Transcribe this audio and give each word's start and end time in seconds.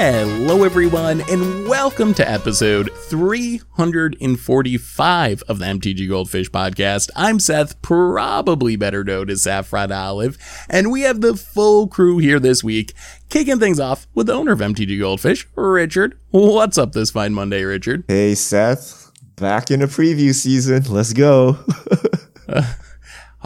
Hello, 0.00 0.62
everyone, 0.62 1.22
and 1.28 1.66
welcome 1.66 2.14
to 2.14 2.30
episode 2.30 2.88
345 3.08 5.42
of 5.48 5.58
the 5.58 5.64
MTG 5.64 6.08
Goldfish 6.08 6.48
podcast. 6.52 7.10
I'm 7.16 7.40
Seth, 7.40 7.82
probably 7.82 8.76
better 8.76 9.02
known 9.02 9.28
as 9.28 9.42
Saffron 9.42 9.90
Olive, 9.90 10.38
and 10.70 10.92
we 10.92 11.00
have 11.00 11.20
the 11.20 11.34
full 11.34 11.88
crew 11.88 12.18
here 12.18 12.38
this 12.38 12.62
week, 12.62 12.92
kicking 13.28 13.58
things 13.58 13.80
off 13.80 14.06
with 14.14 14.28
the 14.28 14.34
owner 14.34 14.52
of 14.52 14.60
MTG 14.60 15.00
Goldfish, 15.00 15.48
Richard. 15.56 16.16
What's 16.30 16.78
up 16.78 16.92
this 16.92 17.10
fine 17.10 17.34
Monday, 17.34 17.64
Richard? 17.64 18.04
Hey, 18.06 18.36
Seth. 18.36 19.10
Back 19.34 19.72
in 19.72 19.80
the 19.80 19.86
preview 19.86 20.32
season. 20.32 20.84
Let's 20.84 21.12
go. 21.12 21.58
uh, 22.48 22.72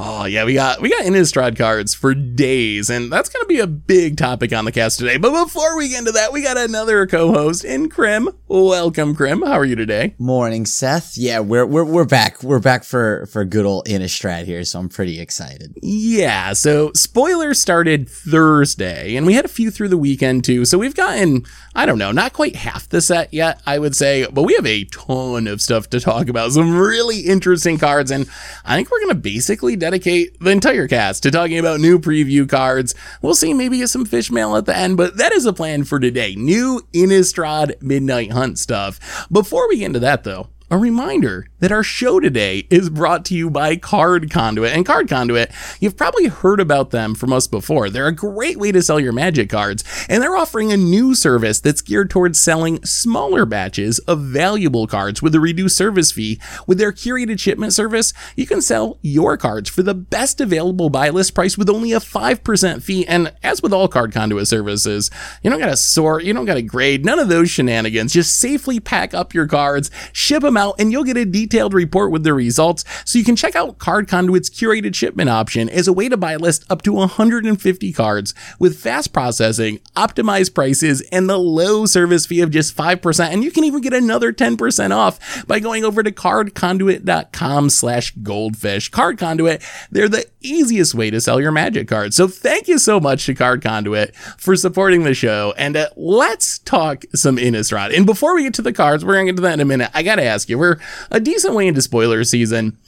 Oh 0.04 0.24
yeah, 0.24 0.44
we 0.44 0.54
got 0.54 0.82
we 0.82 0.90
got 0.90 1.04
Innistrad 1.04 1.56
cards 1.56 1.94
for 1.94 2.12
days, 2.12 2.90
and 2.90 3.12
that's 3.12 3.28
gonna 3.28 3.46
be 3.46 3.60
a 3.60 3.68
big 3.68 4.16
topic 4.16 4.52
on 4.52 4.64
the 4.64 4.72
cast 4.72 4.98
today. 4.98 5.16
But 5.16 5.44
before 5.44 5.76
we 5.76 5.90
get 5.90 6.00
into 6.00 6.10
that, 6.10 6.32
we 6.32 6.42
got 6.42 6.56
another 6.56 7.06
co-host 7.06 7.64
in 7.64 7.88
Krim. 7.88 8.28
Welcome, 8.48 9.14
Krim. 9.14 9.42
How 9.42 9.52
are 9.52 9.64
you 9.64 9.76
today? 9.76 10.16
Morning, 10.18 10.66
Seth. 10.66 11.16
Yeah, 11.16 11.38
we're 11.38 11.64
we're 11.64 11.84
we're 11.84 12.04
back. 12.04 12.42
We're 12.42 12.58
back 12.58 12.82
for 12.82 13.26
for 13.26 13.44
good 13.44 13.64
old 13.64 13.86
Innistrad 13.86 14.44
here, 14.44 14.64
so 14.64 14.80
I'm 14.80 14.88
pretty 14.88 15.20
excited. 15.20 15.78
Yeah. 15.80 16.52
So 16.54 16.90
spoilers 16.94 17.60
started 17.60 18.08
Thursday, 18.08 19.14
and 19.14 19.24
we 19.24 19.34
had 19.34 19.44
a 19.44 19.48
few 19.48 19.70
through 19.70 19.88
the 19.90 19.96
weekend 19.96 20.42
too. 20.44 20.64
So 20.64 20.78
we've 20.78 20.96
gotten 20.96 21.44
I 21.76 21.86
don't 21.86 21.98
know, 21.98 22.10
not 22.10 22.32
quite 22.32 22.56
half 22.56 22.88
the 22.88 23.00
set 23.00 23.32
yet, 23.32 23.62
I 23.66 23.78
would 23.78 23.94
say, 23.94 24.26
but 24.32 24.42
we 24.42 24.54
have 24.54 24.66
a 24.66 24.84
ton 24.86 25.46
of 25.46 25.62
stuff 25.62 25.88
to 25.90 26.00
talk 26.00 26.28
about. 26.28 26.50
Some 26.50 26.76
really 26.76 27.20
interesting 27.20 27.78
cards, 27.78 28.10
and 28.10 28.28
I 28.64 28.74
think 28.74 28.90
we're 28.90 29.00
gonna 29.00 29.14
basically 29.14 29.76
dedicate 29.76 29.91
the 30.00 30.50
entire 30.50 30.88
cast 30.88 31.22
to 31.24 31.30
talking 31.30 31.58
about 31.58 31.80
new 31.80 31.98
preview 31.98 32.48
cards. 32.48 32.94
We'll 33.20 33.34
see 33.34 33.52
maybe 33.52 33.84
some 33.86 34.06
fish 34.06 34.30
mail 34.30 34.56
at 34.56 34.66
the 34.66 34.76
end, 34.76 34.96
but 34.96 35.18
that 35.18 35.32
is 35.32 35.44
a 35.44 35.52
plan 35.52 35.84
for 35.84 36.00
today. 36.00 36.34
New 36.34 36.80
Innistrad 36.92 37.82
Midnight 37.82 38.32
Hunt 38.32 38.58
stuff. 38.58 39.26
Before 39.30 39.68
we 39.68 39.78
get 39.78 39.86
into 39.86 40.00
that 40.00 40.24
though, 40.24 40.48
a 40.70 40.78
reminder 40.78 41.46
that 41.62 41.70
our 41.70 41.84
show 41.84 42.18
today 42.18 42.66
is 42.70 42.90
brought 42.90 43.24
to 43.24 43.36
you 43.36 43.48
by 43.48 43.76
Card 43.76 44.28
Conduit. 44.32 44.72
And 44.72 44.84
Card 44.84 45.08
Conduit, 45.08 45.52
you've 45.78 45.96
probably 45.96 46.26
heard 46.26 46.58
about 46.58 46.90
them 46.90 47.14
from 47.14 47.32
us 47.32 47.46
before. 47.46 47.88
They're 47.88 48.08
a 48.08 48.12
great 48.12 48.56
way 48.56 48.72
to 48.72 48.82
sell 48.82 48.98
your 48.98 49.12
magic 49.12 49.48
cards, 49.48 49.84
and 50.08 50.20
they're 50.20 50.36
offering 50.36 50.72
a 50.72 50.76
new 50.76 51.14
service 51.14 51.60
that's 51.60 51.80
geared 51.80 52.10
towards 52.10 52.42
selling 52.42 52.84
smaller 52.84 53.46
batches 53.46 54.00
of 54.00 54.22
valuable 54.22 54.88
cards 54.88 55.22
with 55.22 55.36
a 55.36 55.40
reduced 55.40 55.76
service 55.76 56.10
fee. 56.10 56.40
With 56.66 56.78
their 56.78 56.90
curated 56.90 57.38
shipment 57.38 57.72
service, 57.72 58.12
you 58.34 58.44
can 58.44 58.60
sell 58.60 58.98
your 59.00 59.36
cards 59.36 59.70
for 59.70 59.84
the 59.84 59.94
best 59.94 60.40
available 60.40 60.90
buy 60.90 61.10
list 61.10 61.32
price 61.32 61.56
with 61.56 61.70
only 61.70 61.92
a 61.92 62.00
5% 62.00 62.82
fee. 62.82 63.06
And 63.06 63.32
as 63.44 63.62
with 63.62 63.72
all 63.72 63.86
Card 63.86 64.12
Conduit 64.12 64.48
services, 64.48 65.12
you 65.44 65.50
don't 65.50 65.60
gotta 65.60 65.76
sort, 65.76 66.24
you 66.24 66.32
don't 66.32 66.44
gotta 66.44 66.62
grade, 66.62 67.04
none 67.04 67.20
of 67.20 67.28
those 67.28 67.50
shenanigans. 67.50 68.12
Just 68.12 68.40
safely 68.40 68.80
pack 68.80 69.14
up 69.14 69.32
your 69.32 69.46
cards, 69.46 69.92
ship 70.12 70.42
them 70.42 70.56
out, 70.56 70.74
and 70.80 70.90
you'll 70.90 71.04
get 71.04 71.16
a 71.16 71.24
detailed 71.24 71.51
report 71.52 72.10
with 72.10 72.24
the 72.24 72.34
results. 72.34 72.84
So 73.04 73.18
you 73.18 73.24
can 73.24 73.36
check 73.36 73.54
out 73.54 73.78
Card 73.78 74.08
Conduit's 74.08 74.50
curated 74.50 74.94
shipment 74.94 75.30
option 75.30 75.68
as 75.68 75.88
a 75.88 75.92
way 75.92 76.08
to 76.08 76.16
buy 76.16 76.32
a 76.32 76.38
list 76.38 76.64
up 76.70 76.82
to 76.82 76.92
150 76.92 77.92
cards 77.92 78.34
with 78.58 78.78
fast 78.78 79.12
processing, 79.12 79.78
optimized 79.96 80.54
prices, 80.54 81.00
and 81.12 81.28
the 81.28 81.38
low 81.38 81.86
service 81.86 82.26
fee 82.26 82.40
of 82.40 82.50
just 82.50 82.76
5%. 82.76 83.20
And 83.26 83.44
you 83.44 83.50
can 83.50 83.64
even 83.64 83.80
get 83.80 83.92
another 83.92 84.32
10% 84.32 84.94
off 84.94 85.46
by 85.46 85.60
going 85.60 85.84
over 85.84 86.02
to 86.02 86.12
cardconduit.com 86.12 87.70
slash 87.70 88.12
goldfish. 88.22 88.88
Card 88.88 89.18
Conduit, 89.18 89.62
they're 89.90 90.08
the 90.08 90.26
easiest 90.40 90.94
way 90.94 91.10
to 91.10 91.20
sell 91.20 91.40
your 91.40 91.52
magic 91.52 91.88
cards. 91.88 92.16
So 92.16 92.28
thank 92.28 92.68
you 92.68 92.78
so 92.78 93.00
much 93.00 93.26
to 93.26 93.34
Card 93.34 93.62
Conduit 93.62 94.14
for 94.16 94.56
supporting 94.56 95.02
the 95.04 95.14
show. 95.14 95.54
And 95.56 95.76
uh, 95.76 95.88
let's 95.96 96.58
talk 96.60 97.04
some 97.14 97.36
Innistrad. 97.36 97.96
And 97.96 98.06
before 98.06 98.34
we 98.34 98.44
get 98.44 98.54
to 98.54 98.62
the 98.62 98.72
cards, 98.72 99.04
we're 99.04 99.14
going 99.14 99.26
to 99.26 99.32
get 99.32 99.36
to 99.36 99.42
that 99.42 99.54
in 99.54 99.60
a 99.60 99.64
minute. 99.64 99.90
I 99.94 100.02
got 100.02 100.16
to 100.16 100.24
ask 100.24 100.48
you, 100.48 100.58
we're 100.58 100.78
a 101.10 101.20
decent 101.20 101.41
way 101.50 101.66
into 101.66 101.82
spoiler 101.82 102.22
season. 102.24 102.78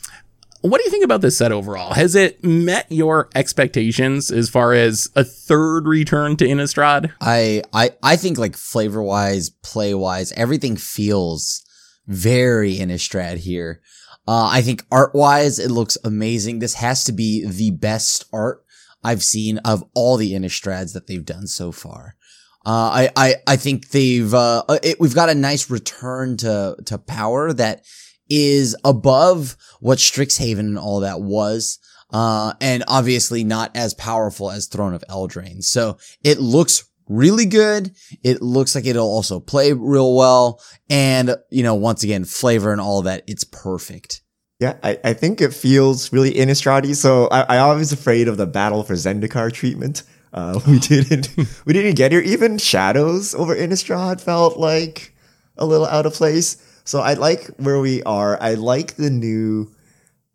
What 0.60 0.78
do 0.78 0.84
you 0.84 0.90
think 0.90 1.04
about 1.04 1.20
this 1.20 1.36
set 1.36 1.52
overall? 1.52 1.92
Has 1.92 2.14
it 2.14 2.42
met 2.42 2.86
your 2.90 3.28
expectations 3.34 4.30
as 4.30 4.48
far 4.48 4.72
as 4.72 5.10
a 5.14 5.22
third 5.22 5.86
return 5.86 6.36
to 6.36 6.46
Innistrad? 6.46 7.12
I 7.20 7.62
I 7.72 7.90
I 8.02 8.16
think 8.16 8.38
like 8.38 8.56
flavor 8.56 9.02
wise, 9.02 9.50
play 9.50 9.92
wise, 9.92 10.32
everything 10.32 10.76
feels 10.76 11.62
very 12.06 12.76
Innistrad 12.76 13.38
here. 13.38 13.80
Uh, 14.26 14.48
I 14.50 14.62
think 14.62 14.84
art 14.90 15.14
wise, 15.14 15.58
it 15.58 15.70
looks 15.70 15.98
amazing. 16.02 16.58
This 16.58 16.74
has 16.74 17.04
to 17.04 17.12
be 17.12 17.46
the 17.46 17.70
best 17.72 18.24
art 18.32 18.64
I've 19.02 19.22
seen 19.22 19.58
of 19.58 19.84
all 19.94 20.16
the 20.16 20.32
Innistrads 20.32 20.94
that 20.94 21.06
they've 21.06 21.24
done 21.24 21.46
so 21.46 21.72
far. 21.72 22.16
Uh, 22.64 22.70
I, 22.70 23.10
I, 23.16 23.34
I 23.46 23.56
think 23.56 23.90
they've, 23.90 24.32
uh, 24.32 24.64
it, 24.82 24.98
we've 24.98 25.14
got 25.14 25.28
a 25.28 25.34
nice 25.34 25.68
return 25.68 26.38
to, 26.38 26.76
to 26.86 26.96
power 26.96 27.52
that 27.52 27.84
is 28.28 28.76
above 28.84 29.56
what 29.80 29.98
Strixhaven 29.98 30.60
and 30.60 30.78
all 30.78 31.00
that 31.00 31.20
was. 31.20 31.78
Uh, 32.12 32.52
and 32.60 32.84
obviously 32.86 33.42
not 33.42 33.74
as 33.76 33.94
powerful 33.94 34.50
as 34.50 34.66
Throne 34.66 34.94
of 34.94 35.04
Eldraine. 35.10 35.64
So 35.64 35.98
it 36.22 36.38
looks 36.38 36.84
really 37.08 37.46
good. 37.46 37.94
It 38.22 38.40
looks 38.40 38.74
like 38.74 38.86
it'll 38.86 39.06
also 39.06 39.40
play 39.40 39.72
real 39.72 40.14
well. 40.14 40.60
And, 40.88 41.36
you 41.50 41.62
know, 41.62 41.74
once 41.74 42.04
again, 42.04 42.24
flavor 42.24 42.72
and 42.72 42.80
all 42.80 43.02
that, 43.02 43.24
it's 43.26 43.44
perfect. 43.44 44.22
Yeah, 44.60 44.76
I, 44.82 44.98
I 45.02 45.12
think 45.12 45.40
it 45.40 45.52
feels 45.52 46.12
really 46.12 46.32
Innistrad 46.32 46.94
So 46.94 47.26
I, 47.26 47.56
I 47.56 47.74
was 47.74 47.92
afraid 47.92 48.28
of 48.28 48.36
the 48.36 48.46
battle 48.46 48.84
for 48.84 48.94
Zendikar 48.94 49.52
treatment. 49.52 50.04
Uh, 50.32 50.60
we 50.66 50.78
didn't 50.80 51.28
we 51.64 51.72
didn't 51.72 51.96
get 51.96 52.12
here. 52.12 52.20
Even 52.20 52.58
shadows 52.58 53.34
over 53.34 53.54
Innistrad 53.54 54.20
felt 54.20 54.56
like 54.56 55.14
a 55.56 55.66
little 55.66 55.86
out 55.86 56.06
of 56.06 56.14
place. 56.14 56.56
So 56.84 57.00
I 57.00 57.14
like 57.14 57.46
where 57.56 57.80
we 57.80 58.02
are. 58.02 58.40
I 58.40 58.54
like 58.54 58.96
the 58.96 59.10
new 59.10 59.72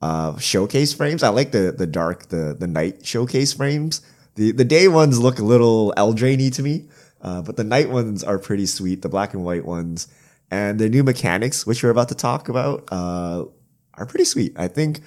uh, 0.02 0.38
showcase 0.38 0.94
frames. 0.94 1.24
I 1.24 1.30
like 1.30 1.52
the 1.52 1.74
the 1.78 1.88
dark 1.88 2.30
the 2.30 2.56
the 2.58 2.68
night 2.68 3.06
showcase 3.06 3.54
frames. 3.54 4.02
The 4.36 4.52
the 4.52 4.66
day 4.66 4.88
ones 4.88 5.20
look 5.20 5.40
a 5.40 5.44
little 5.44 5.94
Eldrainy 5.98 6.54
to 6.56 6.64
me, 6.64 6.88
uh, 7.22 7.42
but 7.42 7.58
the 7.58 7.64
night 7.64 7.90
ones 7.90 8.24
are 8.24 8.40
pretty 8.40 8.66
sweet. 8.66 9.02
The 9.02 9.10
black 9.10 9.34
and 9.34 9.44
white 9.44 9.66
ones 9.66 10.08
and 10.52 10.80
the 10.80 10.90
new 10.90 11.04
mechanics, 11.04 11.66
which 11.68 11.84
we're 11.84 11.90
about 11.92 12.10
to 12.10 12.16
talk 12.16 12.50
about, 12.50 12.88
uh, 12.92 13.46
are 13.94 14.06
pretty 14.06 14.26
sweet. 14.26 14.54
I 14.58 14.68
think 14.68 15.02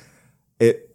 it 0.60 0.88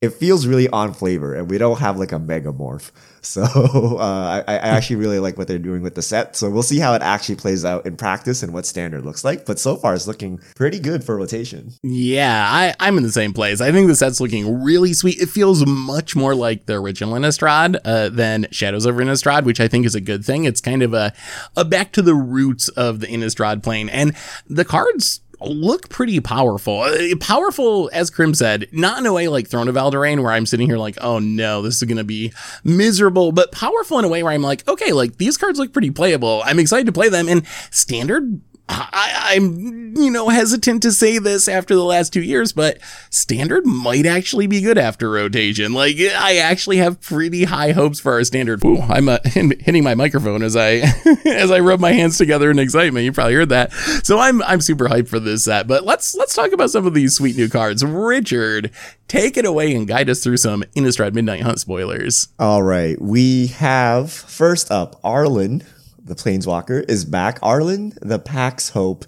it 0.00 0.10
feels 0.10 0.46
really 0.46 0.68
on 0.68 0.94
flavor, 0.94 1.34
and 1.34 1.50
we 1.50 1.58
don't 1.58 1.80
have 1.80 1.98
like 1.98 2.12
a 2.12 2.18
megamorph. 2.18 2.90
So 3.28 3.42
uh, 4.00 4.42
I, 4.46 4.52
I, 4.52 4.56
actually 4.56 4.96
really 4.96 5.18
like 5.18 5.36
what 5.36 5.48
they're 5.48 5.58
doing 5.58 5.82
with 5.82 5.94
the 5.94 6.02
set. 6.02 6.34
So 6.36 6.48
we'll 6.48 6.62
see 6.62 6.78
how 6.78 6.94
it 6.94 7.02
actually 7.02 7.36
plays 7.36 7.64
out 7.64 7.86
in 7.86 7.96
practice 7.96 8.42
and 8.42 8.52
what 8.52 8.66
standard 8.66 9.04
looks 9.04 9.24
like. 9.24 9.44
But 9.44 9.58
so 9.58 9.76
far, 9.76 9.94
it's 9.94 10.06
looking 10.06 10.38
pretty 10.56 10.78
good 10.78 11.04
for 11.04 11.16
rotation. 11.16 11.72
Yeah, 11.82 12.48
I, 12.50 12.74
I'm 12.80 12.96
in 12.96 13.02
the 13.02 13.12
same 13.12 13.32
place. 13.32 13.60
I 13.60 13.70
think 13.70 13.88
the 13.88 13.96
set's 13.96 14.20
looking 14.20 14.62
really 14.62 14.92
sweet. 14.94 15.20
It 15.20 15.28
feels 15.28 15.66
much 15.66 16.16
more 16.16 16.34
like 16.34 16.66
the 16.66 16.74
original 16.74 17.14
Innistrad 17.14 17.78
uh, 17.84 18.08
than 18.08 18.46
Shadows 18.50 18.86
over 18.86 19.02
Innistrad, 19.02 19.44
which 19.44 19.60
I 19.60 19.68
think 19.68 19.84
is 19.84 19.94
a 19.94 20.00
good 20.00 20.24
thing. 20.24 20.44
It's 20.44 20.60
kind 20.60 20.82
of 20.82 20.94
a, 20.94 21.12
a 21.56 21.64
back 21.64 21.92
to 21.92 22.02
the 22.02 22.14
roots 22.14 22.68
of 22.70 23.00
the 23.00 23.06
Innistrad 23.06 23.62
plane, 23.62 23.88
and 23.88 24.16
the 24.46 24.64
cards 24.64 25.20
look 25.40 25.88
pretty 25.88 26.20
powerful. 26.20 26.80
Uh, 26.80 27.14
powerful, 27.20 27.90
as 27.92 28.10
Krim 28.10 28.34
said, 28.34 28.68
not 28.72 28.98
in 28.98 29.06
a 29.06 29.12
way 29.12 29.28
like 29.28 29.48
Throne 29.48 29.68
of 29.68 29.74
Eldraine, 29.74 30.22
where 30.22 30.32
I'm 30.32 30.46
sitting 30.46 30.66
here 30.66 30.78
like, 30.78 30.98
oh 31.00 31.18
no, 31.18 31.62
this 31.62 31.76
is 31.76 31.82
going 31.84 31.98
to 31.98 32.04
be 32.04 32.32
miserable, 32.64 33.32
but 33.32 33.52
powerful 33.52 33.98
in 33.98 34.04
a 34.04 34.08
way 34.08 34.22
where 34.22 34.32
I'm 34.32 34.42
like, 34.42 34.66
okay, 34.68 34.92
like 34.92 35.16
these 35.16 35.36
cards 35.36 35.58
look 35.58 35.72
pretty 35.72 35.90
playable. 35.90 36.42
I'm 36.44 36.58
excited 36.58 36.86
to 36.86 36.92
play 36.92 37.08
them. 37.08 37.28
And 37.28 37.46
standard 37.70 38.40
I, 38.68 39.34
am 39.36 39.96
you 39.96 40.10
know, 40.10 40.28
hesitant 40.28 40.82
to 40.82 40.92
say 40.92 41.18
this 41.18 41.48
after 41.48 41.74
the 41.74 41.84
last 41.84 42.12
two 42.12 42.22
years, 42.22 42.52
but 42.52 42.78
standard 43.10 43.64
might 43.66 44.06
actually 44.06 44.46
be 44.46 44.60
good 44.60 44.78
after 44.78 45.10
rotation. 45.10 45.72
Like, 45.72 45.96
I 45.98 46.36
actually 46.36 46.76
have 46.78 47.00
pretty 47.00 47.44
high 47.44 47.72
hopes 47.72 47.98
for 47.98 48.12
our 48.12 48.24
standard. 48.24 48.64
Ooh, 48.64 48.80
I'm 48.80 49.08
uh, 49.08 49.18
hitting 49.24 49.84
my 49.84 49.94
microphone 49.94 50.42
as 50.42 50.56
I 50.56 50.82
as 51.24 51.50
I 51.50 51.60
rub 51.60 51.80
my 51.80 51.92
hands 51.92 52.18
together 52.18 52.50
in 52.50 52.58
excitement. 52.58 53.04
You 53.04 53.12
probably 53.12 53.34
heard 53.34 53.48
that. 53.50 53.72
So 54.04 54.18
I'm 54.18 54.42
I'm 54.42 54.60
super 54.60 54.88
hyped 54.88 55.08
for 55.08 55.20
this 55.20 55.44
set. 55.44 55.66
But 55.66 55.84
let's 55.84 56.14
let's 56.14 56.34
talk 56.34 56.52
about 56.52 56.70
some 56.70 56.86
of 56.86 56.94
these 56.94 57.14
sweet 57.14 57.36
new 57.36 57.48
cards. 57.48 57.84
Richard, 57.84 58.70
take 59.08 59.36
it 59.36 59.44
away 59.44 59.74
and 59.74 59.88
guide 59.88 60.10
us 60.10 60.22
through 60.22 60.38
some 60.38 60.62
Innistrad 60.76 61.14
Midnight 61.14 61.42
Hunt 61.42 61.60
spoilers. 61.60 62.28
All 62.38 62.62
right, 62.62 63.00
we 63.00 63.48
have 63.48 64.12
first 64.12 64.70
up 64.70 65.00
Arlinn 65.02 65.64
the 66.08 66.14
Planeswalker, 66.14 66.84
is 66.88 67.04
back. 67.04 67.40
Arlinn, 67.40 67.96
the 68.00 68.18
Pack's 68.18 68.70
Hope. 68.70 69.04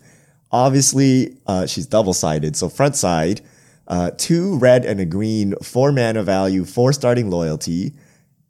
Obviously, 0.53 1.37
uh, 1.47 1.67
she's 1.67 1.87
double 1.87 2.15
sided. 2.15 2.57
So 2.57 2.69
front 2.69 2.97
side, 2.97 3.41
uh, 3.89 4.13
two 4.17 4.59
red 4.59 4.85
and 4.85 5.01
a 5.01 5.05
green, 5.05 5.55
four 5.63 5.93
mana 5.93 6.23
value, 6.23 6.65
four 6.65 6.93
starting 6.93 7.31
loyalty, 7.31 7.95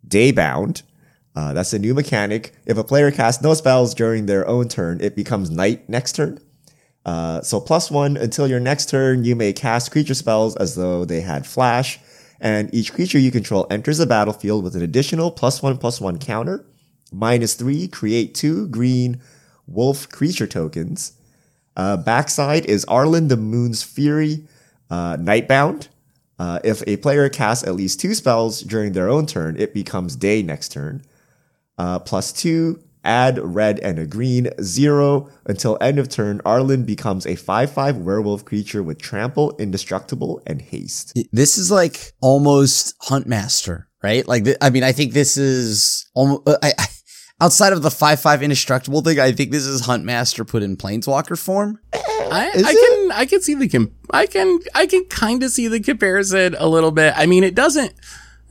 daybound. 0.07 0.83
Uh, 1.35 1.53
that's 1.53 1.73
a 1.73 1.79
new 1.79 1.95
mechanic. 1.95 2.53
If 2.67 2.77
a 2.77 2.85
player 2.85 3.11
casts 3.11 3.43
no 3.43 3.55
spells 3.55 3.95
during 3.95 4.27
their 4.27 4.47
own 4.47 4.69
turn, 4.69 5.01
it 5.01 5.15
becomes 5.15 5.51
night 5.51 5.89
next 5.89 6.13
turn. 6.17 6.41
Uh, 7.07 7.41
so 7.41 7.61
plus 7.61 7.91
one 7.91 8.17
until 8.17 8.47
your 8.47 8.61
next 8.61 8.91
turn, 8.91 9.25
you 9.25 9.35
may 9.35 9.53
cast 9.53 9.91
creature 9.91 10.15
spells 10.15 10.57
as 10.57 10.75
though 10.75 11.05
they 11.05 11.21
had 11.21 11.47
flash, 11.47 11.99
and 12.41 12.73
each 12.75 12.93
creature 12.93 13.19
you 13.19 13.31
control 13.31 13.67
enters 13.71 13.99
the 13.99 14.07
battlefield 14.07 14.65
with 14.65 14.75
an 14.75 14.83
additional 14.83 15.31
plus 15.31 15.63
one 15.63 15.79
plus 15.79 16.01
one 16.01 16.19
counter. 16.19 16.65
Minus 17.13 17.55
three, 17.55 17.89
create 17.89 18.35
two 18.35 18.69
green 18.69 19.21
wolf 19.67 20.09
creature 20.09 20.47
tokens. 20.47 21.13
Uh, 21.77 21.97
backside 21.97 22.67
is 22.67 22.85
Arlinn 22.87 23.29
the 23.29 23.37
Moon's 23.37 23.83
Fury, 23.83 24.45
uh, 24.91 25.17
Nightbound. 25.17 25.89
Uh, 26.39 26.59
if 26.65 26.83
a 26.87 26.97
player 26.97 27.29
casts 27.29 27.67
at 27.67 27.75
least 27.75 28.01
two 28.01 28.15
spells 28.15 28.63
during 28.63 28.93
their 28.93 29.09
own 29.09 29.27
turn, 29.27 29.57
it 29.59 29.75
becomes 29.75 30.17
day 30.17 30.43
next 30.43 30.71
turn. 30.73 31.03
Uh, 31.79 31.99
plus 31.99 32.33
two, 32.33 32.83
add 33.05 33.39
red 33.39 33.79
and 33.81 33.99
a 33.99 34.07
green, 34.07 34.49
zero. 34.63 35.29
Until 35.47 35.79
end 35.81 35.99
of 35.99 36.09
turn, 36.09 36.41
Arlinn 36.41 36.85
becomes 36.87 37.27
a 37.27 37.37
5 37.37 37.73
5 37.73 37.97
werewolf 37.99 38.45
creature 38.45 38.83
with 38.83 39.01
trample, 39.01 39.57
indestructible, 39.59 40.43
and 40.47 40.61
haste. 40.61 41.19
This 41.33 41.59
is 41.59 41.71
like 41.71 42.13
almost 42.21 42.99
Huntmaster, 43.01 43.85
right? 44.03 44.27
Like, 44.27 44.45
th- 44.45 44.57
I 44.61 44.71
mean, 44.71 44.83
I 44.83 44.93
think 44.93 45.13
this 45.13 45.37
is 45.37 46.09
almost, 46.15 46.43
I, 46.63 46.73
I, 46.79 46.87
outside 47.41 47.73
of 47.73 47.83
the 47.83 47.89
5-5 47.89 48.43
indestructible 48.43 49.01
thing, 49.03 49.19
I 49.19 49.33
think 49.33 49.51
this 49.51 49.65
is 49.67 49.83
Huntmaster 49.83 50.47
put 50.47 50.63
in 50.63 50.77
Planeswalker 50.77 51.39
form. 51.39 51.79
I, 51.93 52.51
I 52.55 52.63
can 52.75 53.13
I 53.13 53.27
can 53.27 53.41
see 53.41 53.55
the 53.55 53.69
com- 53.69 53.91
I 54.11 54.27
can 54.27 54.61
I 54.75 54.87
can 54.87 55.05
kind 55.07 55.43
of 55.43 55.51
see 55.51 55.67
the 55.69 55.81
comparison 55.81 56.55
a 56.59 56.69
little 56.69 56.91
bit. 56.93 57.13
I 57.17 57.27
mean, 57.27 57.43
it 57.45 57.55
doesn't. 57.55 57.93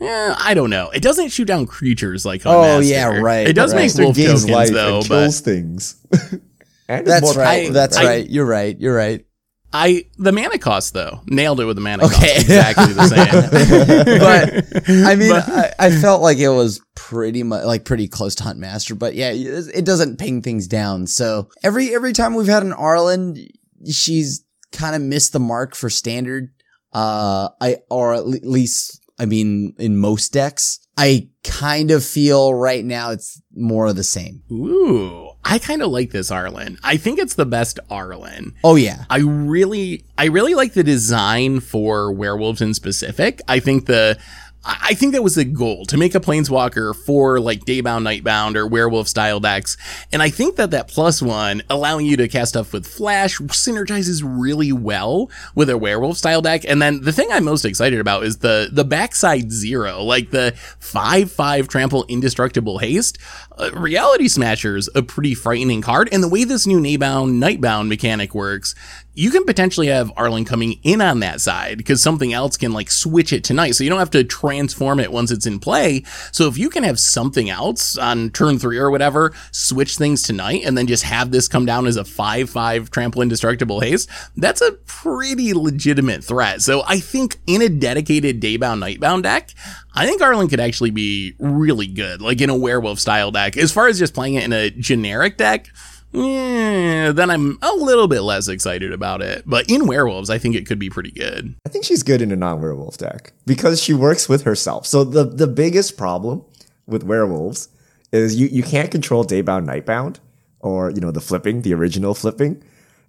Yeah, 0.01 0.35
I 0.37 0.53
don't 0.53 0.69
know. 0.69 0.89
It 0.89 1.01
doesn't 1.01 1.29
shoot 1.29 1.45
down 1.45 1.65
creatures 1.65 2.25
like 2.25 2.41
Oh, 2.45 2.79
yeah, 2.79 3.07
right, 3.19 3.47
It 3.47 3.53
does 3.53 3.73
right. 3.73 3.79
make 3.79 3.85
Monster 3.87 4.03
wolf 4.03 4.15
gains 4.15 4.29
tokens 4.45 4.49
life 4.49 4.69
though, 4.71 4.99
and 4.99 5.09
but 5.09 5.23
kills 5.23 5.39
things. 5.41 5.95
and 6.87 7.05
That's 7.05 7.35
right. 7.35 7.45
powerful, 7.59 7.73
That's 7.73 7.97
I- 7.97 8.05
right. 8.05 8.29
You're 8.29 8.45
right. 8.45 8.79
You're 8.79 8.95
right. 8.95 9.25
I 9.71 10.05
the 10.17 10.31
mana 10.31 10.57
cost 10.57 10.93
though 10.95 11.21
nailed 11.27 11.59
it 11.59 11.65
with 11.65 11.75
the 11.75 11.81
mana 11.81 12.05
Okay. 12.05 12.15
cost 12.15 12.39
exactly 12.41 12.93
the 12.93 13.07
same. 13.07 14.09
but 14.19 15.07
I 15.07 15.15
mean, 15.15 15.29
But- 15.29 15.47
I, 15.47 15.73
I 15.87 15.91
felt 15.91 16.21
like 16.21 16.37
it 16.39 16.49
was 16.49 16.81
pretty 17.09 17.41
much 17.41 17.65
like 17.65 17.85
pretty 17.85 18.07
close 18.07 18.35
to 18.35 18.43
Huntmaster, 18.43 18.97
but 18.97 19.15
yeah, 19.15 19.31
it 19.33 19.83
doesn't 19.83 20.19
ping 20.19 20.43
things 20.43 20.67
down. 20.67 21.07
So 21.07 21.49
every 21.63 21.93
every 21.95 22.13
time 22.13 22.35
we've 22.35 22.45
had 22.45 22.61
an 22.61 22.71
Arlinn, 22.71 23.49
she's 23.89 24.45
kind 24.71 24.95
of 24.95 25.01
missed 25.01 25.33
the 25.33 25.39
mark 25.39 25.73
for 25.73 25.89
standard. 25.89 26.51
Uh, 26.93 27.49
I 27.59 27.77
or 27.89 28.13
at 28.13 28.27
least 28.27 29.01
I 29.17 29.25
mean, 29.25 29.73
in 29.79 29.97
most 29.97 30.31
decks, 30.31 30.79
I 30.95 31.29
kind 31.43 31.91
of 31.91 32.05
feel 32.05 32.53
right 32.53 32.85
now 32.85 33.09
it's 33.09 33.41
more 33.53 33.87
of 33.87 33.95
the 33.95 34.03
same. 34.03 34.43
Ooh, 34.51 35.31
I 35.43 35.57
kind 35.57 35.81
of 35.81 35.89
like 35.91 36.11
this 36.11 36.29
Arlinn. 36.29 36.77
I 36.83 36.95
think 36.95 37.19
it's 37.19 37.33
the 37.33 37.45
best 37.45 37.79
Arlinn. 37.89 38.53
Oh 38.63 38.75
yeah, 38.75 39.05
I 39.09 39.19
really, 39.19 40.05
I 40.17 40.25
really 40.25 40.53
like 40.53 40.73
the 40.73 40.83
design 40.83 41.59
for 41.59 42.13
werewolves 42.13 42.61
in 42.61 42.73
specific. 42.73 43.41
I 43.47 43.59
think 43.59 43.87
the, 43.87 44.17
I 44.65 44.93
think 44.93 45.13
that 45.13 45.23
was 45.23 45.35
the 45.35 45.45
goal 45.45 45.85
to 45.85 45.97
make 45.97 46.15
a 46.15 46.19
planeswalker 46.19 46.93
for 46.93 47.39
like 47.39 47.61
daybound, 47.61 48.03
nightbound, 48.03 48.55
or 48.55 48.67
werewolf 48.67 49.07
style 49.07 49.39
decks. 49.39 49.77
And 50.11 50.21
I 50.21 50.29
think 50.29 50.57
that 50.57 50.71
that 50.71 50.89
plus 50.89 51.21
one 51.21 51.63
allowing 51.69 52.05
you 52.05 52.17
to 52.17 52.27
cast 52.27 52.49
stuff 52.49 52.73
with 52.73 52.85
flash 52.85 53.37
synergizes 53.39 54.21
really 54.23 54.73
well 54.73 55.31
with 55.55 55.69
a 55.69 55.77
werewolf 55.77 56.17
style 56.17 56.41
deck. 56.41 56.65
And 56.67 56.81
then 56.81 57.01
the 57.01 57.13
thing 57.13 57.29
I'm 57.31 57.45
most 57.45 57.63
excited 57.63 57.99
about 57.99 58.23
is 58.23 58.39
the 58.39 58.69
the 58.71 58.83
backside 58.83 59.51
zero, 59.51 60.03
like 60.03 60.31
the 60.31 60.53
five 60.79 61.31
five 61.31 61.69
trample 61.69 62.05
indestructible 62.09 62.79
haste. 62.79 63.17
Uh, 63.59 63.71
Reality 63.73 64.29
Smasher's 64.29 64.87
is 64.87 64.89
a 64.95 65.03
pretty 65.03 65.33
frightening 65.33 65.81
card, 65.81 66.07
and 66.11 66.23
the 66.23 66.29
way 66.29 66.45
this 66.45 66.65
new 66.65 66.79
Daybound 66.79 67.39
Nightbound 67.39 67.89
mechanic 67.89 68.33
works, 68.33 68.73
you 69.13 69.31
can 69.31 69.43
potentially 69.43 69.87
have 69.87 70.15
Arlinn 70.15 70.45
coming 70.45 70.79
in 70.81 71.01
on 71.01 71.19
that 71.19 71.41
side 71.41 71.77
because 71.77 72.01
something 72.01 72.31
else 72.31 72.55
can 72.55 72.71
like 72.71 72.89
switch 72.89 73.33
it 73.33 73.43
tonight. 73.43 73.71
So 73.71 73.83
you 73.83 73.89
don't 73.89 73.99
have 73.99 74.11
to 74.11 74.23
transform 74.23 75.01
it 75.01 75.11
once 75.11 75.29
it's 75.29 75.45
in 75.45 75.59
play. 75.59 76.03
So 76.31 76.47
if 76.47 76.57
you 76.57 76.69
can 76.69 76.83
have 76.83 77.01
something 77.01 77.49
else 77.49 77.97
on 77.97 78.29
turn 78.29 78.59
three 78.59 78.77
or 78.77 78.89
whatever, 78.89 79.33
switch 79.51 79.97
things 79.97 80.21
tonight 80.23 80.61
and 80.63 80.77
then 80.77 80.87
just 80.87 81.03
have 81.03 81.31
this 81.31 81.49
come 81.49 81.65
down 81.65 81.85
as 81.85 81.97
a 81.97 82.05
5 82.05 82.49
5 82.49 82.91
trample 82.91 83.21
indestructible 83.21 83.81
haste, 83.81 84.09
that's 84.37 84.61
a 84.61 84.71
pretty 84.85 85.53
legitimate 85.53 86.23
threat. 86.23 86.61
So 86.61 86.83
I 86.87 86.99
think 87.01 87.39
in 87.45 87.61
a 87.61 87.67
dedicated 87.67 88.39
daybound 88.39 88.79
nightbound 88.79 89.23
deck, 89.23 89.53
I 89.93 90.05
think 90.05 90.21
Arlinn 90.21 90.49
could 90.49 90.59
actually 90.59 90.91
be 90.91 91.35
really 91.39 91.87
good, 91.87 92.21
like 92.21 92.41
in 92.41 92.49
a 92.49 92.55
werewolf 92.55 92.99
style 92.99 93.31
deck. 93.31 93.57
As 93.57 93.71
far 93.71 93.87
as 93.87 93.97
just 93.99 94.13
playing 94.13 94.35
it 94.35 94.43
in 94.43 94.53
a 94.53 94.69
generic 94.69 95.37
deck, 95.37 95.67
then 96.11 97.29
I'm 97.29 97.57
a 97.61 97.73
little 97.73 98.07
bit 98.07 98.21
less 98.21 98.47
excited 98.47 98.91
about 98.91 99.21
it. 99.21 99.43
But 99.45 99.69
in 99.69 99.87
werewolves, 99.87 100.29
I 100.29 100.37
think 100.37 100.55
it 100.55 100.65
could 100.65 100.79
be 100.79 100.89
pretty 100.89 101.11
good. 101.11 101.55
I 101.65 101.69
think 101.69 101.85
she's 101.85 102.03
good 102.03 102.21
in 102.21 102.31
a 102.31 102.35
non-werewolf 102.35 102.97
deck 102.97 103.33
because 103.45 103.81
she 103.81 103.93
works 103.93 104.29
with 104.29 104.43
herself. 104.43 104.85
So 104.85 105.03
the 105.03 105.23
the 105.23 105.47
biggest 105.47 105.97
problem 105.97 106.43
with 106.87 107.03
werewolves 107.03 107.69
is 108.11 108.35
you 108.35 108.47
you 108.47 108.63
can't 108.63 108.91
control 108.91 109.23
daybound 109.23 109.65
nightbound 109.65 110.17
or 110.59 110.91
you 110.91 111.01
know 111.01 111.11
the 111.11 111.21
flipping, 111.21 111.61
the 111.61 111.73
original 111.73 112.13
flipping. 112.13 112.63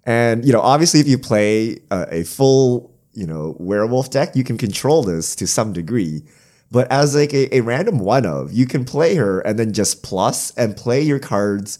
And 0.05 0.45
you 0.45 0.51
know, 0.51 0.61
obviously 0.61 0.99
if 0.99 1.07
you 1.07 1.17
play 1.17 1.79
a, 1.91 2.07
a 2.21 2.23
full, 2.23 2.91
you 3.13 3.27
know, 3.27 3.55
werewolf 3.59 4.09
deck, 4.09 4.35
you 4.35 4.43
can 4.43 4.57
control 4.57 5.03
this 5.03 5.35
to 5.35 5.47
some 5.47 5.73
degree. 5.73 6.23
But 6.71 6.89
as 6.91 7.15
like 7.15 7.33
a, 7.33 7.53
a 7.55 7.61
random 7.61 7.99
one 7.99 8.25
of, 8.25 8.53
you 8.53 8.65
can 8.65 8.85
play 8.85 9.15
her 9.15 9.41
and 9.41 9.59
then 9.59 9.73
just 9.73 10.03
plus 10.03 10.51
and 10.51 10.77
play 10.77 11.01
your 11.01 11.19
cards 11.19 11.79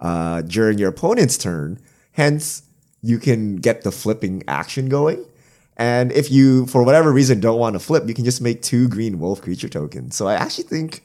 uh, 0.00 0.42
during 0.42 0.78
your 0.78 0.90
opponent's 0.90 1.38
turn. 1.38 1.80
Hence, 2.12 2.62
you 3.00 3.18
can 3.18 3.56
get 3.56 3.82
the 3.82 3.92
flipping 3.92 4.42
action 4.48 4.88
going. 4.88 5.24
And 5.76 6.12
if 6.12 6.30
you, 6.30 6.66
for 6.66 6.82
whatever 6.82 7.12
reason, 7.12 7.40
don't 7.40 7.58
want 7.58 7.74
to 7.74 7.80
flip, 7.80 8.06
you 8.06 8.14
can 8.14 8.24
just 8.24 8.40
make 8.40 8.62
two 8.62 8.88
green 8.88 9.18
wolf 9.18 9.40
creature 9.42 9.68
tokens. 9.68 10.16
So 10.16 10.26
I 10.26 10.34
actually 10.34 10.64
think 10.64 11.04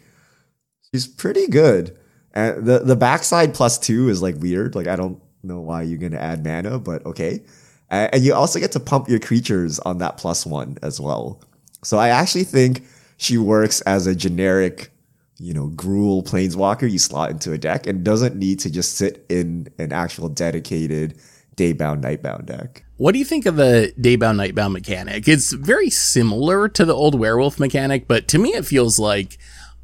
she's 0.92 1.08
pretty 1.08 1.48
good. 1.48 1.98
And 2.34 2.66
the 2.66 2.80
the 2.80 2.96
backside 2.96 3.56
plus 3.56 3.80
two 3.80 4.10
is 4.10 4.22
like 4.22 4.36
weird. 4.38 4.76
Like 4.76 4.88
I 4.88 4.96
don't 4.96 5.20
know 5.42 5.60
why 5.60 5.82
you're 5.82 5.98
gonna 5.98 6.18
add 6.18 6.44
mana, 6.44 6.78
but 6.78 7.04
okay. 7.06 7.42
And 7.90 8.22
you 8.24 8.36
also 8.36 8.60
get 8.60 8.72
to 8.74 8.80
pump 8.80 9.10
your 9.10 9.20
creatures 9.20 9.80
on 9.80 9.98
that 9.98 10.18
plus 10.18 10.46
one 10.46 10.78
as 10.84 11.02
well. 11.02 11.42
So 11.84 11.98
I 11.98 12.10
actually 12.10 12.44
think 12.44 12.84
she 13.20 13.38
works 13.38 13.82
as 13.82 14.08
a 14.08 14.16
generic, 14.16 14.92
you 15.38 15.54
know, 15.54 15.68
Gruul 15.76 16.26
planeswalker 16.26 16.90
you 16.90 16.98
slot 16.98 17.32
into 17.32 17.52
a 17.52 17.58
deck 17.58 17.86
and 17.86 18.02
doesn't 18.02 18.38
need 18.38 18.60
to 18.62 18.72
just 18.72 18.96
sit 18.96 19.26
in 19.28 19.68
an 19.78 19.92
actual 19.92 20.30
dedicated 20.30 21.20
daybound 21.58 22.02
nightbound 22.02 22.46
deck. 22.46 22.86
What 22.96 23.12
do 23.12 23.20
you 23.20 23.26
think 23.26 23.46
of 23.46 23.58
the 23.58 23.94
daybound 24.00 24.38
nightbound 24.38 24.72
mechanic? 24.72 25.28
It's 25.28 25.52
very 25.52 25.90
similar 25.90 26.70
to 26.70 26.86
the 26.86 26.94
old 26.94 27.20
werewolf 27.20 27.60
mechanic, 27.60 28.08
but 28.08 28.30
to 28.30 28.38
me 28.38 28.52
it 28.52 28.66
feels 28.66 28.98
like 28.98 29.38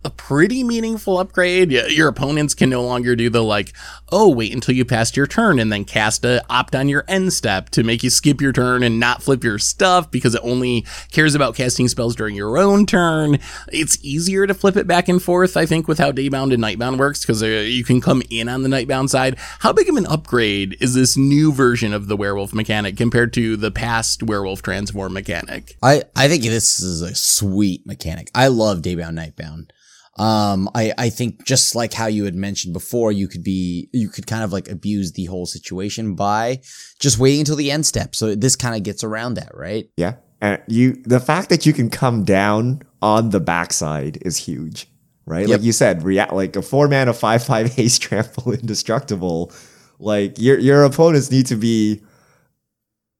a 0.05 0.09
pretty 0.11 0.63
meaningful 0.63 1.17
upgrade. 1.17 1.71
Your 1.71 2.07
opponents 2.07 2.53
can 2.53 2.69
no 2.69 2.83
longer 2.83 3.15
do 3.15 3.29
the 3.29 3.43
like, 3.43 3.73
oh, 4.11 4.29
wait 4.29 4.53
until 4.53 4.75
you 4.75 4.85
passed 4.85 5.17
your 5.17 5.25
turn 5.25 5.59
and 5.59 5.71
then 5.71 5.83
cast 5.83 6.23
a 6.23 6.43
opt 6.47 6.75
on 6.75 6.87
your 6.87 7.03
end 7.07 7.33
step 7.33 7.71
to 7.71 7.83
make 7.83 8.03
you 8.03 8.11
skip 8.11 8.39
your 8.39 8.53
turn 8.53 8.83
and 8.83 8.99
not 8.99 9.23
flip 9.23 9.43
your 9.43 9.57
stuff 9.57 10.11
because 10.11 10.35
it 10.35 10.41
only 10.43 10.85
cares 11.11 11.33
about 11.33 11.55
casting 11.55 11.87
spells 11.87 12.15
during 12.15 12.35
your 12.35 12.57
own 12.57 12.85
turn. 12.85 13.39
It's 13.71 13.97
easier 14.03 14.45
to 14.45 14.53
flip 14.53 14.77
it 14.77 14.85
back 14.85 15.09
and 15.09 15.21
forth, 15.21 15.57
I 15.57 15.65
think, 15.65 15.87
with 15.87 15.97
how 15.97 16.11
Daybound 16.11 16.53
and 16.53 16.63
Nightbound 16.63 16.99
works 16.99 17.21
because 17.21 17.41
uh, 17.41 17.47
you 17.47 17.83
can 17.83 17.99
come 17.99 18.21
in 18.29 18.47
on 18.47 18.61
the 18.61 18.69
Nightbound 18.69 19.09
side. 19.09 19.37
How 19.59 19.73
big 19.73 19.89
of 19.89 19.95
an 19.95 20.05
upgrade 20.05 20.77
is 20.79 20.93
this 20.93 21.17
new 21.17 21.51
version 21.51 21.93
of 21.93 22.07
the 22.07 22.15
werewolf 22.15 22.53
mechanic 22.53 22.95
compared 22.95 23.33
to 23.33 23.57
the 23.57 23.71
past 23.71 24.21
werewolf 24.21 24.61
transform 24.61 25.13
mechanic? 25.13 25.75
I, 25.81 26.03
I 26.15 26.27
think 26.27 26.43
this 26.43 26.79
is 26.79 27.01
a 27.01 27.15
sweet 27.15 27.87
mechanic. 27.87 28.29
I 28.35 28.49
love 28.49 28.83
Daybound 28.83 29.17
Nightbound. 29.17 29.71
Um, 30.17 30.69
I, 30.73 30.93
I 30.97 31.09
think 31.09 31.45
just 31.45 31.75
like 31.75 31.93
how 31.93 32.07
you 32.07 32.23
had 32.23 32.35
mentioned 32.35 32.73
before, 32.73 33.11
you 33.11 33.27
could 33.27 33.43
be, 33.43 33.89
you 33.91 34.07
could 34.07 34.27
kind 34.27 34.43
of 34.43 34.53
like 34.53 34.69
abuse 34.69 35.11
the 35.11 35.25
whole 35.25 35.45
situation 35.45 36.15
by 36.15 36.61
just 36.99 37.19
waiting 37.19 37.41
until 37.41 37.57
the 37.57 37.69
end 37.69 37.85
step. 37.85 38.15
So 38.15 38.33
this 38.33 38.55
kind 38.55 38.75
of 38.75 38.83
gets 38.83 39.03
around 39.03 39.33
that, 39.33 39.51
right? 39.53 39.89
Yeah. 39.97 40.15
And 40.41 40.61
you 40.67 41.01
the 41.03 41.19
fact 41.19 41.49
that 41.49 41.65
you 41.65 41.73
can 41.73 41.89
come 41.89 42.23
down 42.23 42.83
on 43.01 43.29
the 43.29 43.39
backside 43.39 44.19
is 44.21 44.37
huge. 44.37 44.87
Right? 45.25 45.47
Yep. 45.47 45.59
Like 45.59 45.65
you 45.65 45.71
said, 45.71 46.03
react 46.03 46.33
like 46.33 46.55
a 46.55 46.61
four 46.61 46.87
mana 46.87 47.13
five 47.13 47.43
five 47.43 47.73
haste 47.73 48.01
trample 48.03 48.51
indestructible. 48.51 49.51
Like 49.99 50.37
your 50.37 50.59
your 50.59 50.83
opponents 50.83 51.31
need 51.31 51.47
to 51.47 51.55
be 51.55 52.03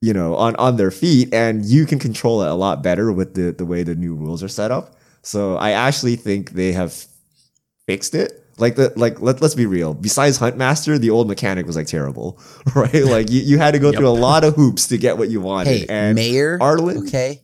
you 0.02 0.14
know 0.14 0.36
on 0.36 0.56
on 0.58 0.76
their 0.76 0.92
feet 0.92 1.34
and 1.34 1.66
you 1.66 1.86
can 1.86 1.98
control 1.98 2.44
it 2.44 2.48
a 2.48 2.54
lot 2.54 2.84
better 2.84 3.12
with 3.12 3.34
the 3.34 3.52
the 3.52 3.66
way 3.66 3.82
the 3.84 3.96
new 3.96 4.14
rules 4.14 4.44
are 4.44 4.48
set 4.48 4.72
up. 4.72 4.96
So 5.26 5.58
I 5.58 5.72
actually 5.72 6.16
think 6.18 6.52
they 6.52 6.72
have 6.74 7.06
fixed 7.88 8.14
it. 8.16 8.44
Like 8.58 8.76
the 8.76 8.94
like 8.96 9.20
let, 9.22 9.42
let's 9.42 9.56
be 9.56 9.66
real. 9.66 9.94
Besides 9.94 10.40
Huntmaster, 10.40 10.98
the 11.00 11.10
old 11.10 11.28
mechanic 11.28 11.66
was 11.66 11.76
like 11.76 11.88
terrible. 11.88 12.40
Right? 12.76 13.04
Like 13.04 13.30
you, 13.30 13.42
you 13.42 13.58
had 13.58 13.72
to 13.72 13.80
go 13.80 13.88
Yep. 13.90 13.98
through 13.98 14.08
a 14.08 14.12
lot 14.12 14.44
of 14.44 14.56
hoops 14.56 14.88
to 14.88 14.98
get 14.98 15.18
what 15.18 15.30
you 15.30 15.42
wanted. 15.42 15.72
Hey, 15.72 15.86
and 15.90 16.16
Mayor. 16.16 16.58
Arlinn 16.60 17.08
Okay. 17.08 17.42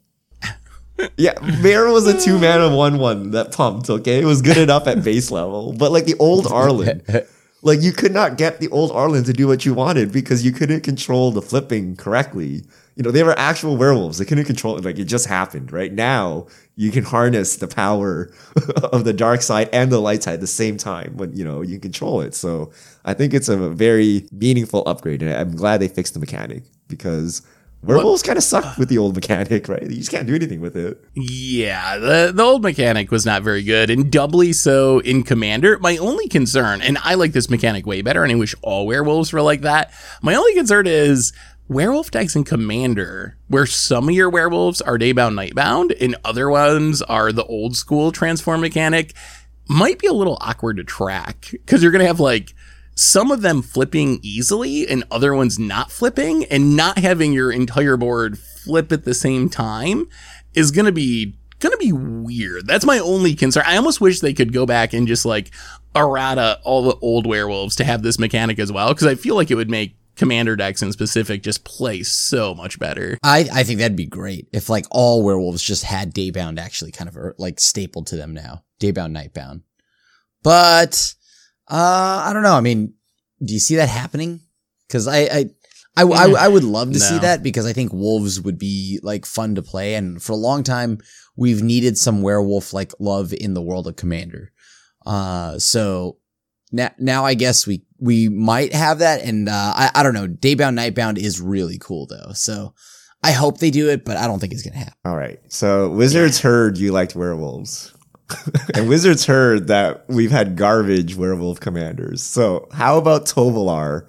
yeah, 1.17 1.33
Mayor 1.61 1.91
was 1.91 2.05
a 2.07 2.17
two 2.19 2.37
mana 2.37 2.73
one 2.75 2.97
one 2.99 3.31
that 3.31 3.51
pumped. 3.51 3.89
Okay, 3.89 4.21
it 4.21 4.25
was 4.25 4.41
good 4.41 4.57
enough 4.57 4.87
at 4.87 5.03
base 5.03 5.31
level, 5.31 5.73
but 5.73 5.91
like 5.91 6.05
the 6.05 6.15
old 6.19 6.45
Arlinn, 6.45 7.25
like 7.63 7.81
you 7.81 7.91
could 7.91 8.13
not 8.13 8.37
get 8.37 8.59
the 8.59 8.67
old 8.69 8.91
Arlinn 8.91 9.25
to 9.25 9.33
do 9.33 9.47
what 9.47 9.65
you 9.65 9.73
wanted 9.73 10.11
because 10.11 10.45
you 10.45 10.51
couldn't 10.51 10.81
control 10.81 11.31
the 11.31 11.41
flipping 11.41 11.95
correctly. 11.95 12.63
You 12.95 13.03
know, 13.03 13.11
they 13.11 13.23
were 13.23 13.37
actual 13.37 13.77
werewolves. 13.77 14.17
They 14.17 14.25
couldn't 14.25 14.45
control 14.45 14.77
it. 14.77 14.83
Like 14.83 14.99
it 14.99 15.05
just 15.05 15.27
happened, 15.27 15.71
right? 15.71 15.91
Now 15.91 16.47
you 16.75 16.91
can 16.91 17.03
harness 17.03 17.55
the 17.57 17.67
power 17.67 18.31
of 18.83 19.05
the 19.05 19.13
dark 19.13 19.41
side 19.41 19.69
and 19.71 19.91
the 19.91 19.99
light 19.99 20.23
side 20.23 20.35
at 20.35 20.41
the 20.41 20.47
same 20.47 20.77
time 20.77 21.15
when, 21.17 21.35
you 21.35 21.45
know, 21.45 21.61
you 21.61 21.79
control 21.79 22.21
it. 22.21 22.35
So 22.35 22.71
I 23.05 23.13
think 23.13 23.33
it's 23.33 23.49
a 23.49 23.69
very 23.69 24.27
meaningful 24.31 24.83
upgrade. 24.85 25.21
And 25.23 25.33
I'm 25.33 25.55
glad 25.55 25.79
they 25.79 25.87
fixed 25.87 26.13
the 26.13 26.19
mechanic 26.19 26.63
because 26.87 27.41
werewolves 27.83 28.21
kind 28.21 28.37
of 28.37 28.43
suck 28.43 28.77
with 28.77 28.89
the 28.89 28.97
old 28.97 29.15
mechanic, 29.15 29.67
right? 29.67 29.81
You 29.83 29.97
just 29.97 30.11
can't 30.11 30.27
do 30.27 30.35
anything 30.35 30.61
with 30.61 30.75
it. 30.75 31.03
Yeah, 31.13 31.97
the, 31.97 32.31
the 32.33 32.43
old 32.43 32.61
mechanic 32.61 33.11
was 33.11 33.25
not 33.25 33.41
very 33.43 33.63
good, 33.63 33.89
and 33.89 34.11
doubly 34.11 34.53
so 34.53 34.99
in 34.99 35.23
Commander. 35.23 35.79
My 35.79 35.97
only 35.97 36.27
concern, 36.27 36.81
and 36.81 36.97
I 37.03 37.15
like 37.15 37.31
this 37.31 37.49
mechanic 37.49 37.85
way 37.85 38.01
better, 38.01 38.23
and 38.23 38.31
I 38.31 38.35
wish 38.35 38.55
all 38.61 38.85
werewolves 38.85 39.33
were 39.33 39.41
like 39.41 39.61
that. 39.61 39.93
My 40.21 40.35
only 40.35 40.53
concern 40.53 40.87
is 40.87 41.33
werewolf 41.71 42.11
decks 42.11 42.35
in 42.35 42.43
Commander, 42.43 43.37
where 43.47 43.65
some 43.65 44.09
of 44.09 44.15
your 44.15 44.29
werewolves 44.29 44.81
are 44.81 44.97
daybound, 44.97 45.35
nightbound, 45.35 45.95
and 46.01 46.17
other 46.25 46.49
ones 46.49 47.01
are 47.03 47.31
the 47.31 47.45
old 47.45 47.77
school 47.77 48.11
transform 48.11 48.59
mechanic, 48.59 49.13
might 49.69 49.97
be 49.97 50.07
a 50.07 50.13
little 50.13 50.37
awkward 50.41 50.75
to 50.75 50.83
track 50.83 51.47
because 51.51 51.81
you're 51.81 51.93
gonna 51.93 52.05
have 52.05 52.19
like 52.19 52.53
some 52.93 53.31
of 53.31 53.41
them 53.41 53.61
flipping 53.61 54.19
easily 54.21 54.85
and 54.85 55.05
other 55.09 55.33
ones 55.33 55.57
not 55.57 55.91
flipping, 55.91 56.43
and 56.45 56.75
not 56.75 56.97
having 56.97 57.31
your 57.31 57.51
entire 57.51 57.95
board 57.95 58.37
flip 58.37 58.91
at 58.91 59.05
the 59.05 59.13
same 59.13 59.47
time 59.47 60.09
is 60.53 60.71
gonna 60.71 60.91
be 60.91 61.37
gonna 61.59 61.77
be 61.77 61.93
weird. 61.93 62.67
That's 62.67 62.85
my 62.85 62.99
only 62.99 63.33
concern. 63.33 63.63
I 63.65 63.77
almost 63.77 64.01
wish 64.01 64.19
they 64.19 64.33
could 64.33 64.51
go 64.51 64.65
back 64.65 64.91
and 64.91 65.07
just 65.07 65.25
like 65.25 65.51
errata 65.95 66.59
all 66.63 66.83
the 66.83 66.97
old 67.01 67.25
werewolves 67.25 67.77
to 67.77 67.85
have 67.85 68.01
this 68.01 68.19
mechanic 68.19 68.59
as 68.59 68.73
well, 68.73 68.89
because 68.89 69.07
I 69.07 69.15
feel 69.15 69.35
like 69.35 69.51
it 69.51 69.55
would 69.55 69.69
make 69.69 69.95
commander 70.21 70.55
decks 70.55 70.83
in 70.83 70.91
specific 70.91 71.41
just 71.41 71.65
play 71.65 72.03
so 72.03 72.53
much 72.53 72.77
better. 72.77 73.17
I, 73.23 73.49
I 73.51 73.63
think 73.63 73.79
that'd 73.79 73.97
be 73.97 74.05
great 74.05 74.47
if 74.53 74.69
like 74.69 74.85
all 74.91 75.23
werewolves 75.23 75.63
just 75.63 75.83
had 75.83 76.13
daybound 76.13 76.59
actually 76.59 76.91
kind 76.91 77.07
of 77.07 77.17
er, 77.17 77.33
like 77.39 77.59
stapled 77.59 78.05
to 78.07 78.17
them 78.17 78.31
now. 78.31 78.63
Daybound, 78.79 79.17
nightbound. 79.17 79.63
But 80.43 81.15
uh 81.67 82.21
I 82.25 82.33
don't 82.33 82.43
know. 82.43 82.53
I 82.53 82.61
mean, 82.61 82.93
do 83.43 83.51
you 83.51 83.59
see 83.59 83.77
that 83.77 83.89
happening? 83.89 84.41
Cuz 84.89 85.07
I 85.07 85.21
I 85.21 85.49
I, 85.97 86.03
I, 86.03 86.45
I 86.45 86.47
would 86.47 86.63
love 86.63 86.93
to 86.93 86.99
no. 86.99 87.05
see 87.05 87.17
that 87.17 87.41
because 87.41 87.65
I 87.65 87.73
think 87.73 87.91
wolves 87.91 88.39
would 88.39 88.59
be 88.59 88.99
like 89.01 89.25
fun 89.25 89.55
to 89.55 89.63
play 89.63 89.95
and 89.95 90.21
for 90.21 90.33
a 90.33 90.35
long 90.47 90.61
time 90.61 90.99
we've 91.35 91.63
needed 91.63 91.97
some 91.97 92.21
werewolf 92.21 92.73
like 92.73 92.93
love 92.99 93.33
in 93.33 93.55
the 93.55 93.61
world 93.61 93.87
of 93.87 93.95
commander. 93.95 94.51
Uh 95.03 95.57
so 95.57 96.19
now 96.71 96.91
now 96.99 97.25
I 97.25 97.33
guess 97.33 97.65
we 97.65 97.85
we 98.01 98.27
might 98.27 98.73
have 98.73 98.99
that. 98.99 99.21
And 99.21 99.47
uh, 99.47 99.73
I, 99.75 99.91
I 99.95 100.03
don't 100.03 100.15
know. 100.15 100.27
Daybound 100.27 100.77
Nightbound 100.77 101.17
is 101.17 101.39
really 101.39 101.77
cool 101.77 102.07
though. 102.07 102.33
So 102.33 102.73
I 103.23 103.31
hope 103.31 103.59
they 103.59 103.69
do 103.69 103.89
it, 103.89 104.03
but 104.03 104.17
I 104.17 104.27
don't 104.27 104.39
think 104.39 104.51
it's 104.51 104.63
gonna 104.63 104.77
happen. 104.77 104.95
All 105.05 105.15
right. 105.15 105.39
So 105.47 105.89
Wizards 105.89 106.39
yeah. 106.39 106.49
heard 106.49 106.77
you 106.77 106.91
liked 106.91 107.15
werewolves. 107.15 107.93
and 108.75 108.89
Wizards 108.89 109.25
heard 109.25 109.67
that 109.67 110.05
we've 110.07 110.31
had 110.31 110.55
garbage 110.55 111.15
werewolf 111.15 111.59
commanders. 111.59 112.23
So 112.23 112.67
how 112.73 112.97
about 112.97 113.25
Tovolar, 113.25 114.07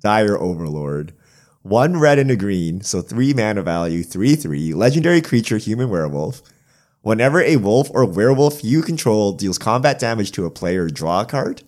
Dire 0.00 0.36
Overlord? 0.36 1.14
One 1.62 1.98
red 1.98 2.18
and 2.18 2.30
a 2.30 2.36
green, 2.36 2.80
so 2.82 3.02
three 3.02 3.34
mana 3.34 3.62
value, 3.62 4.02
three 4.02 4.36
three, 4.36 4.74
legendary 4.74 5.20
creature, 5.20 5.58
human 5.58 5.88
werewolf. 5.88 6.42
Whenever 7.02 7.40
a 7.40 7.56
wolf 7.56 7.90
or 7.94 8.04
werewolf 8.04 8.62
you 8.62 8.82
control 8.82 9.32
deals 9.32 9.56
combat 9.56 9.98
damage 9.98 10.32
to 10.32 10.44
a 10.44 10.50
player, 10.50 10.88
draw 10.88 11.22
a 11.22 11.24
card. 11.24 11.62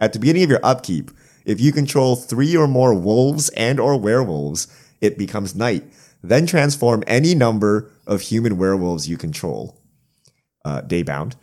At 0.00 0.12
the 0.12 0.18
beginning 0.18 0.44
of 0.44 0.50
your 0.50 0.60
upkeep, 0.62 1.10
if 1.44 1.60
you 1.60 1.72
control 1.72 2.14
three 2.14 2.56
or 2.56 2.68
more 2.68 2.94
wolves 2.94 3.48
and 3.50 3.80
or 3.80 3.98
werewolves, 3.98 4.68
it 5.00 5.16
becomes 5.16 5.54
night. 5.54 5.84
Then 6.22 6.46
transform 6.46 7.02
any 7.06 7.34
number 7.34 7.90
of 8.06 8.22
human 8.22 8.58
werewolves 8.58 9.08
you 9.08 9.16
control. 9.16 9.80
Uh, 10.64 10.82
daybound. 10.82 11.36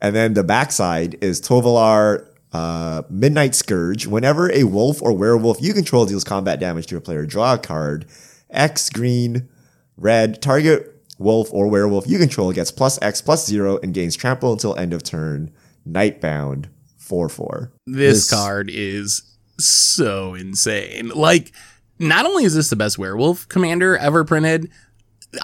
And 0.00 0.16
then 0.16 0.34
the 0.34 0.42
backside 0.42 1.16
is 1.22 1.40
Tovolar 1.40 2.26
uh, 2.52 3.02
Midnight 3.08 3.54
Scourge. 3.54 4.06
Whenever 4.06 4.50
a 4.50 4.64
wolf 4.64 5.00
or 5.00 5.12
werewolf 5.12 5.62
you 5.62 5.72
control 5.72 6.06
deals 6.06 6.24
combat 6.24 6.58
damage 6.58 6.86
to 6.88 6.96
a 6.96 7.00
player, 7.00 7.24
draw 7.24 7.54
a 7.54 7.58
card. 7.58 8.06
X 8.50 8.90
green, 8.90 9.48
red. 9.96 10.42
Target 10.42 10.88
wolf 11.18 11.52
or 11.52 11.68
werewolf 11.68 12.08
you 12.08 12.18
control 12.18 12.52
gets 12.52 12.72
plus 12.72 13.00
X 13.00 13.22
plus 13.22 13.46
zero 13.46 13.78
and 13.82 13.94
gains 13.94 14.16
trample 14.16 14.52
until 14.52 14.76
end 14.76 14.92
of 14.92 15.04
turn. 15.04 15.52
Nightbound 15.88 16.66
four 17.12 17.28
four. 17.28 17.70
This, 17.86 18.20
this 18.20 18.30
card 18.30 18.70
is 18.72 19.20
so 19.58 20.32
insane. 20.32 21.10
Like, 21.10 21.52
not 21.98 22.24
only 22.24 22.44
is 22.44 22.54
this 22.54 22.70
the 22.70 22.76
best 22.76 22.98
werewolf 22.98 23.46
commander 23.50 23.98
ever 23.98 24.24
printed, 24.24 24.70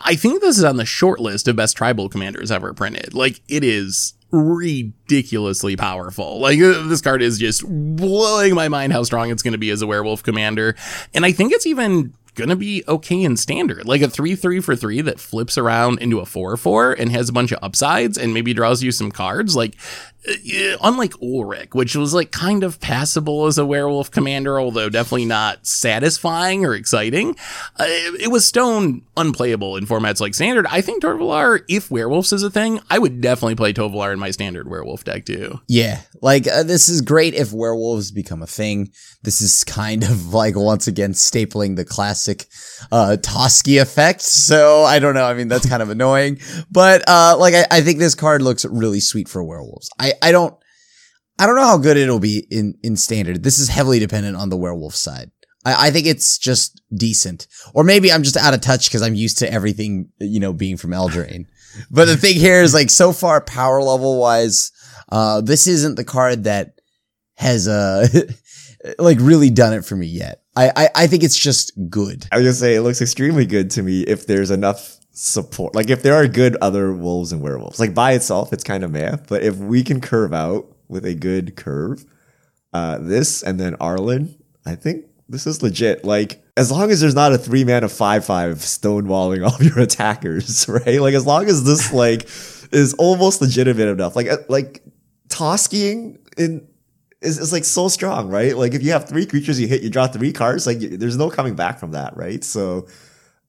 I 0.03 0.15
think 0.15 0.41
this 0.41 0.57
is 0.57 0.65
on 0.65 0.79
the 0.79 0.87
short 0.87 1.21
list 1.21 1.47
of 1.47 1.57
best 1.57 1.77
tribal 1.77 2.09
commanders 2.09 2.51
ever 2.51 2.73
printed. 2.73 3.13
Like, 3.13 3.43
it 3.49 3.65
is 3.65 4.15
ridiculously 4.31 5.77
powerful. 5.77 6.41
Like 6.41 6.59
uh, 6.59 6.87
this 6.89 7.03
card 7.03 7.21
is 7.21 7.39
just 7.39 7.65
blowing 7.67 8.55
my 8.55 8.69
mind 8.69 8.95
how 8.95 9.03
strong 9.03 9.31
it's 9.31 9.43
going 9.43 9.53
to 9.53 9.59
be 9.59 9.71
as 9.71 9.83
a 9.83 9.87
werewolf 9.87 10.23
commander. 10.23 10.75
And 11.13 11.27
I 11.27 11.33
think 11.33 11.53
it's 11.53 11.67
even 11.67 12.15
going 12.35 12.51
to 12.51 12.57
be 12.57 12.85
okay 12.87 13.23
in 13.23 13.37
standard. 13.37 13.87
Like 13.87 14.01
a 14.01 14.09
3 14.09 14.37
3 14.37 14.61
for 14.61 14.77
3 14.77 15.01
that 15.03 15.21
flips 15.21 15.59
around 15.59 16.01
into 16.01 16.21
a 16.21 16.27
4 16.27 16.57
4 16.57 16.93
and 16.93 17.11
has 17.11 17.29
a 17.29 17.33
bunch 17.33 17.53
of 17.53 17.59
upsides 17.63 18.17
and 18.17 18.33
maybe 18.33 18.55
draws 18.55 18.83
you 18.83 18.93
some 18.93 19.11
cards. 19.11 19.57
Like, 19.57 19.77
unlike 20.83 21.15
Ulrich, 21.23 21.71
which 21.73 21.95
was 21.95 22.13
like 22.13 22.33
kind 22.33 22.65
of 22.65 22.81
passable 22.81 23.47
as 23.47 23.59
a 23.59 23.65
werewolf 23.65 24.11
commander, 24.11 24.61
although 24.61 24.89
definitely 24.89 25.25
not 25.25 25.67
satisfying 25.67 26.65
or 26.65 26.75
exciting, 26.75 27.37
uh, 27.79 27.85
it, 27.87 28.31
was 28.31 28.45
stone 28.45 29.03
unplayable 29.17 29.77
in 29.77 29.87
formats 29.87 30.21
like 30.21 30.35
standard. 30.35 30.67
I 30.71 30.81
think 30.81 31.03
Tovolar, 31.03 31.63
if 31.69 31.91
werewolves 31.91 32.33
is 32.33 32.43
a 32.43 32.51
thing, 32.51 32.81
I 32.91 32.99
would 32.99 33.21
definitely 33.21 33.55
play 33.55 33.73
Tovolar 33.73 34.13
in 34.13 34.19
my 34.19 34.31
standard 34.31 34.69
werewolf 34.69 35.05
deck 35.05 35.25
too. 35.25 35.61
Yeah, 35.69 36.01
like 36.21 36.47
uh, 36.47 36.63
this 36.63 36.89
is 36.89 37.01
great 37.01 37.35
if 37.35 37.53
werewolves 37.53 38.11
become 38.11 38.43
a 38.43 38.47
thing. 38.47 38.91
This 39.23 39.41
is 39.41 39.65
kind 39.65 40.03
of 40.03 40.35
like 40.35 40.57
once 40.57 40.87
again 40.87 41.13
stapling 41.13 41.77
the 41.77 41.85
classic 41.85 42.47
uh 42.93 43.17
Toski 43.21 43.81
effect. 43.81 44.23
So 44.23 44.83
I 44.83 44.99
don't 44.99 45.15
know. 45.15 45.25
I 45.25 45.35
mean, 45.35 45.49
that's 45.49 45.69
kind 45.69 45.83
of 45.83 45.91
annoying, 45.91 46.39
but 46.71 47.03
uh 47.09 47.37
like 47.39 47.55
I, 47.55 47.67
I 47.71 47.81
think 47.81 47.99
this 47.99 48.15
card 48.15 48.43
looks 48.43 48.65
really 48.65 49.01
sweet 49.01 49.29
for 49.29 49.43
werewolves. 49.43 49.91
I 49.99 50.08
I 50.23 50.33
don't 50.33 50.55
I 51.38 51.47
don't 51.47 51.57
know 51.57 51.67
how 51.67 51.79
good 51.79 51.97
it'll 51.97 52.19
be 52.19 52.47
in 52.50 52.79
in 52.83 52.97
standard. 52.97 53.43
This 53.43 53.59
is 53.59 53.69
heavily 53.69 53.99
dependent 53.99 54.37
on 54.37 54.49
the 54.49 54.57
werewolf 54.57 54.95
side. 54.95 55.31
I, 55.65 55.88
I 55.88 55.91
think 55.91 56.07
it's 56.07 56.38
just 56.38 56.81
decent, 56.95 57.47
or 57.75 57.85
maybe 57.85 58.12
I'm 58.12 58.23
just 58.23 58.37
out 58.37 58.55
of 58.55 58.61
touch 58.61 58.88
because 58.88 59.03
I'm 59.03 59.15
used 59.15 59.38
to 59.38 59.53
everything 59.53 60.11
you 60.19 60.41
know 60.41 60.53
being 60.53 60.77
from 60.77 60.91
Eldraine. 60.91 61.47
but 61.91 62.07
the 62.07 62.17
thing 62.17 62.37
here 62.37 62.62
is 62.62 62.75
like 62.75 62.91
so 62.91 63.12
far 63.12 63.41
power 63.41 63.83
level 63.83 64.19
wise, 64.19 64.73
uh, 65.11 65.41
this 65.41 65.67
isn't 65.67 65.95
the 65.95 66.05
card 66.05 66.45
that 66.45 66.81
has 67.37 67.69
uh 67.69 68.07
like 68.99 69.19
really 69.21 69.50
done 69.50 69.73
it 69.73 69.85
for 69.85 69.97
me 69.97 70.07
yet. 70.07 70.43
I, 70.57 70.73
I, 70.75 70.88
I 70.95 71.07
think 71.07 71.23
it's 71.23 71.38
just 71.38 71.73
good. 71.88 72.27
I 72.33 72.38
was 72.38 72.45
gonna 72.47 72.55
say 72.55 72.75
it 72.75 72.83
looks 72.83 73.00
extremely 73.00 73.47
good 73.47 73.71
to 73.73 73.83
me 73.83 74.03
if 74.03 74.27
there's 74.27 74.50
enough 74.50 74.98
support. 75.19 75.75
Like 75.75 75.91
if 75.91 76.03
there 76.03 76.15
are 76.15 76.29
good 76.29 76.57
other 76.61 76.93
wolves 76.93 77.33
and 77.33 77.43
werewolves, 77.43 77.81
like 77.81 77.93
by 77.93 78.13
itself, 78.13 78.53
it's 78.53 78.63
kind 78.63 78.85
of 78.85 78.93
meh. 78.93 79.17
But 79.29 79.43
if 79.43 79.57
we 79.57 79.83
can 79.83 80.01
curve 80.01 80.33
out 80.33 80.69
with 80.87 81.05
a 81.05 81.15
good 81.15 81.57
curve, 81.57 82.05
uh, 82.73 82.99
this 82.99 83.43
and 83.43 83.59
then 83.59 83.77
Arlinn, 83.79 84.37
I 84.65 84.77
think 84.77 85.07
this 85.29 85.45
is 85.45 85.61
legit. 85.61 86.05
Like 86.05 86.45
as 86.57 86.71
long 86.71 86.93
as 86.93 87.01
there's 87.01 87.17
not 87.17 87.33
a 87.33 87.39
three 87.39 87.65
man 87.65 87.83
of 87.83 87.93
five 87.93 88.25
five 88.25 88.59
stonewalling 88.59 89.45
all 89.51 89.61
your 89.61 89.81
attackers, 89.81 90.69
right? 90.69 91.01
Like 91.01 91.15
as 91.15 91.27
long 91.27 91.47
as 91.47 91.65
this 91.65 91.93
like 91.93 92.23
is 92.73 92.95
almost 92.95 93.41
legitimate 93.41 93.89
enough. 93.89 94.15
Like 94.15 94.29
uh, 94.29 94.39
like 94.49 94.83
Toskiing 95.29 96.19
in 96.37 96.65
is, 97.21 97.39
is 97.39 97.53
like 97.53 97.65
so 97.65 97.89
strong, 97.89 98.29
right? 98.29 98.57
Like 98.57 98.73
if 98.73 98.85
you 98.85 98.93
have 98.93 99.09
three 99.09 99.27
creatures 99.27 99.61
you 99.61 99.67
hit, 99.67 99.83
you 99.83 99.91
draw 99.91 100.07
three 100.07 100.33
cards. 100.33 100.65
Like 100.65 100.79
there's 100.79 101.17
no 101.17 101.29
coming 101.29 101.57
back 101.57 101.81
from 101.81 101.91
that, 101.91 102.17
right? 102.17 102.45
So 102.45 102.87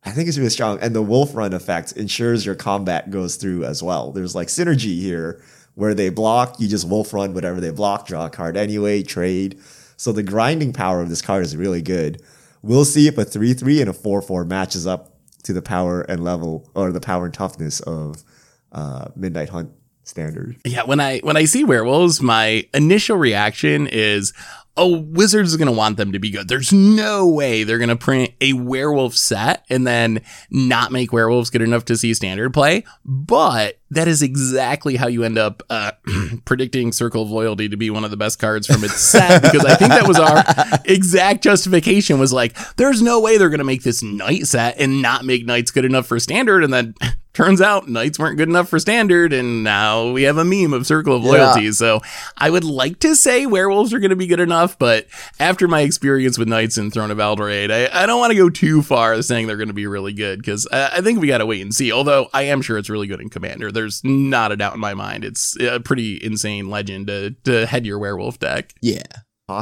I 0.03 0.12
think 0.12 0.27
it's 0.27 0.38
really 0.38 0.50
strong. 0.50 0.79
And 0.82 0.96
the 0.96 1.01
wolf 1.01 1.36
run 1.36 1.53
effect 1.53 1.91
ensures 1.94 2.46
your 2.46 2.56
combat 2.56 3.12
goes 3.12 3.36
through 3.36 3.65
as 3.65 3.84
well. 3.84 4.12
There's 4.12 4.36
like 4.36 4.48
synergy 4.48 5.00
here 5.00 5.41
where 5.75 5.94
they 5.94 6.10
block, 6.10 6.60
you 6.60 6.68
just 6.68 6.88
wolf 6.88 7.13
run 7.13 7.34
whatever 7.34 7.60
they 7.60 7.72
block, 7.72 8.08
draw 8.08 8.25
a 8.25 8.29
card 8.29 8.58
anyway, 8.58 9.03
trade. 9.03 9.60
So 9.98 10.12
the 10.12 10.24
grinding 10.24 10.74
power 10.74 11.01
of 11.01 11.10
this 11.10 11.22
card 11.22 11.44
is 11.44 11.56
really 11.56 11.82
good. 11.82 12.22
We'll 12.62 12.86
see 12.86 13.08
if 13.08 13.18
a 13.18 13.25
3 13.25 13.53
3 13.53 13.82
and 13.82 13.89
a 13.89 13.94
4 13.94 14.22
4 14.22 14.46
matches 14.46 14.88
up 14.88 15.13
to 15.44 15.53
the 15.53 15.62
power 15.62 16.01
and 16.01 16.24
level 16.24 16.70
or 16.75 16.91
the 16.91 17.00
power 17.00 17.25
and 17.25 17.34
toughness 17.34 17.79
of 17.82 18.24
uh, 18.72 19.08
Midnight 19.15 19.50
Hunt 19.50 19.72
standard. 20.03 20.58
Yeah, 20.65 20.84
when 20.84 21.00
I 21.00 21.20
when 21.20 21.38
I 21.38 21.46
see 21.46 21.63
werewolves, 21.63 22.22
my 22.22 22.68
initial 22.74 23.18
reaction 23.18 23.88
is 23.88 24.34
oh, 24.78 25.00
Wizards 25.00 25.52
is 25.52 25.58
going 25.58 25.68
to 25.68 25.72
want 25.72 25.98
them 25.98 26.12
to 26.14 26.20
be 26.20 26.30
good. 26.30 26.48
There's 26.48 26.72
no 26.72 27.28
way 27.28 27.64
they're 27.64 27.78
going 27.78 27.90
to 27.90 27.96
print 27.96 28.34
a 28.40 28.54
werewolf 28.54 29.16
set 29.16 29.66
and 29.70 29.86
then 29.86 30.22
not 30.50 30.92
make 30.92 31.12
werewolves 31.12 31.50
good 31.50 31.62
enough 31.62 31.86
to 31.86 31.98
see 31.98 32.14
standard 32.14 32.54
play. 32.54 32.86
But 33.04 33.78
that 33.91 34.08
is 34.08 34.22
exactly 34.22 34.96
how 34.96 35.08
you 35.08 35.24
end 35.24 35.38
up 35.38 35.63
uh, 35.69 35.91
predicting 36.46 36.91
Circle 36.91 37.24
of 37.24 37.31
Loyalty 37.31 37.69
to 37.69 37.77
be 37.77 37.89
one 37.89 38.03
of 38.03 38.12
the 38.12 38.17
best 38.17 38.39
cards 38.39 38.67
from 38.67 38.84
its 38.84 39.00
set 39.00 39.41
because 39.41 39.65
I 39.65 39.75
think 39.75 39.91
that 39.91 40.08
was 40.08 40.19
our 40.19 40.43
exact 40.86 41.43
justification 41.43 42.19
was 42.19 42.31
like, 42.31 42.55
there's 42.75 43.01
no 43.01 43.19
way 43.19 43.38
they're 43.38 43.50
going 43.50 43.60
to 43.60 43.63
make 43.63 43.84
this 43.84 44.03
knight 44.03 44.46
set 44.48 44.79
and 44.79 45.01
not 45.01 45.25
make 45.25 45.46
knights 45.46 45.72
good 45.72 45.86
enough 45.86 46.08
for 46.08 46.19
standard. 46.19 46.63
And 46.63 46.74
then 46.74 46.93
turns 47.34 47.62
out 47.62 47.88
knights 47.88 48.19
weren't 48.19 48.38
good 48.38 48.50
enough 48.50 48.67
for 48.67 48.79
standard 48.79 49.31
and 49.31 49.63
now 49.63 50.12
we 50.12 50.24
have 50.24 50.38
a 50.38 50.43
meme 50.43 50.74
of 50.74 50.86
circle 50.86 51.15
of 51.15 51.24
loyalty 51.24 51.62
yeah. 51.62 51.72
so 51.72 52.01
i 52.36 52.50
would 52.50 52.63
like 52.65 53.00
to 53.00 53.15
say 53.15 53.46
werewolves 53.46 53.93
are 53.93 54.00
going 54.00 54.10
to 54.10 54.15
be 54.15 54.27
good 54.27 54.39
enough 54.39 54.77
but 54.77 55.08
after 55.39 55.67
my 55.67 55.81
experience 55.81 56.38
with 56.38 56.50
knights 56.50 56.77
in 56.77 56.91
throne 56.91 57.12
of 57.12 57.17
Eldraine, 57.17 57.72
i, 57.72 58.03
I 58.03 58.05
don't 58.05 58.19
want 58.19 58.31
to 58.31 58.38
go 58.38 58.50
too 58.50 58.81
far 58.81 59.22
saying 59.22 59.48
they're 59.48 59.58
going 59.58 59.69
to 59.69 59.74
be 59.74 59.88
really 59.88 60.12
good 60.12 60.39
because 60.39 60.67
I, 60.72 60.98
I, 60.98 61.01
think 61.01 61.22
we 61.22 61.27
got 61.27 61.38
to 61.38 61.46
wait 61.46 61.62
and 61.62 61.74
see 61.74 61.93
although 61.93 62.29
i 62.34 62.43
am 62.43 62.62
sure 62.62 62.77
it's 62.77 62.89
really 62.89 63.08
good 63.08 63.22
in 63.22 63.29
commander 63.29 63.72
there's 63.79 64.03
not 64.03 64.51
a 64.51 64.57
doubt 64.57 64.74
in 64.74 64.79
my 64.79 64.93
mind 64.93 65.24
it's 65.24 65.57
a 65.62 65.79
pretty 65.79 66.19
insane 66.24 66.69
legend 66.69 67.07
to, 67.07 67.31
to 67.43 67.65
head 67.65 67.86
your 67.86 68.00
werewolf 68.00 68.39
deck 68.39 68.74
yeah 68.81 69.01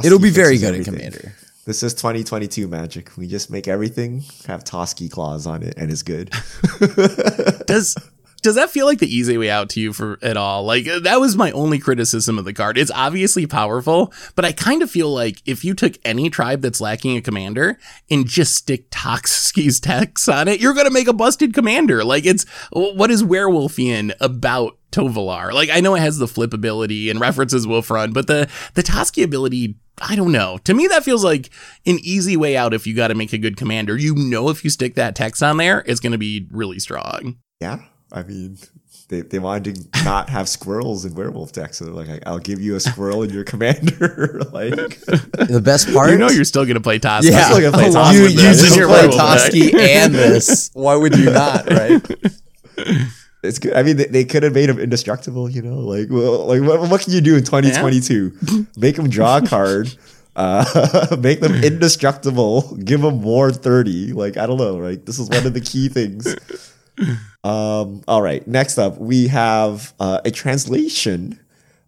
it'll 0.04 0.18
be 0.18 0.30
very 0.30 0.58
good 0.58 0.74
everything. 0.74 0.94
in 0.94 1.00
commander 1.00 1.34
this 1.68 1.82
is 1.82 1.92
2022 1.92 2.66
magic. 2.66 3.14
We 3.18 3.26
just 3.26 3.50
make 3.50 3.68
everything 3.68 4.24
have 4.46 4.64
Toski 4.64 5.10
claws 5.10 5.46
on 5.46 5.62
it 5.62 5.74
and 5.76 5.90
it's 5.92 6.02
good. 6.02 6.30
does 7.66 7.94
does 8.48 8.54
that 8.54 8.70
feel 8.70 8.86
like 8.86 8.98
the 8.98 9.14
easy 9.14 9.36
way 9.36 9.50
out 9.50 9.68
to 9.68 9.78
you 9.78 9.92
for 9.92 10.18
at 10.22 10.38
all? 10.38 10.64
Like 10.64 10.88
uh, 10.88 11.00
that 11.00 11.20
was 11.20 11.36
my 11.36 11.50
only 11.50 11.78
criticism 11.78 12.38
of 12.38 12.46
the 12.46 12.54
card. 12.54 12.78
It's 12.78 12.90
obviously 12.90 13.46
powerful, 13.46 14.10
but 14.36 14.46
I 14.46 14.52
kind 14.52 14.80
of 14.80 14.90
feel 14.90 15.12
like 15.12 15.42
if 15.44 15.66
you 15.66 15.74
took 15.74 15.98
any 16.02 16.30
tribe 16.30 16.62
that's 16.62 16.80
lacking 16.80 17.14
a 17.14 17.20
commander 17.20 17.78
and 18.10 18.26
just 18.26 18.54
stick 18.54 18.88
Toski's 18.90 19.80
text 19.80 20.30
on 20.30 20.48
it, 20.48 20.60
you're 20.60 20.72
gonna 20.72 20.88
make 20.88 21.08
a 21.08 21.12
busted 21.12 21.52
commander. 21.52 22.02
Like 22.02 22.24
it's 22.24 22.46
what 22.72 23.10
is 23.10 23.22
werewolfian 23.22 24.14
about 24.18 24.78
Tovolar? 24.92 25.52
Like 25.52 25.68
I 25.68 25.80
know 25.80 25.94
it 25.94 26.00
has 26.00 26.16
the 26.16 26.26
flip 26.26 26.54
ability 26.54 27.10
and 27.10 27.20
references 27.20 27.66
Wolf 27.66 27.90
Run, 27.90 28.14
but 28.14 28.28
the 28.28 28.48
the 28.72 28.82
Toski 28.82 29.22
ability 29.22 29.76
I 30.00 30.16
don't 30.16 30.32
know. 30.32 30.56
To 30.64 30.72
me, 30.72 30.86
that 30.86 31.04
feels 31.04 31.22
like 31.22 31.50
an 31.84 31.98
easy 32.02 32.34
way 32.34 32.56
out 32.56 32.72
if 32.72 32.86
you 32.86 32.96
got 32.96 33.08
to 33.08 33.14
make 33.14 33.34
a 33.34 33.38
good 33.38 33.58
commander. 33.58 33.94
You 33.98 34.14
know, 34.14 34.48
if 34.48 34.64
you 34.64 34.70
stick 34.70 34.94
that 34.94 35.16
text 35.16 35.42
on 35.42 35.58
there, 35.58 35.82
it's 35.86 36.00
going 36.00 36.12
to 36.12 36.18
be 36.18 36.46
really 36.50 36.78
strong. 36.78 37.36
Yeah. 37.60 37.80
I 38.10 38.22
mean, 38.22 38.58
they, 39.08 39.22
they 39.22 39.38
wanted 39.38 39.92
to 39.92 40.04
not 40.04 40.28
have 40.28 40.48
squirrels 40.48 41.04
in 41.04 41.14
werewolf 41.14 41.52
decks. 41.52 41.78
So 41.78 41.86
they're 41.86 41.94
like, 41.94 42.22
I'll 42.26 42.38
give 42.38 42.60
you 42.60 42.76
a 42.76 42.80
squirrel 42.80 43.22
in 43.22 43.30
your 43.30 43.44
commander. 43.44 44.40
like 44.52 44.74
the 44.74 45.60
best 45.62 45.92
part, 45.92 46.10
you 46.10 46.18
know, 46.18 46.28
you're 46.28 46.44
still 46.44 46.66
gonna 46.66 46.80
play 46.80 46.98
Toski. 46.98 47.30
Yeah, 47.30 47.44
still 47.50 47.60
gonna 47.60 47.76
play 47.76 47.90
Toski. 47.90 48.14
You, 48.14 48.26
you 48.26 48.36
just 48.36 48.74
play 48.74 49.08
Toski 49.08 49.74
and 49.74 50.14
this. 50.14 50.70
Why 50.74 50.96
would 50.96 51.16
you 51.16 51.30
not? 51.30 51.68
Right. 51.70 52.02
It's 53.40 53.60
good. 53.60 53.74
I 53.74 53.84
mean, 53.84 53.96
they, 53.96 54.06
they 54.06 54.24
could 54.24 54.42
have 54.42 54.52
made 54.52 54.68
him 54.68 54.80
indestructible. 54.80 55.48
You 55.48 55.62
know, 55.62 55.78
like 55.78 56.08
well, 56.10 56.44
like 56.46 56.60
what, 56.60 56.90
what 56.90 57.00
can 57.00 57.12
you 57.12 57.20
do 57.20 57.36
in 57.36 57.44
2022? 57.44 58.32
Yeah. 58.40 58.62
Make 58.76 58.98
him 58.98 59.08
draw 59.08 59.36
a 59.36 59.46
card. 59.46 59.94
Uh, 60.34 61.16
make 61.20 61.38
them 61.38 61.54
indestructible. 61.54 62.76
Give 62.78 63.00
them 63.00 63.20
more 63.20 63.52
30. 63.52 64.12
Like 64.12 64.36
I 64.36 64.46
don't 64.46 64.58
know. 64.58 64.76
Right. 64.76 65.04
This 65.06 65.20
is 65.20 65.28
one 65.28 65.46
of 65.46 65.54
the 65.54 65.60
key 65.60 65.88
things. 65.88 66.34
Um. 67.44 68.02
All 68.08 68.20
right. 68.20 68.46
Next 68.46 68.78
up, 68.78 68.98
we 68.98 69.28
have 69.28 69.94
uh, 70.00 70.20
a 70.24 70.30
translation. 70.30 71.38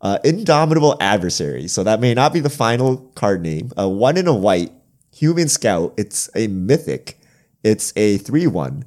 Uh, 0.00 0.18
Indomitable 0.24 0.96
Adversary. 0.98 1.68
So 1.68 1.84
that 1.84 2.00
may 2.00 2.14
not 2.14 2.32
be 2.32 2.40
the 2.40 2.48
final 2.48 2.96
card 3.14 3.42
name. 3.42 3.70
Uh, 3.78 3.86
one 3.86 4.16
in 4.16 4.26
a 4.26 4.34
white, 4.34 4.72
Human 5.14 5.48
Scout. 5.48 5.92
It's 5.98 6.30
a 6.34 6.46
mythic. 6.46 7.20
It's 7.62 7.92
a 7.96 8.16
3 8.16 8.46
1. 8.46 8.84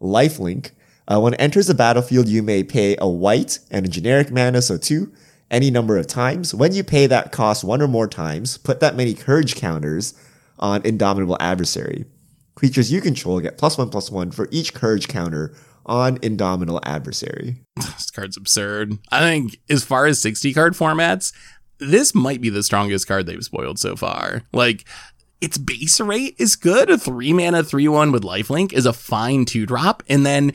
Lifelink. 0.00 0.70
Uh, 1.08 1.20
when 1.20 1.34
it 1.34 1.40
enters 1.40 1.66
the 1.66 1.74
battlefield, 1.74 2.28
you 2.28 2.42
may 2.42 2.62
pay 2.62 2.96
a 3.00 3.08
white 3.08 3.58
and 3.70 3.84
a 3.86 3.88
generic 3.88 4.30
mana, 4.30 4.62
so 4.62 4.76
two, 4.78 5.12
any 5.50 5.70
number 5.70 5.96
of 5.96 6.06
times. 6.06 6.54
When 6.54 6.72
you 6.72 6.84
pay 6.84 7.06
that 7.06 7.32
cost 7.32 7.64
one 7.64 7.82
or 7.82 7.88
more 7.88 8.06
times, 8.06 8.58
put 8.58 8.80
that 8.80 8.94
many 8.96 9.14
courage 9.14 9.56
counters 9.56 10.14
on 10.58 10.84
Indomitable 10.84 11.36
Adversary. 11.40 12.04
Creatures 12.54 12.92
you 12.92 13.00
control 13.00 13.40
get 13.40 13.58
plus 13.58 13.78
one 13.78 13.90
plus 13.90 14.10
one 14.10 14.30
for 14.30 14.48
each 14.50 14.74
courage 14.74 15.08
counter 15.08 15.54
on 15.86 16.18
Indomitable 16.22 16.80
Adversary. 16.84 17.64
this 17.76 18.10
card's 18.10 18.36
absurd. 18.36 18.98
I 19.10 19.20
think 19.20 19.58
as 19.68 19.84
far 19.84 20.06
as 20.06 20.20
60 20.22 20.52
card 20.52 20.74
formats, 20.74 21.32
this 21.78 22.14
might 22.14 22.40
be 22.40 22.50
the 22.50 22.62
strongest 22.62 23.08
card 23.08 23.26
they've 23.26 23.42
spoiled 23.42 23.78
so 23.78 23.96
far. 23.96 24.42
Like 24.52 24.86
its 25.40 25.58
base 25.58 26.00
rate 26.00 26.36
is 26.38 26.56
good. 26.56 26.88
A 26.88 26.96
three 26.96 27.32
mana, 27.32 27.64
three 27.64 27.88
one 27.88 28.12
with 28.12 28.22
lifelink 28.22 28.72
is 28.72 28.86
a 28.86 28.92
fine 28.92 29.44
two 29.44 29.66
drop. 29.66 30.02
And 30.08 30.24
then 30.24 30.52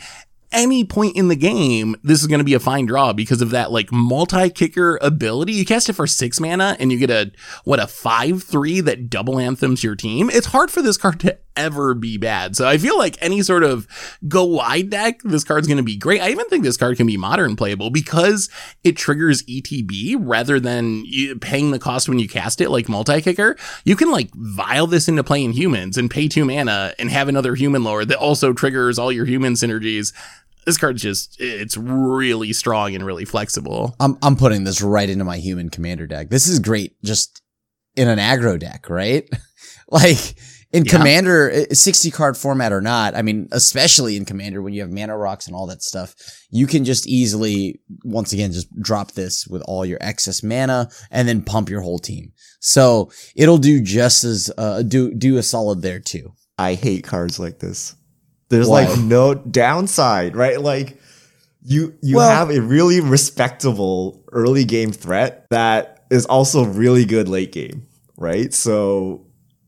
any 0.51 0.85
point 0.85 1.17
in 1.17 1.27
the 1.27 1.35
game, 1.35 1.97
this 2.03 2.21
is 2.21 2.27
going 2.27 2.39
to 2.39 2.45
be 2.45 2.53
a 2.53 2.59
fine 2.59 2.85
draw 2.85 3.11
because 3.11 3.41
of 3.41 3.49
that 3.49 3.71
like 3.71 3.91
multi 3.91 4.49
kicker 4.49 4.97
ability. 5.01 5.53
You 5.53 5.65
cast 5.65 5.89
it 5.89 5.93
for 5.93 6.07
six 6.07 6.39
mana 6.39 6.77
and 6.79 6.91
you 6.91 6.97
get 6.97 7.09
a, 7.09 7.31
what, 7.65 7.81
a 7.81 7.87
five 7.87 8.43
three 8.43 8.79
that 8.81 9.09
double 9.09 9.39
anthems 9.39 9.83
your 9.83 9.95
team. 9.95 10.29
It's 10.29 10.47
hard 10.47 10.71
for 10.71 10.81
this 10.81 10.97
card 10.97 11.19
to 11.21 11.37
ever 11.57 11.93
be 11.93 12.17
bad. 12.17 12.55
So 12.55 12.67
I 12.67 12.77
feel 12.77 12.97
like 12.97 13.17
any 13.19 13.41
sort 13.41 13.63
of 13.63 13.87
go 14.27 14.45
wide 14.45 14.89
deck, 14.89 15.21
this 15.23 15.43
card's 15.43 15.67
going 15.67 15.77
to 15.77 15.83
be 15.83 15.97
great. 15.97 16.21
I 16.21 16.29
even 16.29 16.47
think 16.47 16.63
this 16.63 16.77
card 16.77 16.97
can 16.97 17.07
be 17.07 17.17
modern 17.17 17.55
playable 17.55 17.89
because 17.89 18.49
it 18.83 18.95
triggers 18.95 19.43
ETB 19.43 20.15
rather 20.19 20.59
than 20.59 21.03
paying 21.41 21.71
the 21.71 21.79
cost 21.79 22.07
when 22.07 22.19
you 22.19 22.29
cast 22.29 22.61
it 22.61 22.69
like 22.69 22.87
multi 22.87 23.21
kicker. 23.21 23.57
You 23.83 23.95
can 23.95 24.11
like 24.11 24.29
vial 24.33 24.87
this 24.87 25.07
into 25.07 25.23
playing 25.23 25.53
humans 25.53 25.97
and 25.97 26.09
pay 26.09 26.27
two 26.27 26.45
mana 26.45 26.93
and 26.97 27.09
have 27.09 27.27
another 27.27 27.55
human 27.55 27.83
lord 27.83 28.07
that 28.07 28.17
also 28.17 28.53
triggers 28.53 28.97
all 28.97 29.11
your 29.11 29.25
human 29.25 29.53
synergies 29.53 30.13
this 30.67 30.77
card's 30.77 31.01
just 31.01 31.37
it's 31.39 31.77
really 31.77 32.51
strong 32.51 32.93
and 32.93 33.05
really 33.05 33.23
flexible. 33.23 33.95
I'm 34.01 34.17
I'm 34.21 34.35
putting 34.35 34.65
this 34.65 34.81
right 34.81 35.09
into 35.09 35.23
my 35.23 35.37
human 35.37 35.69
commander 35.69 36.05
deck. 36.05 36.29
This 36.29 36.45
is 36.45 36.59
great 36.59 37.01
just 37.05 37.41
in 37.95 38.09
an 38.09 38.19
aggro 38.19 38.59
deck, 38.59 38.89
right? 38.89 39.27
like 39.89 40.35
in 40.77 40.85
yeah. 40.85 40.91
commander 40.91 41.65
60 41.71 42.11
card 42.11 42.37
format 42.37 42.71
or 42.71 42.81
not 42.81 43.15
i 43.15 43.21
mean 43.21 43.47
especially 43.51 44.15
in 44.15 44.25
commander 44.25 44.61
when 44.61 44.73
you 44.73 44.81
have 44.81 44.91
mana 44.91 45.17
rocks 45.17 45.47
and 45.47 45.55
all 45.55 45.67
that 45.67 45.81
stuff 45.81 46.15
you 46.49 46.67
can 46.67 46.85
just 46.85 47.07
easily 47.07 47.79
once 48.03 48.33
again 48.33 48.51
just 48.51 48.67
drop 48.81 49.11
this 49.13 49.47
with 49.47 49.61
all 49.63 49.85
your 49.85 49.97
excess 50.01 50.43
mana 50.43 50.89
and 51.11 51.27
then 51.27 51.41
pump 51.41 51.69
your 51.69 51.81
whole 51.81 51.99
team 51.99 52.31
so 52.59 53.11
it'll 53.35 53.57
do 53.57 53.81
just 53.81 54.23
as 54.23 54.51
uh, 54.57 54.81
do 54.81 55.13
do 55.13 55.37
a 55.37 55.43
solid 55.43 55.81
there 55.81 55.99
too 55.99 56.33
i 56.57 56.73
hate 56.73 57.03
cards 57.03 57.39
like 57.39 57.59
this 57.59 57.95
there's 58.49 58.67
Why? 58.67 58.85
like 58.85 58.99
no 58.99 59.33
downside, 59.33 60.35
right? 60.35 60.59
Like 60.59 60.97
you 61.63 61.95
you 62.01 62.17
well, 62.17 62.29
have 62.29 62.49
a 62.49 62.61
really 62.61 63.01
respectable 63.01 64.23
early 64.31 64.65
game 64.65 64.91
threat 64.91 65.47
that 65.49 66.05
is 66.09 66.25
also 66.25 66.65
really 66.65 67.05
good 67.05 67.27
late 67.27 67.51
game, 67.51 67.87
right? 68.15 68.53
So 68.53 69.25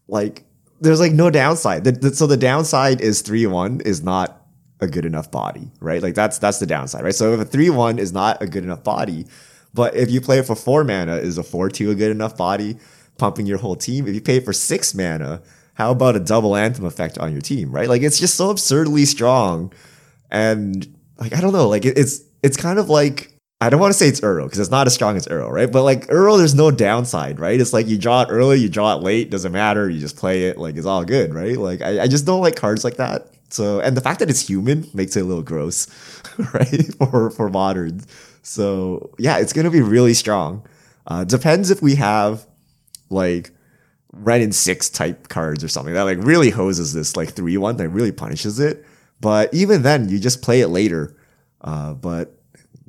like 0.08 0.46
there's 0.82 1.00
like 1.00 1.12
no 1.12 1.30
downside. 1.30 1.84
The, 1.84 1.92
the, 1.92 2.16
so 2.16 2.28
the 2.28 2.38
downside 2.38 3.02
is 3.02 3.22
3-1 3.24 3.86
is 3.86 4.02
not 4.02 4.46
a 4.80 4.88
good 4.88 5.06
enough 5.06 5.30
body, 5.30 5.72
right? 5.80 6.02
Like 6.02 6.16
that's 6.16 6.40
that's 6.40 6.60
the 6.60 6.66
downside, 6.66 7.04
right? 7.04 7.16
So 7.16 7.34
if 7.34 7.40
a 7.42 7.46
3-1 7.46 8.00
is 8.00 8.14
not 8.14 8.42
a 8.42 8.48
good 8.48 8.64
enough 8.64 8.84
body, 8.84 9.26
but 9.74 9.96
if 9.96 10.10
you 10.10 10.22
play 10.22 10.40
it 10.40 10.46
for 10.46 10.56
4 10.56 10.84
mana 10.84 11.16
is 11.16 11.38
a 11.38 11.44
4-2 11.44 11.92
a 11.92 11.96
good 11.96 12.12
enough 12.12 12.38
body, 12.38 12.78
pumping 13.18 13.46
your 13.46 13.58
whole 13.58 13.76
team. 13.76 14.08
If 14.08 14.16
you 14.16 14.22
pay 14.22 14.40
for 14.40 14.54
6 14.54 14.96
mana, 14.96 15.42
how 15.76 15.92
about 15.92 16.16
a 16.16 16.20
double 16.20 16.56
anthem 16.56 16.86
effect 16.86 17.18
on 17.18 17.32
your 17.32 17.42
team, 17.42 17.72
right? 17.72 17.88
Like 17.88 18.02
it's 18.02 18.20
just 18.20 18.36
so 18.36 18.50
absurdly 18.50 19.06
strong. 19.06 19.74
And 20.32 20.96
like, 21.18 21.36
I 21.36 21.42
don't 21.42 21.54
know, 21.54 21.68
like 21.68 21.86
it, 21.86 21.98
it's, 21.98 22.22
it's 22.42 22.58
kind 22.58 22.80
of 22.80 22.90
like, 22.90 23.34
I 23.62 23.70
don't 23.70 23.82
want 23.82 23.92
to 23.92 23.98
say 23.98 24.08
it's 24.08 24.22
Uro 24.22 24.46
because 24.46 24.60
it's 24.60 24.70
not 24.70 24.88
as 24.88 24.94
strong 24.94 25.18
as 25.18 25.28
Uro, 25.28 25.50
right? 25.50 25.70
But 25.70 25.84
like 25.84 26.08
Uro, 26.08 26.38
there's 26.38 26.56
no 26.56 26.72
downside, 26.72 27.40
right? 27.40 27.60
It's 27.60 27.74
like 27.74 27.88
you 27.88 27.98
draw 27.98 28.22
it 28.22 28.30
early, 28.30 28.58
you 28.60 28.70
draw 28.70 28.96
it 28.96 29.04
late, 29.04 29.30
doesn't 29.30 29.52
matter. 29.52 29.90
You 29.90 30.00
just 30.00 30.16
play 30.16 30.46
it, 30.46 30.58
like 30.58 30.78
it's 30.78 30.86
all 30.86 31.04
good, 31.04 31.34
right? 31.34 31.58
Like 31.58 31.82
I, 31.82 32.04
I 32.04 32.08
just 32.08 32.26
don't 32.26 32.40
like 32.40 32.56
cards 32.56 32.86
like 32.86 32.96
that. 32.96 33.28
So, 33.50 33.82
and 33.82 33.98
the 33.98 34.02
fact 34.02 34.20
that 34.20 34.30
it's 34.30 34.48
human 34.48 34.86
makes 34.94 35.18
it 35.18 35.22
a 35.22 35.26
little 35.26 35.44
gross, 35.44 35.88
right? 36.54 36.94
for 36.96 37.32
for 37.32 37.50
moderns. 37.50 38.08
So 38.44 39.12
yeah, 39.20 39.40
it's 39.40 39.52
gonna 39.52 39.72
be 39.72 39.82
really 39.82 40.14
strong. 40.14 40.66
Uh, 41.06 41.26
depends 41.26 41.70
if 41.70 41.82
we 41.82 41.96
have 41.96 42.46
like 43.10 43.52
red 44.14 44.42
and 44.42 44.56
six 44.56 44.90
type 44.90 45.28
cards 45.28 45.64
or 45.64 45.68
something 45.68 45.94
that 45.94 46.04
like 46.04 46.20
really 46.22 46.50
hoses 46.50 46.94
this 46.94 47.18
like 47.18 47.32
three 47.32 47.58
one 47.58 47.76
that 47.78 47.90
really 47.90 48.14
punishes 48.14 48.60
it. 48.60 48.86
But 49.20 49.54
even 49.54 49.82
then, 49.82 50.08
you 50.08 50.18
just 50.18 50.42
play 50.42 50.62
it 50.62 50.70
later. 50.70 51.18
Uh, 51.60 51.94
but 51.94 52.39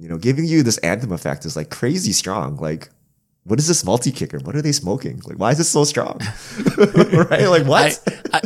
you 0.01 0.09
know, 0.09 0.17
giving 0.17 0.47
you 0.47 0.63
this 0.63 0.79
anthem 0.79 1.13
effect 1.13 1.45
is 1.45 1.57
like 1.57 1.69
crazy 1.69 2.13
strong. 2.13 2.57
Like, 2.57 2.89
what 3.45 3.59
is 3.59 3.69
this 3.69 3.85
multi 3.85 4.11
kicker? 4.11 4.39
What 4.39 4.57
are 4.57 4.63
they 4.63 4.73
smoking? 4.73 5.21
Like, 5.27 5.39
why 5.39 5.51
is 5.51 5.59
this 5.59 5.69
so 5.69 5.85
strong? 5.85 6.19
right? 6.79 7.49
Like, 7.49 7.67
what? 7.67 8.03
I, 8.33 8.39
I, 8.39 8.41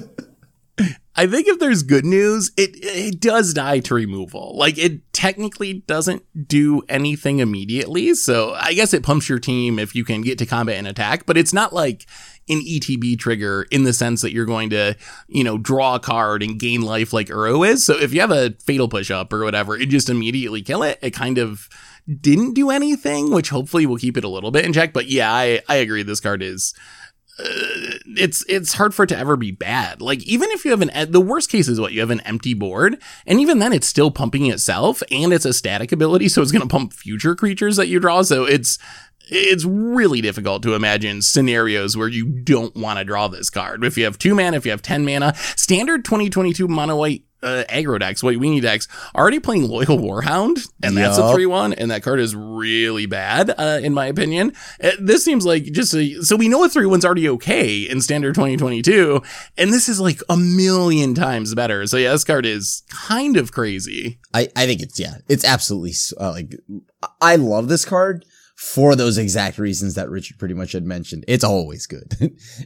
I 1.16 1.27
think 1.29 1.46
if 1.46 1.61
there's 1.61 1.85
good 1.85 2.05
news, 2.05 2.50
it 2.57 2.70
it 2.74 3.20
does 3.20 3.55
die 3.55 3.79
to 3.81 3.94
removal. 3.94 4.57
Like 4.57 4.79
it 4.79 5.12
technically 5.12 5.74
doesn't 5.87 6.48
do 6.48 6.83
anything 6.88 7.38
immediately. 7.38 8.14
So 8.14 8.55
I 8.55 8.72
guess 8.74 8.92
it 8.92 9.05
pumps 9.05 9.29
your 9.29 9.38
team 9.38 9.79
if 9.79 9.94
you 9.94 10.05
can 10.05 10.22
get 10.22 10.38
to 10.38 10.46
combat 10.46 10.77
and 10.77 10.88
attack, 10.88 11.24
but 11.24 11.38
it's 11.38 11.53
not 11.53 11.72
like 11.72 12.07
an 12.48 12.61
ETB 12.61 13.18
trigger 13.18 13.66
in 13.70 13.85
the 13.85 13.92
sense 13.92 14.22
that 14.22 14.33
you're 14.33 14.44
going 14.44 14.70
to, 14.70 14.96
you 15.29 15.44
know, 15.44 15.57
draw 15.57 15.94
a 15.94 16.00
card 16.00 16.42
and 16.42 16.59
gain 16.59 16.83
life 16.83 17.12
like 17.12 17.29
Uro 17.29 17.66
is. 17.66 17.87
So 17.87 17.96
if 17.98 18.12
you 18.12 18.20
have 18.20 18.33
a 18.33 18.50
fatal 18.64 18.88
push 18.88 19.11
up 19.11 19.33
or 19.33 19.44
whatever, 19.44 19.77
it 19.77 19.88
just 19.88 20.11
immediately 20.11 20.62
kill 20.62 20.83
it. 20.83 20.98
It 21.00 21.12
kind 21.12 21.38
of 21.38 21.68
didn't 22.20 22.55
do 22.55 22.70
anything, 22.70 23.31
which 23.31 23.48
hopefully 23.48 23.87
will 23.87 23.96
keep 23.96 24.16
it 24.16 24.24
a 24.24 24.29
little 24.29 24.50
bit 24.50 24.64
in 24.64 24.72
check. 24.72 24.92
But 24.92 25.09
yeah, 25.09 25.33
I, 25.33 25.62
I 25.68 25.77
agree. 25.77 26.03
This 26.03 26.20
card 26.20 26.42
is 26.42 26.74
it's 27.38 28.44
it's 28.49 28.75
hard 28.75 28.94
for 28.94 29.05
it 29.05 29.09
to 29.09 29.18
ever 29.18 29.37
be 29.37 29.51
bad. 29.51 30.01
Like 30.01 30.23
even 30.25 30.51
if 30.51 30.64
you 30.64 30.70
have 30.70 30.83
an 30.83 31.11
the 31.11 31.20
worst 31.20 31.51
case 31.51 31.68
is 31.68 31.81
what 31.81 31.92
you 31.92 32.01
have 32.01 32.11
an 32.11 32.20
empty 32.20 32.55
board, 32.55 33.01
and 33.27 33.40
even 33.40 33.59
then 33.59 33.73
it's 33.73 33.87
still 33.87 34.11
pumping 34.11 34.47
itself, 34.47 35.03
and 35.11 35.33
it's 35.33 35.44
a 35.44 35.53
static 35.53 35.92
ability, 35.92 36.29
so 36.29 36.42
it's 36.42 36.53
going 36.53 36.62
to 36.62 36.68
pump 36.68 36.92
future 36.92 37.35
creatures 37.35 37.77
that 37.77 37.88
you 37.88 37.99
draw. 37.99 38.23
So 38.23 38.44
it's 38.44 38.79
it's 39.29 39.65
really 39.65 40.21
difficult 40.21 40.63
to 40.65 40.75
imagine 40.75 41.23
scenarios 41.23 41.97
where 41.97 42.09
you 42.09 42.27
don't 42.27 42.75
want 42.77 42.99
to 42.99 43.05
draw 43.05 43.29
this 43.29 43.51
card. 43.51 43.85
If 43.85 43.97
you 43.97 44.05
have 44.05 44.19
two 44.19 44.35
mana, 44.35 44.57
if 44.57 44.65
you 44.65 44.71
have 44.71 44.83
10 44.83 45.05
mana, 45.05 45.35
standard 45.57 46.05
2022 46.05 46.69
mono 46.69 46.97
white 46.97 47.25
uh, 47.45 47.65
aggro 47.69 47.99
decks, 47.99 48.23
white 48.23 48.39
weenie 48.39 48.63
decks, 48.63 48.89
already 49.15 49.39
playing 49.39 49.69
Loyal 49.69 49.99
Warhound, 49.99 50.67
and 50.83 50.97
that's 50.97 51.19
a 51.19 51.31
3 51.33 51.47
1, 51.47 51.75
and 51.75 51.91
that 51.91 52.03
card 52.03 52.19
is 52.19 52.35
really 52.35 53.07
bad, 53.07 53.51
uh, 53.51 53.81
in 53.83 53.93
my 53.93 54.07
opinion. 54.07 54.53
Uh, 54.83 54.93
this 54.99 55.25
seems 55.25 55.45
like 55.45 55.65
just 55.65 55.95
a, 55.95 56.23
so 56.23 56.37
we 56.37 56.49
know 56.49 56.65
a 56.65 56.69
3 56.69 56.87
1's 56.87 57.05
already 57.05 57.29
okay 57.29 57.83
in 57.83 58.01
standard 58.01 58.35
2022, 58.35 59.21
and 59.59 59.73
this 59.73 59.89
is 59.89 60.01
like 60.01 60.21
a 60.29 60.37
million 60.37 61.15
times 61.15 61.55
better. 61.55 61.87
So 61.87 61.99
yeah, 61.99 62.13
this 62.13 62.25
card 62.25 62.47
is 62.47 62.83
kind 62.89 63.37
of 63.37 63.53
crazy. 63.53 64.19
I, 64.33 64.49
I 64.57 64.67
think 64.67 64.81
it's 64.81 64.99
yeah, 64.99 65.19
it's 65.29 65.45
absolutely 65.45 65.93
uh, 66.19 66.31
like 66.31 66.59
I 67.21 67.37
love 67.37 67.69
this 67.69 67.85
card 67.85 68.25
for 68.55 68.95
those 68.95 69.19
exact 69.19 69.59
reasons 69.59 69.95
that 69.95 70.09
Richard 70.09 70.38
pretty 70.38 70.55
much 70.55 70.73
had 70.73 70.85
mentioned. 70.85 71.25
It's 71.27 71.43
always 71.43 71.87
good. 71.87 72.14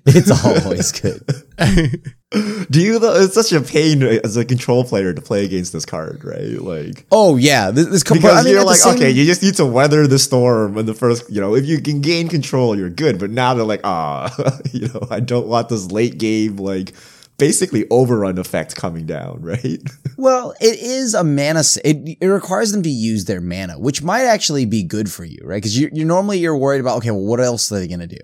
it's 0.06 0.44
always 0.44 0.92
good. 0.92 1.22
Do 2.70 2.80
you 2.80 2.98
though? 2.98 3.22
It's 3.22 3.34
such 3.34 3.52
a 3.52 3.60
pain 3.62 4.02
as 4.02 4.36
a 4.36 4.44
control 4.44 4.84
player 4.84 5.14
to 5.14 5.22
play 5.22 5.46
against 5.46 5.72
this 5.72 5.86
card, 5.86 6.24
right? 6.24 6.60
Like 6.60 7.06
Oh 7.10 7.36
yeah, 7.36 7.70
this, 7.70 7.86
this 7.86 8.02
comp- 8.02 8.20
because 8.20 8.36
I 8.36 8.42
mean, 8.42 8.52
you're 8.52 8.64
like, 8.64 8.76
same- 8.76 8.96
okay, 8.96 9.10
you 9.10 9.24
just 9.24 9.42
need 9.42 9.54
to 9.56 9.64
weather 9.64 10.06
the 10.06 10.18
storm 10.18 10.76
in 10.76 10.84
the 10.84 10.94
first. 10.94 11.30
You 11.30 11.40
know, 11.40 11.54
if 11.54 11.64
you 11.64 11.80
can 11.80 12.02
gain 12.02 12.28
control, 12.28 12.76
you're 12.76 12.90
good. 12.90 13.18
But 13.18 13.30
now 13.30 13.54
they're 13.54 13.64
like, 13.64 13.80
ah, 13.84 14.58
you 14.72 14.88
know, 14.88 15.06
I 15.10 15.20
don't 15.20 15.46
want 15.46 15.70
this 15.70 15.90
late 15.90 16.18
game 16.18 16.56
like 16.56 16.92
basically 17.38 17.86
overrun 17.90 18.38
effect 18.38 18.76
coming 18.76 19.06
down, 19.06 19.38
right? 19.42 19.78
Well, 20.16 20.54
it 20.60 20.78
is 20.78 21.14
a 21.14 21.24
mana. 21.24 21.62
It, 21.84 22.18
it 22.20 22.26
requires 22.26 22.72
them 22.72 22.82
to 22.82 22.90
use 22.90 23.24
their 23.24 23.40
mana, 23.40 23.78
which 23.78 24.02
might 24.02 24.24
actually 24.24 24.66
be 24.66 24.82
good 24.82 25.10
for 25.10 25.24
you, 25.24 25.38
right? 25.44 25.56
Because 25.56 25.78
you, 25.78 25.88
you 25.92 26.04
normally 26.04 26.38
you're 26.38 26.56
worried 26.56 26.80
about 26.80 26.98
okay, 26.98 27.10
well, 27.10 27.24
what 27.24 27.40
else 27.40 27.70
are 27.72 27.78
they 27.78 27.88
gonna 27.88 28.06
do? 28.06 28.18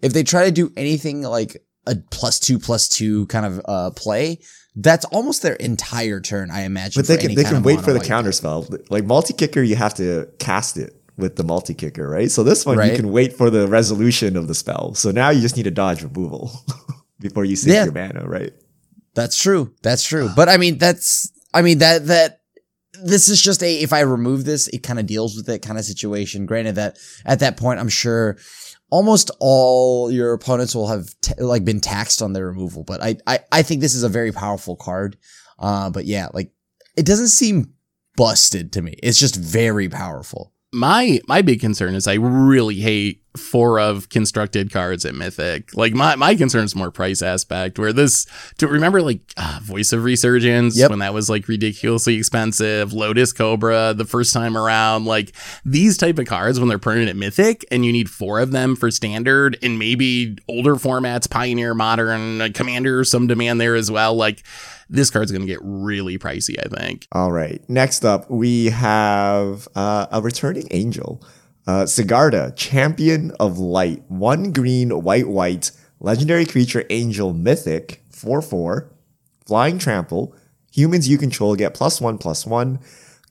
If 0.00 0.12
they 0.12 0.22
try 0.22 0.44
to 0.44 0.52
do 0.52 0.72
anything 0.76 1.22
like 1.22 1.56
a 1.86 1.96
plus 2.10 2.38
two 2.38 2.58
plus 2.58 2.88
two 2.88 3.26
kind 3.26 3.46
of 3.46 3.60
uh, 3.64 3.90
play, 3.90 4.38
that's 4.76 5.04
almost 5.06 5.42
their 5.42 5.54
entire 5.54 6.20
turn, 6.20 6.50
I 6.50 6.62
imagine. 6.62 7.00
But 7.00 7.08
they 7.08 7.16
can 7.16 7.34
they 7.34 7.44
can 7.44 7.62
wait 7.62 7.80
for 7.80 7.92
the 7.92 8.00
counter 8.00 8.32
spell. 8.32 8.66
Like 8.90 9.04
multi 9.04 9.32
kicker, 9.32 9.62
you 9.62 9.76
have 9.76 9.94
to 9.94 10.28
cast 10.38 10.76
it 10.76 10.94
with 11.16 11.36
the 11.36 11.42
multi 11.44 11.74
kicker, 11.74 12.08
right? 12.08 12.30
So 12.30 12.44
this 12.44 12.64
one 12.64 12.78
Right. 12.78 12.92
you 12.92 12.96
can 12.96 13.10
wait 13.10 13.32
for 13.32 13.50
the 13.50 13.66
resolution 13.66 14.36
of 14.36 14.46
the 14.46 14.54
spell. 14.54 14.94
So 14.94 15.10
now 15.10 15.30
you 15.30 15.40
just 15.40 15.56
need 15.56 15.64
to 15.64 15.70
dodge 15.72 16.02
removal 16.02 16.52
before 17.20 17.44
you 17.44 17.56
sink 17.56 17.74
Yeah. 17.74 17.84
your 17.84 17.92
mana, 17.92 18.26
right? 18.28 18.52
That's 19.14 19.36
true. 19.40 19.72
That's 19.82 20.04
true. 20.04 20.30
But 20.36 20.48
I 20.48 20.56
mean, 20.56 20.78
that's, 20.78 21.30
I 21.52 21.62
mean, 21.62 21.78
that, 21.78 22.06
that, 22.06 22.40
this 23.02 23.28
is 23.28 23.40
just 23.40 23.62
a, 23.62 23.74
if 23.82 23.92
I 23.92 24.00
remove 24.00 24.44
this, 24.44 24.68
it 24.68 24.82
kind 24.82 24.98
of 24.98 25.06
deals 25.06 25.36
with 25.36 25.48
it 25.48 25.60
kind 25.62 25.78
of 25.78 25.84
situation. 25.84 26.46
Granted 26.46 26.76
that 26.76 26.98
at 27.24 27.40
that 27.40 27.56
point, 27.56 27.78
I'm 27.80 27.88
sure 27.88 28.38
almost 28.90 29.30
all 29.40 30.10
your 30.10 30.32
opponents 30.32 30.74
will 30.74 30.88
have 30.88 31.08
t- 31.20 31.32
like 31.38 31.64
been 31.64 31.80
taxed 31.80 32.22
on 32.22 32.32
their 32.32 32.46
removal. 32.46 32.82
But 32.84 33.02
I, 33.02 33.16
I, 33.26 33.40
I 33.52 33.62
think 33.62 33.80
this 33.82 33.94
is 33.94 34.02
a 34.02 34.08
very 34.08 34.32
powerful 34.32 34.74
card. 34.76 35.16
Uh, 35.58 35.90
but 35.90 36.06
yeah, 36.06 36.28
like 36.32 36.50
it 36.96 37.06
doesn't 37.06 37.28
seem 37.28 37.72
busted 38.16 38.72
to 38.72 38.82
me. 38.82 38.96
It's 39.02 39.18
just 39.18 39.36
very 39.36 39.88
powerful. 39.88 40.52
my 40.72 41.20
my 41.28 41.42
big 41.42 41.60
concern 41.60 41.94
is 41.94 42.06
I 42.08 42.14
really 42.14 42.76
hate 42.80 43.22
four 43.38 43.78
of 43.80 44.08
constructed 44.08 44.70
cards 44.72 45.04
at 45.04 45.14
Mythic. 45.14 45.74
Like 45.74 45.94
my 45.94 46.16
my 46.16 46.34
concern 46.34 46.64
is 46.64 46.74
more 46.74 46.90
price 46.90 47.22
aspect. 47.22 47.78
Where 47.78 47.92
this 47.92 48.26
to 48.58 48.68
remember 48.68 49.00
like 49.02 49.20
uh, 49.36 49.60
Voice 49.62 49.92
of 49.92 50.04
Resurgence 50.04 50.76
Yep. 50.76 50.90
when 50.90 50.98
that 51.00 51.14
was 51.14 51.28
like 51.30 51.48
ridiculously 51.48 52.16
expensive. 52.16 52.92
Lotus 52.92 53.32
Cobra 53.32 53.94
the 53.94 54.04
first 54.04 54.32
time 54.32 54.56
around. 54.56 55.04
Like 55.04 55.32
these 55.64 55.96
type 55.96 56.18
of 56.18 56.26
cards 56.26 56.58
when 56.58 56.68
they're 56.68 56.78
printed 56.78 57.08
at 57.08 57.16
Mythic 57.16 57.64
and 57.70 57.84
you 57.86 57.92
need 57.92 58.10
four 58.10 58.40
of 58.40 58.50
them 58.50 58.76
for 58.76 58.90
standard 58.90 59.58
and 59.62 59.78
maybe 59.78 60.36
older 60.48 60.74
formats, 60.74 61.28
Pioneer, 61.30 61.74
Modern, 61.74 62.40
uh, 62.40 62.48
Commander, 62.52 63.04
some 63.04 63.26
demand 63.26 63.60
there 63.60 63.74
as 63.74 63.90
well. 63.90 64.14
Like 64.14 64.42
this 64.90 65.10
card's 65.10 65.30
gonna 65.30 65.44
get 65.46 65.60
really 65.62 66.18
pricey. 66.18 66.56
I 66.64 66.68
think. 66.74 67.06
All 67.12 67.30
right. 67.30 67.60
Next 67.68 68.04
up, 68.04 68.30
we 68.30 68.66
have 68.66 69.68
uh, 69.74 70.06
a 70.10 70.22
returning 70.22 70.66
angel, 70.70 71.22
uh, 71.68 71.84
Sigarda, 71.84 72.56
Champion 72.56 73.30
of 73.38 73.58
Light, 73.58 74.02
one 74.08 74.52
green, 74.52 74.90
white, 75.02 75.28
white, 75.28 75.70
legendary 76.00 76.46
creature, 76.46 76.84
angel, 76.90 77.32
mythic, 77.32 78.02
four 78.10 78.42
four, 78.42 78.90
flying 79.46 79.78
trample. 79.78 80.34
Humans 80.72 81.08
you 81.08 81.18
control 81.18 81.54
get 81.54 81.74
plus 81.74 82.00
one 82.00 82.18
plus 82.18 82.44
one. 82.44 82.80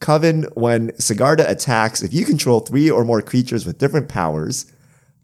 Coven, 0.00 0.44
when 0.54 0.92
Sigarda 0.92 1.46
attacks, 1.48 2.02
if 2.02 2.14
you 2.14 2.24
control 2.24 2.60
three 2.60 2.88
or 2.88 3.04
more 3.04 3.20
creatures 3.20 3.66
with 3.66 3.78
different 3.78 4.08
powers, 4.08 4.72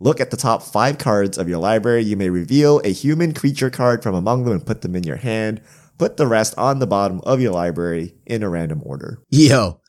Look 0.00 0.20
at 0.20 0.31
the 0.31 0.37
top 0.37 0.62
five 0.62 0.98
cards 0.98 1.38
of 1.38 1.48
your 1.48 1.59
library. 1.59 2.03
You 2.03 2.16
may 2.16 2.29
reveal 2.29 2.81
a 2.85 2.92
human 2.92 3.33
creature 3.33 3.70
card 3.70 4.03
from 4.03 4.14
among 4.14 4.44
them 4.44 4.53
and 4.53 4.66
put 4.66 4.83
them 4.83 4.96
in 4.96 5.05
your 5.05 5.16
hand. 5.16 5.61
Put 5.96 6.16
the 6.16 6.27
rest 6.27 6.55
on 6.59 6.81
the 6.81 6.87
bottom 6.87 7.20
of 7.22 7.40
your 7.40 7.53
library 7.53 8.14
in 8.27 8.42
a 8.42 8.50
random 8.50 8.83
order. 8.85 9.22
Yo, 9.31 9.81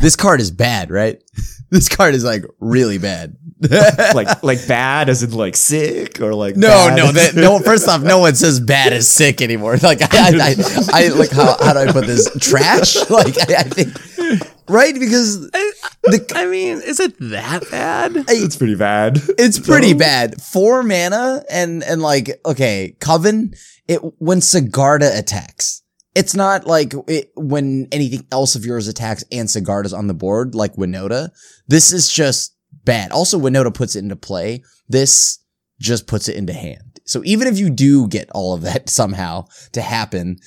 this 0.00 0.16
card 0.16 0.40
is 0.40 0.50
bad, 0.50 0.90
right? 0.90 1.22
this 1.70 1.88
card 1.88 2.14
is 2.14 2.24
like 2.24 2.44
really 2.60 2.98
bad. 2.98 3.36
Like, 4.12 4.42
like 4.42 4.66
bad 4.66 5.08
as 5.08 5.22
in 5.22 5.30
like 5.30 5.54
sick 5.54 6.20
or 6.20 6.34
like 6.34 6.56
No, 6.56 6.68
bad 6.68 6.96
no, 6.96 7.12
that, 7.12 7.34
no. 7.36 7.58
First 7.64 7.88
off, 7.88 8.02
no 8.02 8.18
one 8.18 8.34
says 8.34 8.58
bad 8.58 8.92
is 8.92 9.08
sick 9.08 9.40
anymore. 9.40 9.76
Like 9.76 10.02
I, 10.02 10.06
I, 10.12 10.54
I, 10.92 11.04
I 11.04 11.08
like 11.08 11.30
how, 11.30 11.56
how 11.60 11.72
do 11.72 11.78
I 11.78 11.92
put 11.92 12.06
this? 12.06 12.28
Trash? 12.40 12.96
Like 13.08 13.36
I, 13.48 13.60
I 13.60 13.62
think, 13.62 14.50
right? 14.68 14.92
Because 14.94 15.48
the, 15.50 16.32
I 16.34 16.46
mean, 16.46 16.78
is 16.78 16.98
it 16.98 17.14
that 17.20 17.62
bad? 17.70 18.12
It's 18.28 18.56
pretty 18.56 18.74
bad. 18.74 19.18
it's 19.38 19.60
pretty 19.60 19.94
bad. 19.94 20.42
Four 20.42 20.82
mana 20.82 21.44
and 21.48 21.84
and 21.84 22.02
like 22.02 22.40
okay, 22.44 22.96
Coven. 23.00 23.54
It 23.88 23.98
when 24.18 24.38
Sigarda 24.38 25.16
attacks, 25.16 25.81
it's 26.14 26.34
not 26.34 26.66
like 26.66 26.92
it, 27.08 27.30
when 27.36 27.88
anything 27.92 28.26
else 28.30 28.54
of 28.54 28.64
yours 28.66 28.88
attacks 28.88 29.24
and 29.32 29.48
Sigarda's 29.48 29.92
on 29.94 30.06
the 30.08 30.14
board, 30.14 30.54
like 30.54 30.74
Winota. 30.74 31.30
This 31.68 31.92
is 31.92 32.12
just 32.12 32.54
bad. 32.84 33.10
Also, 33.12 33.38
Winota 33.38 33.72
puts 33.72 33.96
it 33.96 34.00
into 34.00 34.16
play. 34.16 34.62
This 34.88 35.38
just 35.80 36.06
puts 36.06 36.28
it 36.28 36.36
into 36.36 36.52
hand. 36.52 37.00
So 37.04 37.22
even 37.24 37.48
if 37.48 37.58
you 37.58 37.70
do 37.70 38.06
get 38.08 38.30
all 38.32 38.54
of 38.54 38.62
that 38.62 38.88
somehow 39.00 39.46
to 39.72 39.80
happen, 39.82 40.38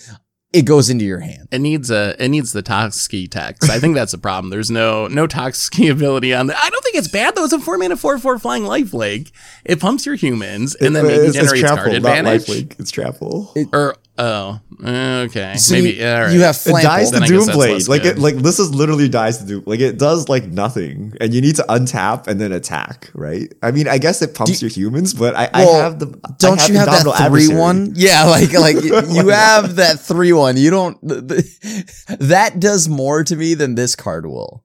it 0.54 0.62
goes 0.66 0.90
into 0.90 1.04
your 1.04 1.20
hand. 1.20 1.50
It 1.52 1.60
needs 1.60 1.92
a 1.92 2.16
it 2.24 2.30
needs 2.30 2.54
the 2.54 2.64
Toski 2.64 3.30
text. 3.30 3.70
I 3.70 3.78
think 3.80 3.94
that's 3.96 4.14
a 4.14 4.18
problem. 4.18 4.52
There's 4.52 4.72
no 4.72 5.08
no 5.08 5.28
Toski 5.28 5.92
ability 5.92 6.34
on 6.34 6.48
that. 6.48 6.58
I 6.58 6.70
don't 6.70 6.82
think 6.84 6.96
it's 6.96 7.10
bad 7.10 7.36
though. 7.36 7.44
It's 7.44 7.52
a 7.54 7.60
four 7.60 7.78
mana 7.78 7.98
four 7.98 8.18
four 8.20 8.40
flying 8.40 8.64
life 8.64 8.92
lifelink. 8.92 9.32
It 9.66 9.82
pumps 9.82 10.06
your 10.06 10.16
humans 10.16 10.74
and 10.76 10.96
then 10.96 11.06
It- 11.06 11.08
maybe 11.10 11.20
it's, 11.26 11.36
it's 11.36 11.38
generates 11.38 11.60
trample, 11.62 11.78
card 11.92 12.04
not 12.04 12.18
advantage. 12.18 12.42
lifelink. 12.46 12.80
It's 12.80 12.92
trample. 12.92 13.54
Or 13.74 13.98
oh 14.18 14.60
okay 14.82 15.56
So 15.58 15.74
maybe 15.76 15.90
you, 15.92 15.96
yeah, 15.96 16.16
all 16.16 16.22
right. 16.24 16.34
you 16.34 16.40
have 16.42 16.56
It 16.66 16.70
dies 16.72 17.10
flample. 17.10 17.12
Then 17.12 17.22
to 17.22 17.26
I 17.26 17.30
guess 17.30 17.46
that's 17.48 17.58
Doomblade. 17.58 17.90
Like 17.90 18.04
good. 18.04 18.18
it, 18.18 18.22
like 18.22 18.36
this 18.38 18.60
is 18.60 18.74
literally 18.74 19.10
dies 19.10 19.40
to 19.40 19.46
Doom. 19.46 19.64
Like 19.66 19.80
it 19.82 19.98
does 20.00 20.30
like 20.30 20.46
nothing, 20.46 21.14
and 21.20 21.34
you 21.34 21.42
need 21.42 21.56
to 21.58 21.64
untap 21.64 22.28
and 22.28 22.40
then 22.40 22.52
attack. 22.54 23.12
Right? 23.14 23.52
I 23.62 23.72
mean, 23.72 23.88
I 23.90 23.98
guess 23.98 24.22
it 24.22 24.34
pumps 24.36 24.62
your 24.62 24.70
humans, 24.72 25.14
but 25.14 25.36
I, 25.36 25.50
Well, 25.54 25.76
I 25.82 25.84
have 25.84 26.00
the. 26.00 26.08
Don't 26.38 26.66
you 26.70 26.76
have 26.76 26.86
that 26.88 27.02
three 27.04 27.14
Adversary. 27.26 27.58
one? 27.60 27.92
Yeah, 27.96 28.24
like 28.30 28.54
like 28.54 28.84
you 28.84 28.94
have 29.30 29.76
that 29.76 30.00
three 30.00 30.32
one. 30.34 30.56
You 30.58 30.70
don't. 30.70 30.98
th- 31.08 31.28
th- 31.28 31.96
that 32.20 32.60
does 32.60 32.88
more 32.88 33.24
to 33.26 33.36
me 33.36 33.54
than 33.54 33.76
this 33.76 33.96
card 33.96 34.26
will. 34.26 34.64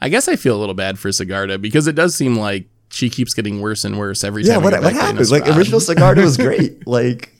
I 0.00 0.08
guess 0.10 0.28
I 0.28 0.36
feel 0.36 0.56
a 0.56 0.60
little 0.60 0.74
bad 0.74 0.98
for 0.98 1.08
Sigarda 1.10 1.60
because 1.60 1.86
it 1.86 1.94
does 1.94 2.14
seem 2.14 2.36
like 2.36 2.68
she 2.90 3.08
keeps 3.08 3.32
getting 3.34 3.60
worse 3.60 3.84
and 3.84 3.98
worse 3.98 4.22
every 4.22 4.44
Yeah, 4.44 4.54
time. 4.54 4.62
what, 4.62 4.72
what 4.74 4.82
back 4.82 4.92
to 4.92 5.00
happened? 5.00 5.30
Like 5.30 5.48
original 5.48 5.80
Sigarda 5.80 6.22
was 6.22 6.36
great. 6.36 6.86
Like 6.86 7.32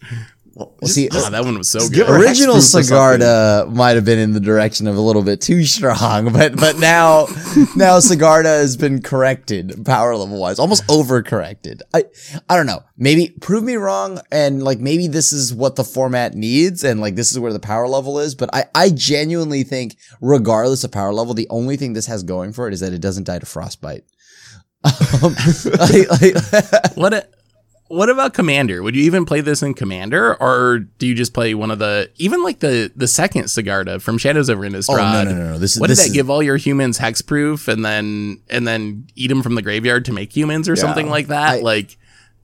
Well, 0.56 0.72
Well, 0.80 0.88
see, 0.88 1.08
Ah, 1.12 1.30
that 1.30 1.44
one 1.44 1.58
was 1.58 1.68
so 1.68 1.88
good. 1.88 2.08
original 2.08 2.56
hexproof. 2.56 2.88
Sigarda 2.88 3.72
might 3.74 3.96
have 3.96 4.04
been 4.04 4.20
in 4.20 4.34
the 4.34 4.40
direction 4.40 4.86
of 4.86 4.96
a 4.96 5.00
little 5.00 5.22
bit 5.22 5.40
too 5.40 5.64
strong, 5.64 6.32
but 6.32 6.54
but 6.56 6.78
now 6.78 7.26
now 7.76 7.98
Sigarda 7.98 8.44
has 8.60 8.76
been 8.76 9.02
corrected 9.02 9.84
power 9.84 10.14
level 10.16 10.38
wise, 10.38 10.58
almost 10.60 10.86
overcorrected. 10.86 11.80
I 11.92 12.04
I 12.48 12.56
don't 12.56 12.66
know. 12.66 12.84
Maybe 12.96 13.34
prove 13.40 13.64
me 13.64 13.74
wrong, 13.74 14.20
and 14.30 14.62
like 14.62 14.78
maybe 14.78 15.08
this 15.08 15.32
is 15.32 15.52
what 15.52 15.74
the 15.74 15.82
format 15.84 16.34
needs, 16.34 16.84
and 16.84 17.00
like 17.00 17.16
this 17.16 17.32
is 17.32 17.38
where 17.40 17.52
the 17.52 17.58
power 17.58 17.88
level 17.88 18.20
is. 18.20 18.36
But 18.36 18.50
I 18.54 18.66
I 18.74 18.90
genuinely 18.90 19.64
think, 19.64 19.96
regardless 20.20 20.84
of 20.84 20.92
power 20.92 21.12
level, 21.12 21.34
the 21.34 21.48
only 21.50 21.76
thing 21.76 21.94
this 21.94 22.06
has 22.06 22.22
going 22.22 22.52
for 22.52 22.68
it 22.68 22.74
is 22.74 22.80
that 22.80 22.92
it 22.92 23.00
doesn't 23.00 23.24
die 23.24 23.40
to 23.40 23.46
frostbite. 23.46 24.04
Um, 25.22 25.34
like- 25.80 26.10
like- 26.20 26.96
What 26.96 27.14
a, 27.14 27.26
what 27.94 28.10
about 28.10 28.34
Commander? 28.34 28.82
Would 28.82 28.96
you 28.96 29.02
even 29.04 29.24
play 29.24 29.40
this 29.40 29.62
in 29.62 29.74
Commander, 29.74 30.34
or 30.40 30.80
do 30.98 31.06
you 31.06 31.14
just 31.14 31.32
play 31.34 31.54
one 31.54 31.70
of 31.70 31.78
the 31.78 32.10
even 32.16 32.42
like 32.42 32.60
the 32.60 32.90
the 32.96 33.08
second 33.08 33.44
Sigarda 33.44 34.00
from 34.02 34.18
Shadows 34.18 34.50
over 34.50 34.62
Innistrad? 34.62 34.98
oh 34.98 35.24
no 35.24 35.24
no 35.24 35.34
no 35.34 35.52
no! 35.52 35.58
This 35.58 35.74
is 35.74 35.80
What 35.80 35.88
this 35.88 35.98
did 35.98 36.04
that 36.06 36.10
is, 36.10 36.14
give 36.16 36.30
all 36.30 36.42
your 36.42 36.56
humans 36.56 36.98
hexproof 36.98 37.68
and 37.68 37.84
then 37.84 38.40
and 38.50 38.66
then 38.66 39.06
eat 39.14 39.28
them 39.28 39.42
from 39.42 39.54
the 39.54 39.62
graveyard 39.62 40.04
to 40.06 40.12
make 40.12 40.34
humans 40.36 40.68
or 40.68 40.76
something 40.76 41.08
like 41.08 41.28
that? 41.28 41.58
I- 41.58 41.60
like, 41.60 41.96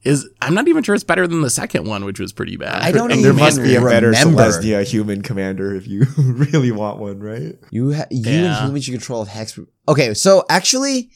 is 0.03 0.27
I'm 0.41 0.53
not 0.55 0.67
even 0.67 0.81
sure 0.83 0.95
it's 0.95 1.03
better 1.03 1.27
than 1.27 1.41
the 1.41 1.49
second 1.49 1.85
one, 1.85 2.05
which 2.05 2.19
was 2.19 2.33
pretty 2.33 2.57
bad. 2.57 2.81
I 2.81 2.91
don't 2.91 3.11
And 3.11 3.23
there 3.23 3.33
must 3.33 3.61
be 3.61 3.75
a 3.75 3.81
better 3.81 4.07
remember. 4.07 4.41
Selesnya 4.41 4.83
human 4.83 5.21
commander 5.21 5.75
if 5.75 5.87
you 5.87 6.05
really 6.17 6.71
want 6.71 6.97
one, 6.97 7.19
right? 7.19 7.55
You 7.69 7.93
ha- 7.93 8.05
you 8.09 8.23
Yeah. 8.31 8.57
and 8.61 8.67
humans 8.69 8.87
you 8.87 8.93
control 8.97 9.21
of 9.21 9.27
hex. 9.27 9.59
Okay, 9.87 10.13
so 10.15 10.43
actually, 10.49 11.11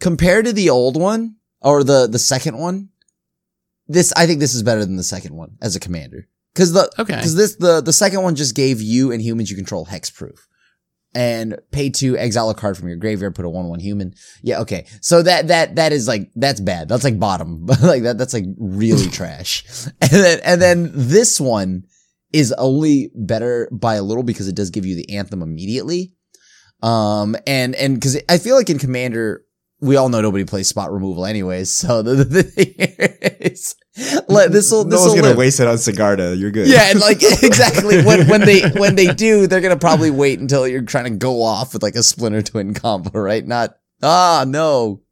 compared 0.00 0.44
to 0.44 0.52
the 0.52 0.70
old 0.70 0.96
one 0.96 1.36
or 1.60 1.82
the 1.82 2.06
the 2.06 2.18
second 2.20 2.58
one, 2.58 2.90
this 3.88 4.12
I 4.16 4.26
think 4.26 4.40
this 4.40 4.54
is 4.54 4.62
better 4.62 4.84
than 4.84 4.96
the 4.96 5.02
second 5.02 5.34
one 5.34 5.56
as 5.60 5.76
a 5.76 5.80
commander 5.80 6.28
because 6.54 6.72
the 6.72 6.90
Okay. 6.98 7.16
because 7.16 7.34
this 7.34 7.56
the 7.56 7.80
the 7.80 7.92
second 7.92 8.22
one 8.22 8.34
just 8.34 8.54
gave 8.54 8.80
you 8.80 9.12
and 9.12 9.22
humans 9.22 9.50
you 9.50 9.56
control 9.56 9.86
hexproof. 9.86 10.38
And 11.14 11.58
pay 11.72 11.90
to 11.90 12.16
exile 12.16 12.48
a 12.48 12.54
card 12.54 12.78
from 12.78 12.88
your 12.88 12.96
graveyard, 12.96 13.34
put 13.34 13.44
a 13.44 13.50
one 13.50 13.68
one 13.68 13.80
human. 13.80 14.14
Yeah, 14.40 14.60
okay. 14.60 14.86
So 15.02 15.20
that 15.20 15.48
that 15.48 15.76
that 15.76 15.92
is 15.92 16.08
like 16.08 16.30
that's 16.34 16.58
bad. 16.58 16.88
That's 16.88 17.04
like 17.04 17.18
bottom. 17.18 17.66
like 17.82 18.04
that 18.04 18.16
that's 18.16 18.32
like 18.32 18.46
really 18.56 19.08
trash. 19.10 19.62
And 20.00 20.10
then 20.10 20.40
and 20.42 20.62
then 20.62 20.90
this 20.94 21.38
one 21.38 21.84
is 22.32 22.50
only 22.52 23.10
better 23.14 23.68
by 23.70 23.96
a 23.96 24.02
little 24.02 24.22
because 24.22 24.48
it 24.48 24.54
does 24.54 24.70
give 24.70 24.86
you 24.86 24.96
the 24.96 25.14
anthem 25.14 25.42
immediately. 25.42 26.14
Um, 26.82 27.36
and, 27.46 27.74
and 27.74 28.00
cause 28.00 28.16
I 28.28 28.38
feel 28.38 28.56
like 28.56 28.70
in 28.70 28.78
Commander, 28.78 29.44
we 29.82 29.96
all 29.96 30.08
know 30.08 30.20
nobody 30.22 30.44
plays 30.44 30.68
spot 30.68 30.90
removal 30.92 31.26
anyways. 31.26 31.70
So 31.70 32.00
the, 32.04 32.14
the 32.24 32.42
thing 32.44 32.74
is, 33.40 33.74
let 34.28 34.52
this 34.52 34.70
will, 34.70 34.84
no 34.84 34.90
this 34.90 35.00
one's 35.00 35.10
will 35.10 35.16
gonna 35.16 35.28
live. 35.28 35.36
waste 35.36 35.60
it 35.60 35.66
on 35.66 35.74
Sigarda. 35.76 36.38
You're 36.38 36.50
good. 36.52 36.68
Yeah, 36.68 36.90
and 36.90 37.00
like 37.00 37.18
exactly 37.42 38.02
when 38.02 38.28
when 38.28 38.40
they 38.42 38.70
when 38.70 38.94
they 38.94 39.08
do, 39.12 39.46
they're 39.46 39.60
gonna 39.60 39.76
probably 39.76 40.10
wait 40.10 40.38
until 40.38 40.66
you're 40.66 40.82
trying 40.82 41.04
to 41.04 41.10
go 41.10 41.42
off 41.42 41.74
with 41.74 41.82
like 41.82 41.96
a 41.96 42.02
Splinter 42.02 42.42
Twin 42.42 42.72
combo, 42.74 43.10
right? 43.20 43.44
Not 43.46 43.76
ah 44.02 44.44
no, 44.46 45.02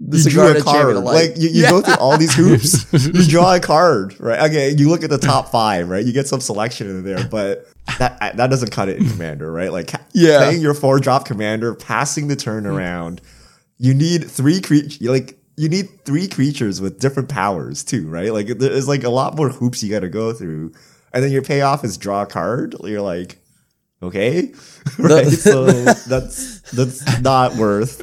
the 0.00 0.18
you 0.18 0.30
drew 0.30 0.48
a 0.48 0.60
card. 0.60 0.64
Champion 0.76 0.96
of 0.98 1.04
Light. 1.04 1.30
Like 1.30 1.38
you, 1.38 1.48
you 1.50 1.62
go 1.68 1.80
through 1.80 1.94
all 1.96 2.18
these 2.18 2.34
hoops, 2.36 2.92
you 2.92 3.24
draw 3.26 3.54
a 3.54 3.60
card, 3.60 4.18
right? 4.18 4.50
Okay, 4.50 4.74
you 4.76 4.88
look 4.88 5.04
at 5.04 5.10
the 5.10 5.18
top 5.18 5.50
five, 5.52 5.88
right? 5.88 6.04
You 6.04 6.12
get 6.12 6.26
some 6.26 6.40
selection 6.40 6.88
in 6.90 7.04
there, 7.04 7.24
but 7.28 7.66
that 7.98 8.18
that 8.36 8.50
doesn't 8.50 8.70
cut 8.72 8.88
it 8.88 8.98
in 8.98 9.08
commander, 9.08 9.50
right? 9.52 9.72
Like 9.72 9.92
Yeah. 10.12 10.38
playing 10.38 10.60
your 10.60 10.74
four 10.74 10.98
drop 10.98 11.24
commander, 11.24 11.74
passing 11.74 12.26
the 12.28 12.36
turn 12.36 12.66
around. 12.66 13.20
You 13.78 13.94
need 13.94 14.24
three 14.24 14.60
creatures. 14.60 15.00
Like 15.00 15.38
you 15.56 15.68
need 15.68 16.04
three 16.04 16.28
creatures 16.28 16.80
with 16.80 17.00
different 17.00 17.28
powers 17.28 17.82
too, 17.82 18.08
right? 18.08 18.32
Like 18.32 18.46
there's 18.46 18.88
like 18.88 19.04
a 19.04 19.10
lot 19.10 19.36
more 19.36 19.48
hoops 19.48 19.82
you 19.82 19.90
got 19.90 20.00
to 20.00 20.08
go 20.08 20.32
through, 20.32 20.72
and 21.12 21.24
then 21.24 21.32
your 21.32 21.42
payoff 21.42 21.84
is 21.84 21.98
draw 21.98 22.22
a 22.22 22.26
card. 22.26 22.76
You're 22.82 23.00
like, 23.00 23.38
okay, 24.02 24.52
right? 24.98 25.26
so 25.28 25.66
that's 25.66 26.60
that's 26.70 27.20
not 27.20 27.56
worth. 27.56 28.02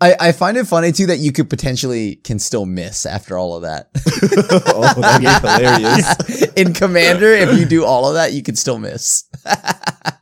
I, 0.00 0.16
I 0.18 0.32
find 0.32 0.56
it 0.56 0.66
funny 0.66 0.90
too 0.90 1.06
that 1.06 1.18
you 1.18 1.30
could 1.30 1.48
potentially 1.48 2.16
can 2.16 2.40
still 2.40 2.66
miss 2.66 3.06
after 3.06 3.38
all 3.38 3.54
of 3.54 3.62
that. 3.62 3.88
oh, 4.66 5.00
that'd 5.00 5.20
be 5.20 5.32
hilarious. 5.32 6.52
in 6.54 6.74
Commander, 6.74 7.32
if 7.32 7.56
you 7.56 7.64
do 7.64 7.84
all 7.84 8.08
of 8.08 8.14
that, 8.14 8.32
you 8.32 8.42
can 8.42 8.56
still 8.56 8.78
miss. 8.78 9.24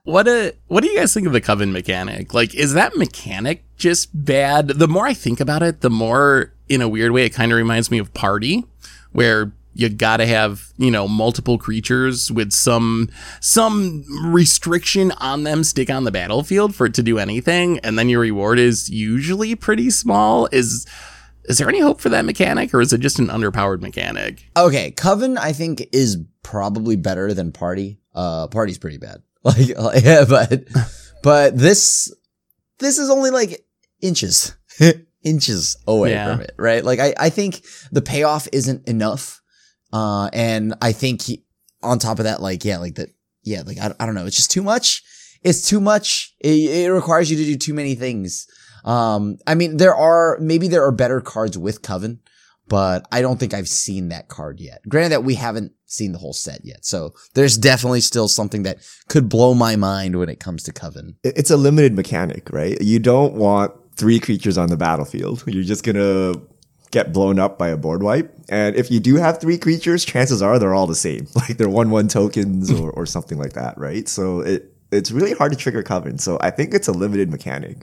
What 0.05 0.27
a 0.27 0.55
what 0.67 0.83
do 0.83 0.91
you 0.91 0.99
guys 0.99 1.15
think 1.15 1.27
of 1.27 1.33
the 1.33 1.41
coven 1.41 1.73
mechanic? 1.73 2.35
Like, 2.35 2.55
is 2.55 2.73
that 2.75 2.97
mechanic 2.97 3.65
just 3.77 4.09
bad? 4.13 4.69
The 4.69 4.89
more 4.89 5.07
I 5.07 5.15
think 5.15 5.41
about 5.41 5.63
it, 5.63 5.83
the 5.83 5.91
more 5.91 6.53
in 6.69 6.83
a 6.83 6.89
weird 6.89 7.13
way 7.13 7.25
it 7.25 7.31
kind 7.31 7.53
of 7.53 7.57
reminds 7.57 7.91
me 7.91 7.99
of 7.99 8.13
Party, 8.13 8.65
where 9.13 9.53
you 9.75 9.89
gotta 9.89 10.27
have 10.27 10.73
you 10.79 10.91
know 10.91 11.07
multiple 11.07 11.59
creatures 11.59 12.31
with 12.33 12.53
some 12.53 13.09
some 13.41 14.05
restriction 14.33 15.13
on 15.13 15.45
them 15.45 15.63
stick 15.63 15.91
on 15.91 16.05
the 16.05 16.11
battlefield 16.11 16.75
for 16.75 16.87
it 16.87 16.95
to 16.95 17.03
do 17.03 17.19
anything, 17.19 17.79
and 17.81 17.99
then 17.99 18.09
your 18.09 18.21
reward 18.21 18.59
is 18.59 18.91
usually 18.91 19.55
pretty 19.55 19.91
small. 19.91 20.49
Is 20.51 20.87
is 21.45 21.59
there 21.59 21.69
any 21.69 21.81
hope 21.81 22.01
for 22.01 22.09
that 22.09 22.25
mechanic, 22.25 22.75
or 22.75 22.81
is 22.81 22.93
it 22.93 23.01
just 23.01 23.19
an 23.19 23.29
underpowered 23.29 23.81
mechanic? 23.81 24.51
Okay, 24.57 24.91
Coven 24.91 25.39
I 25.39 25.53
think 25.53 25.89
is 25.93 26.19
probably 26.43 26.97
better 26.97 27.33
than 27.33 27.53
Party. 27.53 28.01
Uh, 28.15 28.49
Party's 28.49 28.79
pretty 28.79 28.99
bad. 28.99 29.23
Like, 29.45 29.77
like, 29.79 30.05
yeah, 30.05 30.25
but 30.29 30.65
but 31.23 31.57
this 31.57 32.15
this 32.79 32.99
is 32.99 33.09
only 33.11 33.31
like 33.31 33.65
inches 34.03 34.55
inches 35.25 35.77
away 35.87 36.11
Yeah. 36.11 36.33
from 36.33 36.41
it, 36.43 36.53
right? 36.59 36.85
Like 36.85 36.99
I 37.01 37.15
I 37.19 37.31
think 37.31 37.65
the 37.91 38.03
payoff 38.03 38.49
isn't 38.53 38.87
enough. 38.89 39.41
Uh, 39.93 40.29
and 40.33 40.75
I 40.81 40.93
think 40.93 41.23
he, 41.23 41.43
on 41.83 41.99
top 41.99 42.19
of 42.21 42.25
that, 42.25 42.41
like 42.41 42.65
yeah, 42.65 42.79
like 42.79 42.95
that, 42.97 43.09
yeah, 43.43 43.63
like 43.67 43.79
I, 43.79 43.93
I 43.99 44.07
don't 44.07 44.15
know, 44.15 44.27
it's 44.27 44.37
just 44.37 44.51
too 44.51 44.63
much. 44.63 45.03
It's 45.43 45.67
too 45.67 45.81
much. 45.81 46.35
It, 46.41 46.71
it 46.85 46.93
requires 46.93 47.31
you 47.31 47.37
to 47.39 47.45
do 47.45 47.57
too 47.57 47.75
many 47.75 47.95
things. 47.95 48.47
Um, 48.85 49.39
I 49.47 49.55
mean, 49.55 49.79
there 49.79 49.95
are 49.95 50.39
maybe 50.41 50.69
there 50.69 50.85
are 50.85 50.93
better 50.93 51.21
cards 51.21 51.57
with 51.59 51.83
Coven, 51.83 52.21
but 52.69 53.07
I 53.11 53.21
don't 53.23 53.41
think 53.41 53.53
I've 53.55 53.69
seen 53.69 54.11
that 54.11 54.29
card 54.29 54.61
yet. 54.61 54.81
Granted 54.89 55.11
that 55.13 55.25
we 55.25 55.35
haven't 55.35 55.73
seen 55.91 56.13
the 56.13 56.19
whole 56.19 56.33
set 56.33 56.65
yet, 56.65 56.85
so 56.85 57.15
there's 57.35 57.57
definitely 57.57 58.01
still 58.01 58.29
something 58.29 58.63
that 58.63 58.79
could 59.09 59.29
blow 59.29 59.55
my 59.55 59.77
mind 59.77 60.19
when 60.19 60.29
it 60.29 60.41
comes 60.41 60.63
to 60.65 60.73
Coven. 60.73 61.17
It's 61.23 61.51
a 61.51 61.57
limited 61.57 61.95
mechanic, 61.95 62.51
right? 62.51 62.81
You 62.81 62.99
don't 62.99 63.35
want 63.35 63.73
three 63.97 64.19
creatures 64.19 64.57
on 64.57 64.69
the 64.69 64.77
battlefield. 64.77 65.45
You're 65.47 65.65
just 65.65 65.85
gonna 65.85 66.35
get 66.91 67.13
blown 67.13 67.39
up 67.39 67.59
by 67.59 67.69
a 67.69 67.77
board 67.77 68.03
wipe. 68.03 68.35
And 68.49 68.75
if 68.75 68.91
you 68.91 68.99
do 68.99 69.17
have 69.17 69.41
three 69.41 69.59
creatures, 69.59 70.05
chances 70.05 70.43
are 70.43 70.59
they're 70.59 70.75
all 70.75 70.87
the 70.87 70.95
same. 70.95 71.27
Like 71.35 71.57
they're 71.57 71.69
one 71.69 71.91
one 71.91 72.09
tokens 72.09 72.71
or, 72.71 72.91
or 72.91 73.07
something 73.07 73.39
like 73.39 73.53
that, 73.55 73.79
right? 73.79 74.09
So 74.09 74.41
it 74.41 74.75
it's 74.93 75.11
really 75.11 75.33
hard 75.33 75.53
to 75.53 75.59
trigger 75.59 75.83
coven. 75.83 76.19
So 76.19 76.39
I 76.41 76.51
think 76.51 76.75
it's 76.75 76.89
a 76.89 76.93
limited 76.93 77.31
mechanic. 77.31 77.79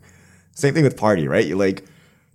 Same 0.55 0.73
thing 0.73 0.83
with 0.83 0.97
party, 0.97 1.27
right? 1.27 1.45
You 1.45 1.55
like 1.55 1.85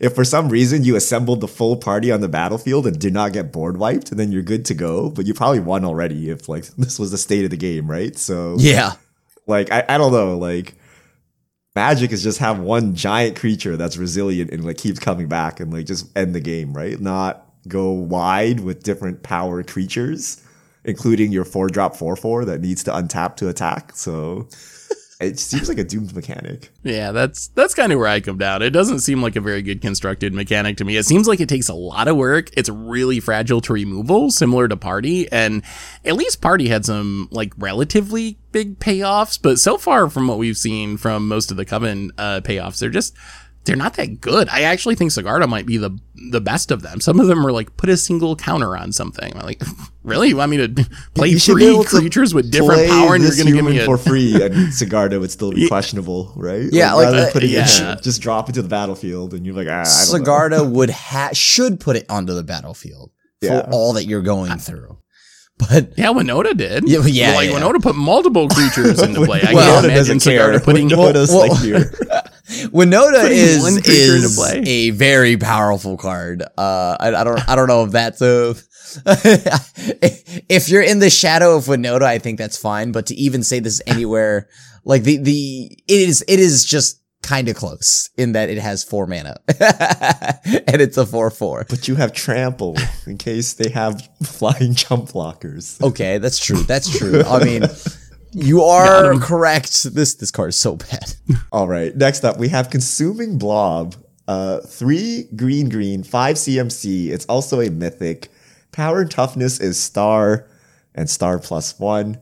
if 0.02 0.14
for 0.14 0.24
some 0.24 0.50
reason 0.50 0.84
you 0.84 0.96
assembled 0.96 1.40
the 1.40 1.48
full 1.48 1.76
party 1.76 2.10
on 2.10 2.20
the 2.20 2.28
battlefield 2.28 2.86
and 2.86 2.98
did 2.98 3.14
not 3.14 3.32
get 3.32 3.52
board 3.52 3.78
wiped, 3.78 4.10
then 4.16 4.32
you're 4.32 4.42
good 4.42 4.64
to 4.66 4.74
go. 4.74 5.08
But 5.08 5.26
you 5.26 5.32
probably 5.32 5.60
won 5.60 5.84
already 5.84 6.28
if 6.28 6.48
like 6.48 6.64
this 6.76 6.98
was 6.98 7.10
the 7.12 7.18
state 7.18 7.44
of 7.44 7.50
the 7.50 7.56
game, 7.56 7.90
right? 7.90 8.14
So 8.18 8.56
Yeah. 8.58 8.92
like 9.46 9.72
I, 9.72 9.84
I 9.88 9.98
don't 9.98 10.12
know 10.12 10.36
like 10.36 10.74
magic 11.74 12.12
is 12.12 12.22
just 12.22 12.38
have 12.38 12.58
one 12.58 12.94
giant 12.94 13.36
creature 13.36 13.76
that's 13.78 13.96
resilient 13.96 14.50
and 14.50 14.64
like 14.64 14.76
keeps 14.76 14.98
coming 14.98 15.28
back 15.28 15.58
and 15.60 15.72
like 15.72 15.86
just 15.86 16.14
end 16.16 16.34
the 16.34 16.40
game 16.40 16.74
right 16.74 17.00
not 17.00 17.46
go 17.66 17.90
wide 17.92 18.60
with 18.60 18.82
different 18.82 19.22
power 19.22 19.62
creatures 19.62 20.44
including 20.84 21.32
your 21.32 21.44
four 21.46 21.68
drop 21.68 21.96
four 21.96 22.14
four 22.14 22.44
that 22.44 22.60
needs 22.60 22.84
to 22.84 22.90
untap 22.90 23.36
to 23.36 23.48
attack 23.48 23.96
so 23.96 24.46
it 25.22 25.38
seems 25.38 25.68
like 25.68 25.78
a 25.78 25.84
doomed 25.84 26.14
mechanic 26.14 26.70
Yeah, 26.82 27.12
that's 27.12 27.48
that's 27.48 27.74
kind 27.74 27.92
of 27.92 27.98
where 27.98 28.08
I 28.08 28.20
come 28.20 28.38
down. 28.38 28.62
It 28.62 28.70
doesn't 28.70 29.00
seem 29.00 29.22
like 29.22 29.36
a 29.36 29.40
very 29.40 29.62
good 29.62 29.80
constructed 29.80 30.34
mechanic 30.34 30.76
to 30.78 30.84
me. 30.84 30.96
It 30.96 31.06
seems 31.06 31.28
like 31.28 31.40
it 31.40 31.48
takes 31.48 31.68
a 31.68 31.74
lot 31.74 32.08
of 32.08 32.16
work. 32.16 32.50
It's 32.56 32.68
really 32.68 33.20
fragile 33.20 33.60
to 33.62 33.72
removal, 33.72 34.30
similar 34.30 34.68
to 34.68 34.76
Party, 34.76 35.30
and 35.30 35.62
at 36.04 36.14
least 36.14 36.40
Party 36.40 36.68
had 36.68 36.84
some 36.84 37.28
like 37.30 37.52
relatively 37.56 38.38
big 38.52 38.78
payoffs, 38.78 39.38
but 39.40 39.58
so 39.58 39.78
far 39.78 40.08
from 40.08 40.28
what 40.28 40.38
we've 40.38 40.56
seen 40.56 40.96
from 40.96 41.26
most 41.26 41.50
of 41.50 41.56
the 41.56 41.64
Coven 41.64 42.12
uh, 42.18 42.40
payoffs, 42.44 42.78
they're 42.78 42.90
just 42.90 43.16
they're 43.64 43.76
not 43.76 43.94
that 43.94 44.20
good. 44.20 44.48
I 44.48 44.62
actually 44.62 44.96
think 44.96 45.12
Sigarda 45.12 45.48
might 45.48 45.66
be 45.66 45.76
the 45.76 45.96
the 46.30 46.40
best 46.40 46.70
of 46.70 46.82
them. 46.82 47.00
Some 47.00 47.20
of 47.20 47.26
them 47.26 47.44
are 47.46 47.52
like 47.52 47.76
put 47.76 47.88
a 47.88 47.96
single 47.96 48.34
counter 48.36 48.76
on 48.76 48.92
something. 48.92 49.34
I'm 49.36 49.44
like, 49.46 49.62
really? 50.02 50.28
You 50.28 50.36
want 50.36 50.50
me 50.50 50.56
to 50.58 50.68
play 51.14 51.28
You 51.28 51.38
three 51.38 51.84
creatures 51.84 52.34
with 52.34 52.50
different 52.50 52.86
Play 52.86 52.88
power 52.88 53.14
and 53.14 53.22
you're 53.22 53.34
going 53.34 53.46
to 53.46 53.52
give 53.52 53.64
me 53.64 53.72
human 53.72 53.82
a 53.82 53.84
for 53.84 53.98
free 53.98 54.34
and 54.42 54.54
Sigarda 54.72 55.20
would 55.20 55.30
still 55.30 55.52
be 55.52 55.68
questionable 55.68 56.32
right 56.36 56.68
Yeah, 56.72 56.94
like, 56.94 57.04
rather 57.06 57.16
than 57.18 57.28
uh, 57.28 57.32
putting 57.32 57.50
yeah. 57.50 57.64
it 57.64 57.98
in, 57.98 58.02
just 58.02 58.20
drop 58.20 58.48
it 58.48 58.52
to 58.52 58.62
the 58.62 58.68
battlefield 58.68 59.34
and 59.34 59.46
you're 59.46 59.54
like 59.54 59.68
ah, 59.68 59.82
I 59.82 60.06
don't 60.10 60.22
know. 60.22 60.24
Sigarda 60.24 60.70
would 60.70 60.90
ha- 60.90 61.30
should 61.32 61.80
put 61.80 61.96
it 61.96 62.06
onto 62.08 62.34
the 62.34 62.42
battlefield 62.42 63.10
for 63.42 63.68
all 63.72 63.92
that 63.94 64.04
you're 64.04 64.22
going 64.22 64.58
through. 64.58 64.98
But 65.68 65.96
Yeah, 65.98 66.08
Winota 66.08 66.56
did. 66.56 66.88
Yeah, 66.88 67.00
yeah, 67.06 67.34
like 67.34 67.50
yeah. 67.50 67.60
Winota 67.60 67.82
put 67.82 67.94
multiple 67.96 68.48
creatures 68.48 69.00
into 69.02 69.24
play. 69.24 69.42
I 69.42 69.52
Well, 69.54 69.74
can't 69.74 69.86
imagine 69.92 70.18
doesn't 70.18 70.32
care. 70.32 70.52
Sigarda 70.52 70.64
putting. 70.64 70.88
Winota's 70.88 71.30
Well, 71.30 71.48
like 71.48 71.62
your 71.64 71.80
Winota 72.70 73.30
is 73.30 73.62
one 73.62 73.74
creature 73.74 74.16
into 74.16 74.26
is 74.26 74.66
a 74.66 74.90
very 74.90 75.36
powerful 75.36 75.96
card. 75.96 76.42
Uh, 76.42 76.96
I, 76.98 77.14
I 77.14 77.24
don't 77.24 77.48
I 77.48 77.54
don't 77.56 77.68
know 77.68 77.84
if 77.84 77.92
that's 77.92 78.20
a. 78.20 78.54
if 80.48 80.68
you're 80.68 80.82
in 80.82 80.98
the 80.98 81.08
shadow 81.10 81.56
of 81.56 81.64
Winota, 81.64 82.02
I 82.02 82.18
think 82.18 82.38
that's 82.38 82.58
fine. 82.58 82.92
But 82.92 83.06
to 83.06 83.14
even 83.14 83.42
say 83.42 83.58
this 83.60 83.80
anywhere, 83.86 84.48
like 84.84 85.02
the 85.02 85.16
the 85.18 85.78
it 85.88 86.00
is 86.08 86.24
it 86.28 86.40
is 86.40 86.64
just 86.64 87.01
kind 87.22 87.48
of 87.48 87.56
close 87.56 88.10
in 88.16 88.32
that 88.32 88.50
it 88.50 88.58
has 88.58 88.82
four 88.84 89.06
mana 89.06 89.36
and 89.48 90.82
it's 90.82 90.96
a 90.96 91.06
four 91.06 91.30
four. 91.30 91.64
But 91.68 91.88
you 91.88 91.94
have 91.94 92.12
trample 92.12 92.76
in 93.06 93.18
case 93.18 93.54
they 93.54 93.70
have 93.70 94.08
flying 94.22 94.74
jump 94.74 95.10
blockers. 95.10 95.80
Okay, 95.82 96.18
that's 96.18 96.38
true. 96.38 96.62
That's 96.64 96.96
true. 96.98 97.22
I 97.22 97.44
mean, 97.44 97.62
you 98.32 98.62
are 98.64 99.14
correct. 99.18 99.84
This 99.94 100.14
this 100.14 100.30
card 100.30 100.50
is 100.50 100.56
so 100.56 100.76
bad. 100.76 101.14
All 101.52 101.68
right. 101.68 101.96
Next 101.96 102.24
up, 102.24 102.38
we 102.38 102.48
have 102.48 102.70
Consuming 102.70 103.38
Blob. 103.38 103.94
Uh, 104.28 104.60
three 104.60 105.28
green, 105.34 105.68
green, 105.68 106.04
five 106.04 106.36
CMC. 106.36 107.08
It's 107.08 107.26
also 107.26 107.60
a 107.60 107.70
mythic. 107.70 108.28
Power 108.70 109.02
and 109.02 109.10
toughness 109.10 109.60
is 109.60 109.78
star 109.78 110.48
and 110.94 111.10
star 111.10 111.38
plus 111.38 111.78
one. 111.78 112.18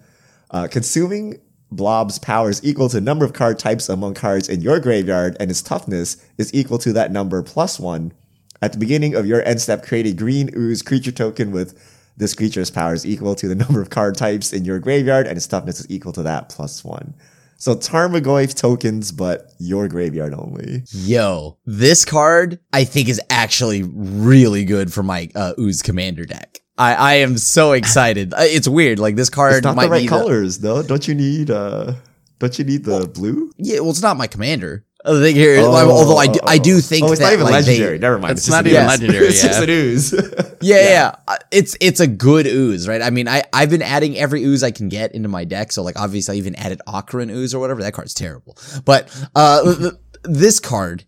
Uh, 0.50 0.66
consuming 0.66 1.40
Blob's 1.72 2.18
power 2.18 2.50
is 2.50 2.64
equal 2.64 2.88
to 2.88 3.00
number 3.00 3.24
of 3.24 3.32
card 3.32 3.58
types 3.58 3.88
among 3.88 4.14
cards 4.14 4.48
in 4.48 4.60
your 4.60 4.80
graveyard, 4.80 5.36
and 5.38 5.50
its 5.50 5.62
toughness 5.62 6.16
is 6.36 6.52
equal 6.52 6.78
to 6.78 6.92
that 6.92 7.12
number 7.12 7.42
plus 7.42 7.78
one. 7.78 8.12
At 8.62 8.72
the 8.72 8.78
beginning 8.78 9.14
of 9.14 9.26
your 9.26 9.42
end 9.44 9.60
step, 9.60 9.84
create 9.84 10.06
a 10.06 10.12
green 10.12 10.50
ooze 10.56 10.82
creature 10.82 11.12
token 11.12 11.50
with 11.52 11.78
this 12.16 12.34
creature's 12.34 12.70
power 12.70 12.92
is 12.92 13.06
equal 13.06 13.34
to 13.36 13.48
the 13.48 13.54
number 13.64 13.80
of 13.80 13.90
card 13.90 14.16
types 14.16 14.52
in 14.52 14.64
your 14.64 14.78
graveyard, 14.78 15.26
and 15.26 15.36
its 15.36 15.46
toughness 15.46 15.80
is 15.80 15.90
equal 15.90 16.12
to 16.12 16.22
that 16.22 16.48
plus 16.48 16.84
one. 16.84 17.14
So 17.56 17.74
Tarmogoyf 17.74 18.54
tokens, 18.54 19.12
but 19.12 19.52
your 19.58 19.86
graveyard 19.86 20.32
only. 20.32 20.84
Yo, 20.92 21.58
this 21.66 22.06
card 22.06 22.58
I 22.72 22.84
think 22.84 23.08
is 23.08 23.20
actually 23.28 23.82
really 23.82 24.64
good 24.64 24.92
for 24.92 25.02
my 25.02 25.28
uh, 25.34 25.52
Ooze 25.58 25.82
Commander 25.82 26.24
deck. 26.24 26.59
I, 26.80 26.94
I 26.94 27.14
am 27.16 27.36
so 27.38 27.72
excited. 27.72 28.32
Uh, 28.34 28.38
it's 28.40 28.66
weird. 28.68 28.98
Like 28.98 29.14
this 29.16 29.28
card 29.30 29.54
It's 29.54 29.64
not 29.64 29.76
might 29.76 29.84
the 29.86 29.90
right 29.90 30.02
be 30.02 30.08
colors, 30.08 30.58
though. 30.58 30.82
Don't 30.82 31.06
you 31.06 31.14
need 31.14 31.50
uh 31.50 31.94
don't 32.38 32.58
you 32.58 32.64
need 32.64 32.84
the 32.84 33.06
blue? 33.06 33.52
yeah, 33.58 33.80
well, 33.80 33.90
it's 33.90 34.02
not 34.02 34.16
my 34.16 34.26
commander. 34.26 34.84
Uh, 35.04 35.14
The 35.14 35.20
thing 35.22 35.34
here, 35.36 35.58
although 35.60 36.16
I 36.18 36.26
do, 36.26 36.40
I 36.46 36.58
do 36.58 36.80
think 36.80 37.04
Oh, 37.06 37.12
it's 37.12 37.20
that 37.20 37.26
not 37.26 37.32
even 37.34 37.44
like, 37.46 37.64
they- 37.64 37.72
legendary. 37.72 37.98
Never 37.98 38.18
mind. 38.18 38.32
It's 38.32 38.46
just 38.46 38.50
not 38.56 38.66
even 38.66 38.86
legendary, 38.86 39.26
it's 39.28 39.42
just 39.42 39.58
yeah. 39.58 39.64
an 39.64 39.70
ooze. 39.70 40.12
Yeah, 40.12 40.76
yeah, 40.76 40.88
yeah. 40.88 41.14
Uh, 41.28 41.36
It's 41.50 41.76
it's 41.80 42.00
a 42.00 42.06
good 42.06 42.46
ooze, 42.46 42.86
right? 42.88 43.00
I 43.02 43.08
mean, 43.10 43.26
I 43.28 43.42
I've 43.52 43.70
been 43.70 43.82
adding 43.82 44.16
every 44.18 44.42
ooze 44.44 44.62
I 44.62 44.70
can 44.70 44.88
get 44.88 45.14
into 45.14 45.28
my 45.28 45.44
deck. 45.44 45.72
So 45.72 45.82
like, 45.82 45.98
obviously, 45.98 46.34
I 46.34 46.38
even 46.38 46.54
added 46.54 46.80
Ocarin 46.86 47.30
ooze 47.30 47.54
or 47.54 47.60
whatever. 47.60 47.80
That 47.82 47.92
card's 47.94 48.12
terrible, 48.14 48.56
but 48.84 49.08
uh, 49.34 49.62
th- 49.64 49.78
th- 49.78 49.92
this 50.24 50.60
card 50.60 51.04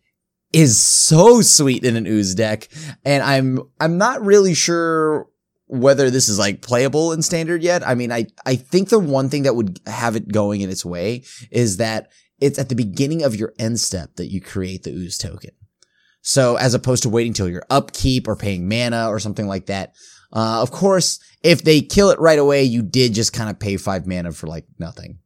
is 0.55 0.79
so 0.81 1.41
sweet 1.43 1.83
in 1.85 1.97
an 1.97 2.07
ooze 2.07 2.35
deck, 2.35 2.69
and 3.05 3.23
I'm 3.23 3.59
I'm 3.81 3.97
not 3.99 4.23
really 4.25 4.55
sure 4.55 5.29
whether 5.73 6.11
this 6.11 6.29
is 6.29 6.39
like 6.39 6.61
playable 6.61 7.13
in 7.13 7.23
standard 7.23 7.63
yet. 7.63 7.87
I 7.87 7.95
mean, 7.95 8.13
I 8.13 8.27
I 8.45 8.57
think 8.57 8.91
the 8.91 8.99
one 8.99 9.31
thing 9.31 9.45
that 9.45 9.57
would 9.57 9.81
have 9.87 10.17
it 10.17 10.31
going 10.31 10.61
in 10.61 10.69
its 10.69 10.85
way 10.85 11.25
is 11.51 11.79
that 11.79 12.11
it's 12.41 12.59
at 12.59 12.69
the 12.69 12.75
beginning 12.75 13.23
of 13.23 13.35
your 13.35 13.55
end 13.59 13.81
step 13.81 14.17
that 14.17 14.31
you 14.31 14.41
create 14.43 14.83
the 14.83 14.91
ooze 14.91 15.17
token. 15.17 15.53
So 16.21 16.57
as 16.57 16.75
opposed 16.75 17.03
to 17.05 17.09
waiting 17.09 17.33
till 17.33 17.49
your 17.49 17.65
upkeep 17.71 18.29
or 18.29 18.37
paying 18.37 18.69
mana 18.69 19.09
or 19.09 19.19
something 19.19 19.47
like 19.47 19.67
that. 19.67 19.95
Uh, 20.31 20.61
of 20.63 20.71
course, 20.71 21.19
if 21.43 21.63
they 21.63 21.81
kill 21.81 22.11
it 22.11 22.21
right 22.21 22.39
away, 22.39 22.63
you 22.65 22.83
did 22.83 23.15
just 23.15 23.33
kind 23.33 23.49
of 23.49 23.59
pay 23.59 23.77
five 23.77 24.07
mana 24.07 24.33
for 24.33 24.47
like 24.47 24.67
nothing. 24.79 25.19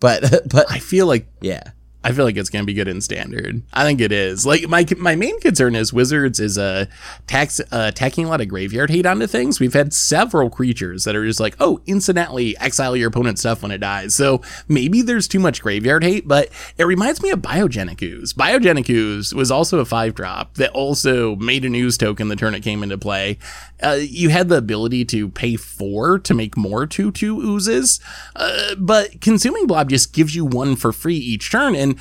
But, 0.00 0.22
but 0.50 0.70
I 0.70 0.80
feel 0.80 1.06
like 1.06 1.28
yeah. 1.40 1.70
I 2.06 2.12
feel 2.12 2.24
like 2.24 2.36
it's 2.36 2.50
gonna 2.50 2.62
be 2.62 2.72
good 2.72 2.86
in 2.86 3.00
standard. 3.00 3.62
I 3.72 3.82
think 3.82 4.00
it 4.00 4.12
is. 4.12 4.46
Like 4.46 4.68
my 4.68 4.86
my 4.96 5.16
main 5.16 5.40
concern 5.40 5.74
is 5.74 5.92
wizards 5.92 6.38
is 6.38 6.56
uh, 6.56 6.86
tax 7.26 7.60
uh 7.72 7.90
tacking 7.90 8.26
a 8.26 8.28
lot 8.28 8.40
of 8.40 8.46
graveyard 8.46 8.90
hate 8.90 9.06
onto 9.06 9.26
things. 9.26 9.58
We've 9.58 9.72
had 9.72 9.92
several 9.92 10.48
creatures 10.48 11.02
that 11.02 11.16
are 11.16 11.26
just 11.26 11.40
like, 11.40 11.56
oh, 11.58 11.80
incidentally 11.84 12.56
exile 12.58 12.96
your 12.96 13.08
opponent's 13.08 13.40
stuff 13.40 13.60
when 13.60 13.72
it 13.72 13.78
dies. 13.78 14.14
So 14.14 14.40
maybe 14.68 15.02
there's 15.02 15.26
too 15.26 15.40
much 15.40 15.60
graveyard 15.60 16.04
hate, 16.04 16.28
but 16.28 16.50
it 16.78 16.84
reminds 16.84 17.24
me 17.24 17.30
of 17.30 17.40
Biogenic 17.40 18.00
Ooze. 18.00 18.32
Biogenic 18.32 18.88
Ooze 18.88 19.34
was 19.34 19.50
also 19.50 19.80
a 19.80 19.84
five 19.84 20.14
drop 20.14 20.54
that 20.54 20.70
also 20.70 21.34
made 21.34 21.64
an 21.64 21.74
ooze 21.74 21.98
token 21.98 22.28
the 22.28 22.36
turn 22.36 22.54
it 22.54 22.62
came 22.62 22.84
into 22.84 22.96
play. 22.96 23.36
Uh, 23.82 23.98
you 24.00 24.28
had 24.28 24.48
the 24.48 24.56
ability 24.56 25.04
to 25.06 25.28
pay 25.30 25.56
four 25.56 26.20
to 26.20 26.34
make 26.34 26.56
more 26.56 26.86
two 26.86 27.10
two 27.10 27.40
oozes, 27.40 27.98
uh, 28.36 28.76
but 28.78 29.20
consuming 29.20 29.66
blob 29.66 29.90
just 29.90 30.12
gives 30.12 30.36
you 30.36 30.44
one 30.44 30.76
for 30.76 30.92
free 30.92 31.16
each 31.16 31.50
turn 31.50 31.74
and 31.74 31.95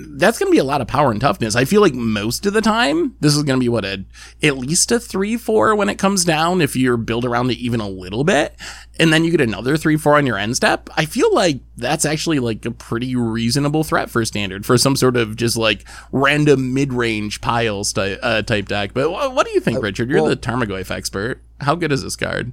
that's 0.00 0.38
going 0.38 0.46
to 0.46 0.54
be 0.54 0.60
a 0.60 0.64
lot 0.64 0.80
of 0.80 0.86
power 0.86 1.10
and 1.10 1.20
toughness. 1.20 1.56
I 1.56 1.64
feel 1.64 1.80
like 1.80 1.92
most 1.92 2.46
of 2.46 2.52
the 2.52 2.60
time, 2.60 3.16
this 3.18 3.34
is 3.34 3.42
going 3.42 3.58
to 3.58 3.64
be 3.64 3.68
what 3.68 3.84
a 3.84 4.04
at 4.42 4.56
least 4.56 4.92
a 4.92 5.00
three 5.00 5.36
four 5.36 5.74
when 5.74 5.88
it 5.88 5.96
comes 5.98 6.24
down. 6.24 6.60
If 6.60 6.76
you're 6.76 6.96
built 6.96 7.24
around 7.24 7.50
it 7.50 7.58
even 7.58 7.80
a 7.80 7.88
little 7.88 8.22
bit, 8.22 8.54
and 9.00 9.12
then 9.12 9.24
you 9.24 9.32
get 9.32 9.40
another 9.40 9.76
three 9.76 9.96
four 9.96 10.14
on 10.16 10.24
your 10.24 10.38
end 10.38 10.54
step. 10.56 10.88
I 10.96 11.04
feel 11.04 11.34
like 11.34 11.58
that's 11.76 12.04
actually 12.04 12.38
like 12.38 12.64
a 12.64 12.70
pretty 12.70 13.16
reasonable 13.16 13.82
threat 13.82 14.08
for 14.08 14.24
standard 14.24 14.64
for 14.64 14.78
some 14.78 14.94
sort 14.94 15.16
of 15.16 15.34
just 15.34 15.56
like 15.56 15.84
random 16.12 16.72
mid 16.72 16.92
range 16.92 17.40
piles 17.40 17.92
type, 17.92 18.20
uh, 18.22 18.42
type 18.42 18.68
deck. 18.68 18.94
But 18.94 19.08
wh- 19.08 19.34
what 19.34 19.46
do 19.46 19.52
you 19.52 19.60
think, 19.60 19.82
Richard? 19.82 20.08
You're 20.10 20.22
well- 20.22 20.30
the 20.30 20.36
Tarmogoyf 20.36 20.92
expert. 20.92 21.42
How 21.60 21.74
good 21.74 21.90
is 21.90 22.04
this 22.04 22.14
card? 22.14 22.52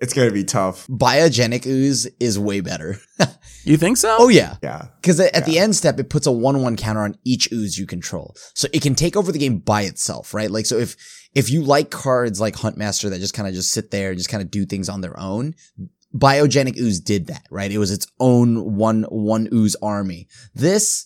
It's 0.00 0.12
gonna 0.14 0.30
be 0.32 0.44
tough. 0.44 0.86
Biogenic 0.88 1.66
ooze 1.66 2.06
is 2.18 2.38
way 2.38 2.60
better. 2.60 2.98
You 3.62 3.76
think 3.76 3.98
so? 3.98 4.16
oh 4.18 4.28
yeah. 4.28 4.56
Yeah. 4.62 4.86
Because 5.02 5.20
at 5.20 5.44
the 5.44 5.58
end 5.58 5.76
step, 5.76 6.00
it 6.00 6.08
puts 6.08 6.26
a 6.26 6.32
one-one 6.32 6.76
counter 6.78 7.02
on 7.02 7.14
each 7.26 7.52
ooze 7.52 7.76
you 7.78 7.84
control, 7.86 8.34
so 8.54 8.68
it 8.72 8.80
can 8.80 8.94
take 8.94 9.18
over 9.18 9.30
the 9.32 9.38
game 9.38 9.58
by 9.58 9.82
itself, 9.82 10.32
right? 10.32 10.50
Like, 10.50 10.64
so 10.64 10.78
if 10.78 10.96
if 11.34 11.50
you 11.50 11.62
like 11.62 11.90
cards 11.90 12.40
like 12.40 12.54
Huntmaster 12.54 13.10
that 13.10 13.18
just 13.20 13.34
kind 13.34 13.46
of 13.46 13.52
just 13.52 13.70
sit 13.70 13.90
there, 13.90 14.08
and 14.10 14.18
just 14.18 14.30
kind 14.30 14.42
of 14.42 14.50
do 14.50 14.64
things 14.64 14.88
on 14.88 15.02
their 15.02 15.18
own, 15.20 15.54
Biogenic 16.14 16.78
ooze 16.78 17.00
did 17.00 17.26
that, 17.26 17.42
right? 17.50 17.70
It 17.70 17.76
was 17.76 17.90
its 17.92 18.06
own 18.18 18.76
one 18.76 19.02
one 19.10 19.46
ooze 19.52 19.76
army. 19.82 20.26
This, 20.54 21.04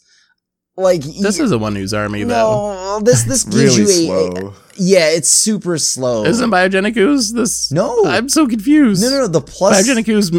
like, 0.76 1.02
This 1.02 1.38
y- 1.40 1.44
is 1.44 1.50
a 1.50 1.58
one 1.58 1.74
who's 1.74 1.92
army 1.92 2.22
though. 2.22 2.72
no, 2.98 3.00
this 3.00 3.24
this 3.24 3.42
gives 3.44 3.76
Really 3.78 4.04
you 4.04 4.12
a, 4.12 4.30
slow. 4.30 4.54
Yeah, 4.76 5.08
it's 5.10 5.28
super 5.30 5.78
slow. 5.78 6.24
Isn't 6.24 6.50
Biogenic 6.50 6.96
Ooze 6.96 7.32
this? 7.32 7.70
No. 7.72 8.04
I'm 8.06 8.28
so 8.28 8.46
confused. 8.46 9.02
no, 9.02 9.10
no, 9.10 9.18
no. 9.22 9.26
The 9.28 9.40
plus, 9.40 9.86
Biogenic 9.86 10.08
Ooze 10.08 10.30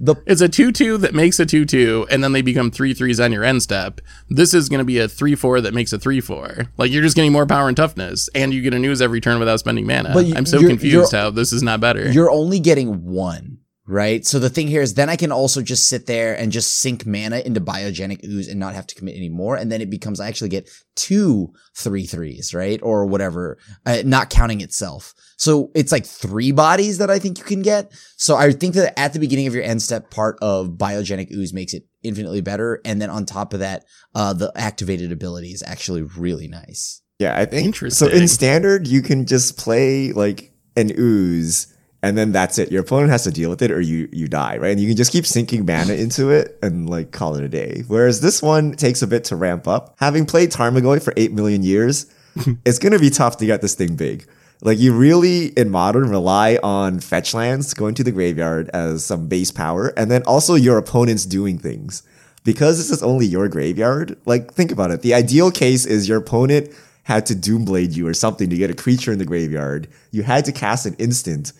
the 0.00 0.16
It's 0.26 0.40
a 0.40 0.48
2 0.48 0.72
2 0.72 0.98
that 0.98 1.14
makes 1.14 1.38
a 1.40 1.46
2 1.46 1.64
2, 1.64 2.06
and 2.10 2.22
then 2.22 2.32
they 2.32 2.42
become 2.42 2.70
3 2.70 2.94
3s 2.94 3.22
on 3.24 3.32
your 3.32 3.44
end 3.44 3.62
step. 3.62 4.00
This 4.28 4.54
is 4.54 4.68
going 4.68 4.78
to 4.78 4.84
be 4.84 4.98
a 4.98 5.08
3 5.08 5.34
4 5.34 5.60
that 5.62 5.74
makes 5.74 5.92
a 5.92 5.98
3 5.98 6.20
4. 6.20 6.66
Like, 6.76 6.90
you're 6.90 7.02
just 7.02 7.16
getting 7.16 7.32
more 7.32 7.46
power 7.46 7.68
and 7.68 7.76
toughness, 7.76 8.28
and 8.34 8.52
you 8.52 8.60
get 8.62 8.74
a 8.74 8.78
news 8.78 9.00
every 9.00 9.20
turn 9.20 9.38
without 9.38 9.60
spending 9.60 9.86
mana. 9.86 10.12
But 10.12 10.26
you- 10.26 10.34
I'm 10.36 10.46
so 10.46 10.60
confused 10.60 11.12
how 11.12 11.30
this 11.30 11.52
is 11.52 11.62
not 11.62 11.80
better. 11.80 12.10
you're 12.10 12.30
only 12.30 12.60
getting 12.60 13.04
one, 13.04 13.58
right? 13.86 14.24
So 14.24 14.38
the 14.38 14.48
thing 14.48 14.68
here 14.68 14.82
is 14.82 14.94
then 14.94 15.10
I 15.10 15.16
can 15.16 15.30
also 15.30 15.60
just 15.62 15.88
sit 15.88 16.06
there 16.06 16.34
and 16.34 16.52
just 16.52 16.76
sink 16.76 17.04
mana 17.06 17.40
into 17.40 17.60
biogenic 17.60 18.24
ooze 18.24 18.48
and 18.48 18.58
not 18.58 18.74
have 18.74 18.86
to 18.86 18.94
commit 18.94 19.16
anymore. 19.16 19.56
And 19.56 19.70
then 19.70 19.80
it 19.80 19.90
becomes 19.90 20.20
I 20.20 20.28
actually 20.28 20.48
get 20.48 20.70
two 20.94 21.52
three 21.76 22.06
threes, 22.06 22.54
right? 22.54 22.80
Or 22.82 23.04
whatever, 23.06 23.58
uh, 23.84 24.02
not 24.04 24.30
counting 24.30 24.60
itself. 24.60 25.14
So 25.36 25.70
it's 25.74 25.92
like 25.92 26.06
three 26.06 26.52
bodies 26.52 26.98
that 26.98 27.10
I 27.10 27.18
think 27.18 27.38
you 27.38 27.44
can 27.44 27.62
get. 27.62 27.92
So 28.16 28.36
I 28.36 28.52
think 28.52 28.74
that 28.74 28.98
at 28.98 29.12
the 29.12 29.18
beginning 29.18 29.46
of 29.46 29.54
your 29.54 29.64
end 29.64 29.82
step, 29.82 30.10
part 30.10 30.38
of 30.40 30.68
biogenic 30.70 31.30
ooze 31.32 31.52
makes 31.52 31.74
it 31.74 31.84
infinitely 32.02 32.40
better. 32.40 32.80
And 32.84 33.02
then 33.02 33.10
on 33.10 33.26
top 33.26 33.52
of 33.52 33.60
that, 33.60 33.84
uh, 34.14 34.32
the 34.32 34.52
activated 34.54 35.12
ability 35.12 35.48
is 35.48 35.62
actually 35.66 36.02
really 36.02 36.48
nice. 36.48 37.02
Yeah, 37.18 37.38
I 37.38 37.44
think 37.44 37.66
Interesting. 37.66 38.08
So 38.08 38.14
in 38.14 38.28
standard, 38.28 38.86
you 38.86 39.02
can 39.02 39.26
just 39.26 39.56
play 39.56 40.12
like 40.12 40.52
an 40.76 40.92
ooze, 40.98 41.73
and 42.04 42.18
then 42.18 42.32
that's 42.32 42.58
it. 42.58 42.70
Your 42.70 42.82
opponent 42.82 43.10
has 43.10 43.24
to 43.24 43.30
deal 43.30 43.48
with 43.48 43.62
it, 43.62 43.70
or 43.70 43.80
you 43.80 44.10
you 44.12 44.28
die, 44.28 44.58
right? 44.58 44.72
And 44.72 44.78
you 44.78 44.86
can 44.86 44.96
just 44.96 45.10
keep 45.10 45.24
sinking 45.24 45.64
mana 45.64 45.94
into 45.94 46.28
it 46.28 46.58
and 46.62 46.88
like 46.88 47.12
call 47.12 47.34
it 47.34 47.42
a 47.42 47.48
day. 47.48 47.82
Whereas 47.86 48.20
this 48.20 48.42
one 48.42 48.72
takes 48.72 49.00
a 49.00 49.06
bit 49.06 49.24
to 49.24 49.36
ramp 49.36 49.66
up. 49.66 49.94
Having 50.00 50.26
played 50.26 50.50
Tarmogoyf 50.50 51.02
for 51.02 51.14
eight 51.16 51.32
million 51.32 51.62
years, 51.62 52.04
it's 52.66 52.78
gonna 52.78 52.98
be 52.98 53.08
tough 53.08 53.38
to 53.38 53.46
get 53.46 53.62
this 53.62 53.74
thing 53.74 53.96
big. 53.96 54.26
Like 54.60 54.78
you 54.78 54.94
really 54.94 55.46
in 55.46 55.70
modern 55.70 56.10
rely 56.10 56.58
on 56.62 57.00
fetch 57.00 57.32
lands 57.32 57.72
going 57.72 57.94
to 57.94 58.04
the 58.04 58.12
graveyard 58.12 58.68
as 58.74 59.06
some 59.06 59.26
base 59.26 59.50
power, 59.50 59.94
and 59.96 60.10
then 60.10 60.22
also 60.24 60.56
your 60.56 60.76
opponents 60.76 61.24
doing 61.24 61.58
things. 61.58 62.02
Because 62.44 62.76
this 62.76 62.90
is 62.90 63.02
only 63.02 63.24
your 63.24 63.48
graveyard, 63.48 64.18
like 64.26 64.52
think 64.52 64.70
about 64.70 64.90
it. 64.90 65.00
The 65.00 65.14
ideal 65.14 65.50
case 65.50 65.86
is 65.86 66.06
your 66.06 66.18
opponent 66.18 66.68
had 67.04 67.24
to 67.26 67.34
Doomblade 67.34 67.96
you 67.96 68.06
or 68.06 68.12
something 68.12 68.50
to 68.50 68.56
get 68.56 68.70
a 68.70 68.74
creature 68.74 69.12
in 69.12 69.18
the 69.18 69.24
graveyard. 69.24 69.88
You 70.10 70.22
had 70.22 70.44
to 70.44 70.52
cast 70.52 70.84
an 70.84 70.94
instant 70.98 71.54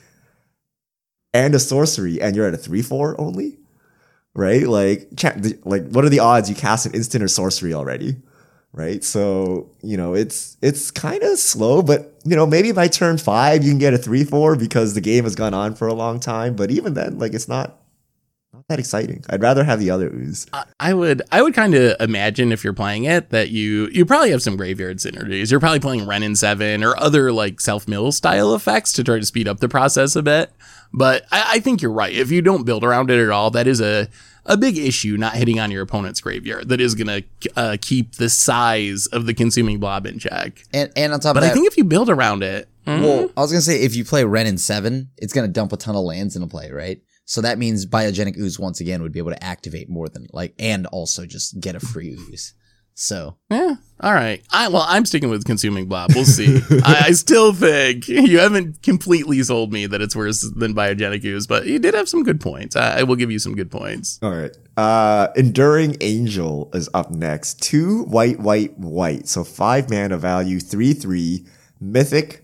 and 1.35 1.55
a 1.55 1.59
sorcery, 1.59 2.20
and 2.23 2.35
you're 2.37 2.47
at 2.49 2.55
a 2.55 2.59
three 2.59 2.83
four 2.83 3.20
only, 3.20 3.59
right? 4.35 4.66
Like, 4.66 5.09
like 5.64 5.88
what 5.90 6.05
are 6.05 6.09
the 6.09 6.20
odds 6.20 6.49
you 6.49 6.57
cast 6.57 6.87
an 6.87 6.94
instant 6.94 7.25
or 7.25 7.29
sorcery 7.29 7.75
already? 7.75 8.16
Right, 8.73 9.05
so 9.05 9.70
you 9.83 9.97
know 9.97 10.14
it's 10.14 10.57
it's 10.61 10.90
kind 10.90 11.23
of 11.23 11.38
slow, 11.38 11.81
but 11.83 12.18
you 12.25 12.35
know 12.35 12.44
maybe 12.44 12.73
by 12.73 12.88
turn 12.88 13.18
five 13.18 13.62
you 13.62 13.70
can 13.70 13.79
get 13.79 13.94
a 13.94 13.99
three 13.99 14.25
four 14.25 14.57
because 14.57 14.94
the 14.94 15.01
game 15.01 15.25
has 15.25 15.37
gone 15.37 15.55
on 15.55 15.77
for 15.77 15.87
a 15.87 15.94
long 15.94 16.18
time. 16.18 16.57
But 16.57 16.73
even 16.73 16.94
then, 16.94 17.18
like 17.20 17.35
it's 17.35 17.47
not 17.49 17.84
not 18.55 18.69
that 18.69 18.79
exciting. 18.79 19.25
I'd 19.29 19.43
rather 19.43 19.64
have 19.64 19.81
the 19.81 19.90
other 19.90 20.09
ooze. 20.11 20.47
I- 20.53 20.64
I 20.79 20.95
would 20.95 21.23
I 21.33 21.43
would 21.43 21.55
kind 21.55 21.75
of 21.75 21.97
imagine 22.01 22.53
if 22.53 22.62
you're 22.62 22.73
playing 22.73 23.05
it 23.05 23.31
that 23.31 23.51
you 23.51 23.88
you 23.93 24.05
probably 24.07 24.31
have 24.31 24.43
some 24.43 24.57
graveyard 24.57 24.99
synergies. 24.99 25.51
You're 25.51 25.61
probably 25.61 25.81
playing 25.81 26.07
Wrenn 26.07 26.23
and 26.23 26.38
Seven 26.38 26.85
or 26.85 26.97
other 26.99 27.33
like 27.33 27.61
self 27.61 27.88
mill 27.88 28.13
style 28.13 28.55
effects 28.55 28.92
to 28.94 29.05
try 29.05 29.19
to 29.19 29.27
speed 29.27 29.48
up 29.48 29.59
the 29.61 29.69
process 29.69 30.15
a 30.15 30.23
bit. 30.23 30.52
But 30.92 31.25
I, 31.33 31.55
I 31.55 31.59
think 31.61 31.83
you're 31.83 31.90
right. 31.92 32.13
If 32.15 32.31
you 32.31 32.40
don't 32.42 32.65
build 32.65 32.85
around 32.85 33.11
it 33.11 33.19
at 33.21 33.31
all, 33.31 33.50
that 33.50 33.67
is 33.67 33.81
a 33.81 34.09
a 34.46 34.57
big 34.57 34.77
issue 34.79 35.17
not 35.17 35.35
hitting 35.35 35.59
on 35.59 35.71
your 35.71 35.83
opponent's 35.83 36.21
graveyard. 36.21 36.69
That 36.69 36.79
is 36.81 36.94
going 36.94 37.07
to 37.40 37.50
uh, 37.57 37.77
keep 37.81 38.17
the 38.17 38.29
size 38.29 39.07
of 39.07 39.25
the 39.25 39.33
consuming 39.33 39.81
blob 39.81 40.07
in 40.07 40.19
check. 40.19 40.63
And 40.73 40.92
and 40.94 41.13
on 41.15 41.21
top 41.21 41.35
But 41.35 41.42
of 41.42 41.48
that, 41.48 41.50
I 41.50 41.55
think 41.55 41.67
if 41.67 41.77
you 41.79 41.85
build 41.85 42.11
around 42.11 42.42
it, 42.42 42.69
mm, 42.87 43.00
well, 43.02 43.31
I 43.37 43.40
was 43.40 43.50
gonna 43.50 43.63
say 43.63 43.81
if 43.81 43.96
you 43.96 44.05
play 44.05 44.23
Wrenn 44.25 44.46
and 44.46 44.61
Seven, 44.61 45.11
it's 45.17 45.33
gonna 45.33 45.48
dump 45.48 45.73
a 45.73 45.77
ton 45.77 45.96
of 45.96 46.05
lands 46.05 46.37
into 46.37 46.46
play, 46.46 46.71
right? 46.71 47.00
So 47.27 47.40
that 47.40 47.58
means 47.58 47.87
biogenic 47.87 48.37
ooze 48.38 48.58
once 48.58 48.81
again 48.81 49.02
would 49.02 49.12
be 49.12 49.18
able 49.18 49.33
to 49.33 49.44
activate 49.44 49.88
more 49.88 50.08
than 50.08 50.27
like, 50.33 50.54
and 50.58 50.87
also 50.87 51.27
just 51.27 51.60
get 51.60 51.75
a 51.75 51.81
free 51.81 52.12
ooze. 52.12 52.54
So 52.94 53.37
Yeah. 53.50 53.75
All 54.00 54.12
right. 54.12 54.42
I 54.50 54.68
well, 54.68 54.85
I'm 54.87 55.04
sticking 55.04 55.29
with 55.29 55.44
consuming 55.44 55.87
blob. 55.87 56.12
We'll 56.14 56.25
see. 56.25 56.60
I, 56.85 57.06
I 57.06 57.10
still 57.12 57.52
think 57.52 58.08
you 58.08 58.38
haven't 58.38 58.83
completely 58.83 59.42
sold 59.42 59.72
me 59.72 59.87
that 59.87 60.00
it's 60.00 60.14
worse 60.14 60.48
than 60.56 60.75
biogenic 60.75 61.25
ooze, 61.25 61.46
but 61.46 61.66
you 61.66 61.79
did 61.79 61.94
have 61.94 62.08
some 62.08 62.22
good 62.22 62.40
points. 62.40 62.77
I, 62.77 63.00
I 63.00 63.02
will 63.02 63.16
give 63.16 63.31
you 63.31 63.38
some 63.38 63.54
good 63.54 63.70
points. 63.70 64.18
All 64.22 64.31
right. 64.31 64.56
Uh, 64.77 65.29
Enduring 65.37 65.96
Angel 66.00 66.70
is 66.72 66.88
up 66.94 67.10
next. 67.10 67.60
Two 67.62 68.04
white, 68.04 68.38
white, 68.38 68.79
white. 68.79 69.29
So 69.29 69.42
five 69.44 69.90
mana 69.90 70.16
value, 70.16 70.60
three, 70.60 70.92
three, 70.92 71.46
mythic. 71.81 72.44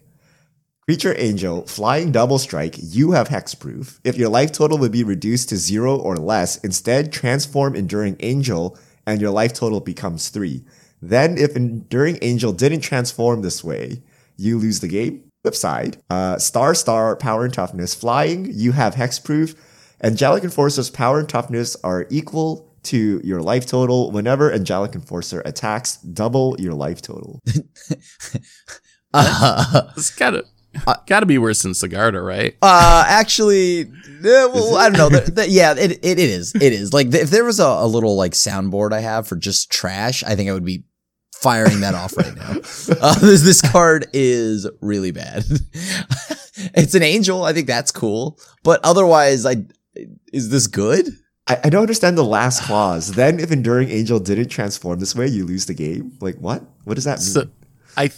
Creature 0.88 1.14
Angel, 1.18 1.66
flying 1.66 2.10
double 2.10 2.38
strike, 2.38 2.74
you 2.80 3.12
have 3.12 3.28
hexproof. 3.28 4.00
If 4.02 4.16
your 4.16 4.28
life 4.28 4.50
total 4.50 4.78
would 4.78 4.90
be 4.90 5.04
reduced 5.04 5.50
to 5.50 5.56
zero 5.56 5.96
or 5.96 6.16
less, 6.16 6.56
instead 6.64 7.12
transform 7.12 7.76
Enduring 7.76 8.16
Angel 8.20 8.76
and 9.06 9.20
your 9.20 9.30
life 9.30 9.52
total 9.52 9.80
becomes 9.80 10.30
three. 10.30 10.64
Then, 11.00 11.38
if 11.38 11.54
Enduring 11.54 12.18
Angel 12.22 12.52
didn't 12.52 12.80
transform 12.80 13.42
this 13.42 13.62
way, 13.62 14.02
you 14.36 14.58
lose 14.58 14.80
the 14.80 14.88
game. 14.88 15.30
Flip 15.42 15.54
side, 15.54 15.96
uh, 16.10 16.38
Star 16.38 16.74
Star, 16.74 17.14
power 17.16 17.44
and 17.44 17.54
toughness, 17.54 17.94
flying, 17.94 18.50
you 18.52 18.72
have 18.72 18.94
hexproof. 18.94 19.54
Angelic 20.02 20.44
Enforcer's 20.44 20.90
power 20.90 21.20
and 21.20 21.28
toughness 21.28 21.76
are 21.84 22.06
equal 22.10 22.74
to 22.84 23.20
your 23.22 23.42
life 23.42 23.66
total. 23.66 24.10
Whenever 24.10 24.52
Angelic 24.52 24.94
Enforcer 24.94 25.40
attacks, 25.44 25.96
double 25.98 26.56
your 26.58 26.74
life 26.74 27.00
total. 27.00 27.40
uh, 29.14 29.82
It's 29.96 30.10
gotta 30.84 31.00
gotta 31.06 31.26
be 31.26 31.38
worse 31.38 31.62
than 31.62 31.72
Sigarda, 31.72 32.24
right? 32.24 32.56
uh 32.62 33.04
actually, 33.06 33.80
eh, 33.82 33.86
well, 34.22 34.76
I 34.76 34.90
don't 34.90 34.98
know. 34.98 35.18
The- 35.18 35.30
the- 35.30 35.48
yeah, 35.48 35.72
it, 35.76 35.92
it 35.92 36.04
it 36.04 36.18
is. 36.18 36.54
It 36.54 36.72
is 36.72 36.92
like 36.92 37.12
if 37.14 37.30
there 37.30 37.44
was 37.44 37.60
a, 37.60 37.64
a 37.66 37.86
little 37.86 38.16
like 38.16 38.32
soundboard 38.32 38.92
I 38.92 39.00
have 39.00 39.26
for 39.26 39.36
just 39.36 39.70
trash, 39.70 40.22
I 40.24 40.34
think 40.36 40.48
I 40.50 40.52
would 40.52 40.64
be 40.64 40.84
firing 41.34 41.80
that 41.80 41.94
off 41.94 42.16
right 42.16 42.34
now. 42.36 42.56
Uh, 43.02 43.18
this 43.20 43.42
this 43.42 43.62
card 43.62 44.06
is 44.12 44.66
really 44.80 45.10
bad. 45.10 45.44
it's 46.74 46.94
an 46.94 47.02
angel. 47.02 47.44
I 47.44 47.52
think 47.52 47.66
that's 47.66 47.90
cool, 47.92 48.38
but 48.64 48.80
otherwise, 48.84 49.46
I 49.46 49.64
is 50.32 50.50
this 50.50 50.66
good? 50.66 51.08
I, 51.46 51.58
I 51.64 51.68
don't 51.70 51.82
understand 51.82 52.18
the 52.18 52.24
last 52.24 52.62
clause. 52.64 53.12
Then, 53.12 53.40
if 53.40 53.50
Enduring 53.50 53.90
Angel 53.90 54.18
didn't 54.20 54.48
transform 54.48 55.00
this 55.00 55.14
way, 55.16 55.26
you 55.28 55.44
lose 55.46 55.66
the 55.66 55.74
game. 55.74 56.12
Like, 56.20 56.36
what? 56.36 56.62
What 56.84 56.94
does 56.94 57.04
that 57.04 57.18
mean? 57.18 57.26
So 57.28 57.48
I 57.96 58.10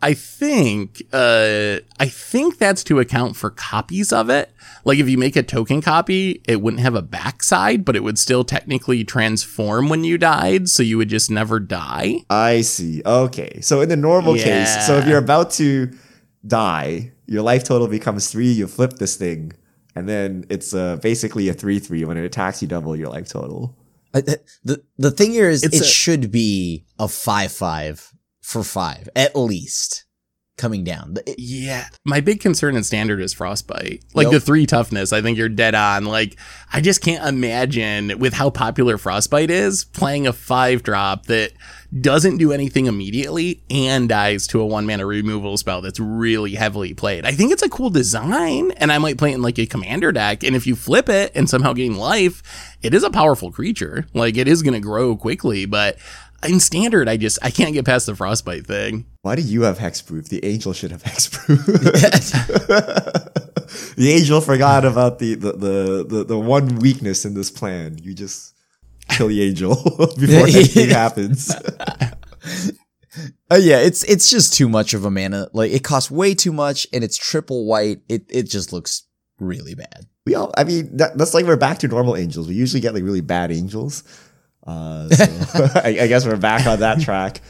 I 0.00 0.14
think 0.14 1.02
uh 1.12 1.78
I 1.98 2.06
think 2.08 2.58
that's 2.58 2.84
to 2.84 3.00
account 3.00 3.34
for 3.36 3.50
copies 3.50 4.12
of 4.12 4.30
it. 4.30 4.52
Like 4.84 4.98
if 4.98 5.08
you 5.08 5.18
make 5.18 5.34
a 5.36 5.42
token 5.42 5.82
copy, 5.82 6.40
it 6.46 6.60
wouldn't 6.62 6.82
have 6.82 6.94
a 6.94 7.02
backside, 7.02 7.84
but 7.84 7.96
it 7.96 8.02
would 8.04 8.18
still 8.18 8.44
technically 8.44 9.02
transform 9.04 9.88
when 9.88 10.04
you 10.04 10.16
died, 10.16 10.68
so 10.68 10.82
you 10.84 10.98
would 10.98 11.08
just 11.08 11.30
never 11.30 11.58
die. 11.58 12.20
I 12.30 12.60
see. 12.60 13.02
Okay. 13.04 13.60
So 13.60 13.80
in 13.80 13.88
the 13.88 13.96
normal 13.96 14.36
case, 14.36 14.86
so 14.86 14.98
if 14.98 15.06
you're 15.06 15.18
about 15.18 15.50
to 15.52 15.90
die, 16.46 17.12
your 17.26 17.42
life 17.42 17.64
total 17.64 17.88
becomes 17.88 18.30
three, 18.30 18.50
you 18.52 18.66
flip 18.66 18.94
this 18.94 19.16
thing, 19.16 19.52
and 19.94 20.08
then 20.08 20.44
it's 20.48 20.72
uh, 20.74 20.96
basically 20.96 21.48
a 21.48 21.54
3 21.54 21.78
3. 21.78 22.04
When 22.04 22.16
it 22.16 22.24
attacks, 22.24 22.62
you 22.62 22.68
double 22.68 22.94
your 22.96 23.08
life 23.08 23.28
total. 23.28 23.76
I- 24.14 24.18
I- 24.26 24.36
the 24.64 24.82
the 24.96 25.10
thing 25.10 25.32
here 25.32 25.50
is 25.50 25.62
It's 25.62 25.76
it 25.76 25.82
a- 25.82 25.84
should 25.84 26.30
be 26.30 26.84
a 26.98 27.08
five 27.08 27.52
five 27.52 28.12
for 28.48 28.64
five 28.64 29.08
at 29.14 29.36
least 29.36 30.06
coming 30.56 30.82
down. 30.82 31.14
It- 31.26 31.36
Yeah. 31.38 31.86
My 32.04 32.20
big 32.20 32.40
concern 32.40 32.74
in 32.76 32.82
standard 32.82 33.20
is 33.20 33.32
frostbite. 33.32 34.02
Like 34.14 34.24
Nope. 34.24 34.32
the 34.32 34.40
three 34.40 34.66
toughness, 34.66 35.12
I 35.12 35.22
think 35.22 35.38
you're 35.38 35.48
dead 35.48 35.76
on. 35.76 36.04
Like, 36.04 36.34
I 36.72 36.80
just 36.80 37.00
can't 37.00 37.24
imagine 37.28 38.18
with 38.18 38.32
how 38.32 38.50
popular 38.50 38.98
frostbite 38.98 39.50
is 39.52 39.84
playing 39.84 40.26
a 40.26 40.32
five 40.32 40.82
drop 40.82 41.26
that 41.26 41.52
doesn't 42.00 42.38
do 42.38 42.50
anything 42.52 42.86
immediately 42.86 43.62
and 43.70 44.08
dies 44.08 44.48
to 44.48 44.60
a 44.60 44.66
one 44.66 44.84
mana 44.84 45.06
removal 45.06 45.56
spell 45.58 45.80
that's 45.80 46.00
really 46.00 46.54
heavily 46.56 46.92
played. 46.92 47.24
I 47.24 47.32
think 47.32 47.52
it's 47.52 47.62
a 47.62 47.68
cool 47.70 47.88
design 47.90 48.72
and 48.72 48.90
I 48.90 48.98
might 48.98 49.16
play 49.16 49.30
it 49.30 49.36
in 49.36 49.42
like 49.42 49.58
a 49.60 49.66
commander 49.66 50.10
deck. 50.10 50.42
And 50.42 50.56
if 50.56 50.66
you 50.66 50.74
flip 50.74 51.08
it 51.08 51.30
and 51.36 51.48
somehow 51.48 51.72
gain 51.72 51.96
life, 51.96 52.42
it 52.82 52.94
is 52.94 53.04
a 53.04 53.10
powerful 53.10 53.52
creature. 53.52 54.06
Like 54.12 54.36
it 54.36 54.48
is 54.48 54.62
going 54.62 54.74
to 54.74 54.80
grow 54.80 55.16
quickly, 55.16 55.66
but 55.66 55.98
in 56.46 56.60
standard, 56.60 57.08
I 57.08 57.16
just, 57.16 57.38
I 57.42 57.50
can't 57.50 57.72
get 57.72 57.84
past 57.84 58.06
the 58.06 58.14
frostbite 58.14 58.66
thing. 58.66 59.06
Why 59.22 59.36
do 59.36 59.42
you 59.42 59.62
have 59.62 59.78
hexproof? 59.78 60.28
The 60.28 60.44
angel 60.44 60.72
should 60.72 60.92
have 60.92 61.02
hexproof. 61.02 61.64
the 63.96 64.10
angel 64.10 64.40
forgot 64.40 64.84
about 64.84 65.18
the, 65.18 65.34
the, 65.34 65.52
the, 65.52 66.06
the, 66.08 66.24
the 66.24 66.38
one 66.38 66.76
weakness 66.76 67.24
in 67.24 67.34
this 67.34 67.50
plan. 67.50 67.98
You 67.98 68.14
just 68.14 68.54
kill 69.08 69.28
the 69.28 69.42
angel 69.42 69.74
before 70.18 70.46
anything 70.46 70.90
happens. 70.90 71.52
Uh, 73.50 73.58
yeah, 73.58 73.78
it's 73.78 74.04
it's 74.04 74.30
just 74.30 74.54
too 74.54 74.68
much 74.68 74.94
of 74.94 75.04
a 75.04 75.10
mana. 75.10 75.48
Like 75.52 75.72
it 75.72 75.82
costs 75.82 76.10
way 76.10 76.34
too 76.34 76.52
much, 76.52 76.86
and 76.92 77.02
it's 77.02 77.16
triple 77.16 77.66
white. 77.66 78.00
It 78.08 78.24
it 78.28 78.44
just 78.44 78.72
looks 78.72 79.04
really 79.40 79.74
bad. 79.74 80.06
We 80.26 80.34
all, 80.34 80.52
I 80.56 80.64
mean, 80.64 80.94
that, 80.98 81.16
that's 81.16 81.32
like 81.32 81.46
we're 81.46 81.56
back 81.56 81.78
to 81.78 81.88
normal 81.88 82.16
angels. 82.16 82.48
We 82.48 82.54
usually 82.54 82.80
get 82.80 82.94
like 82.94 83.02
really 83.02 83.22
bad 83.22 83.50
angels. 83.50 84.04
Uh, 84.68 85.08
I, 85.82 85.98
I 86.02 86.06
guess 86.08 86.26
we're 86.26 86.36
back 86.36 86.66
on 86.66 86.80
that 86.80 87.00
track. 87.00 87.40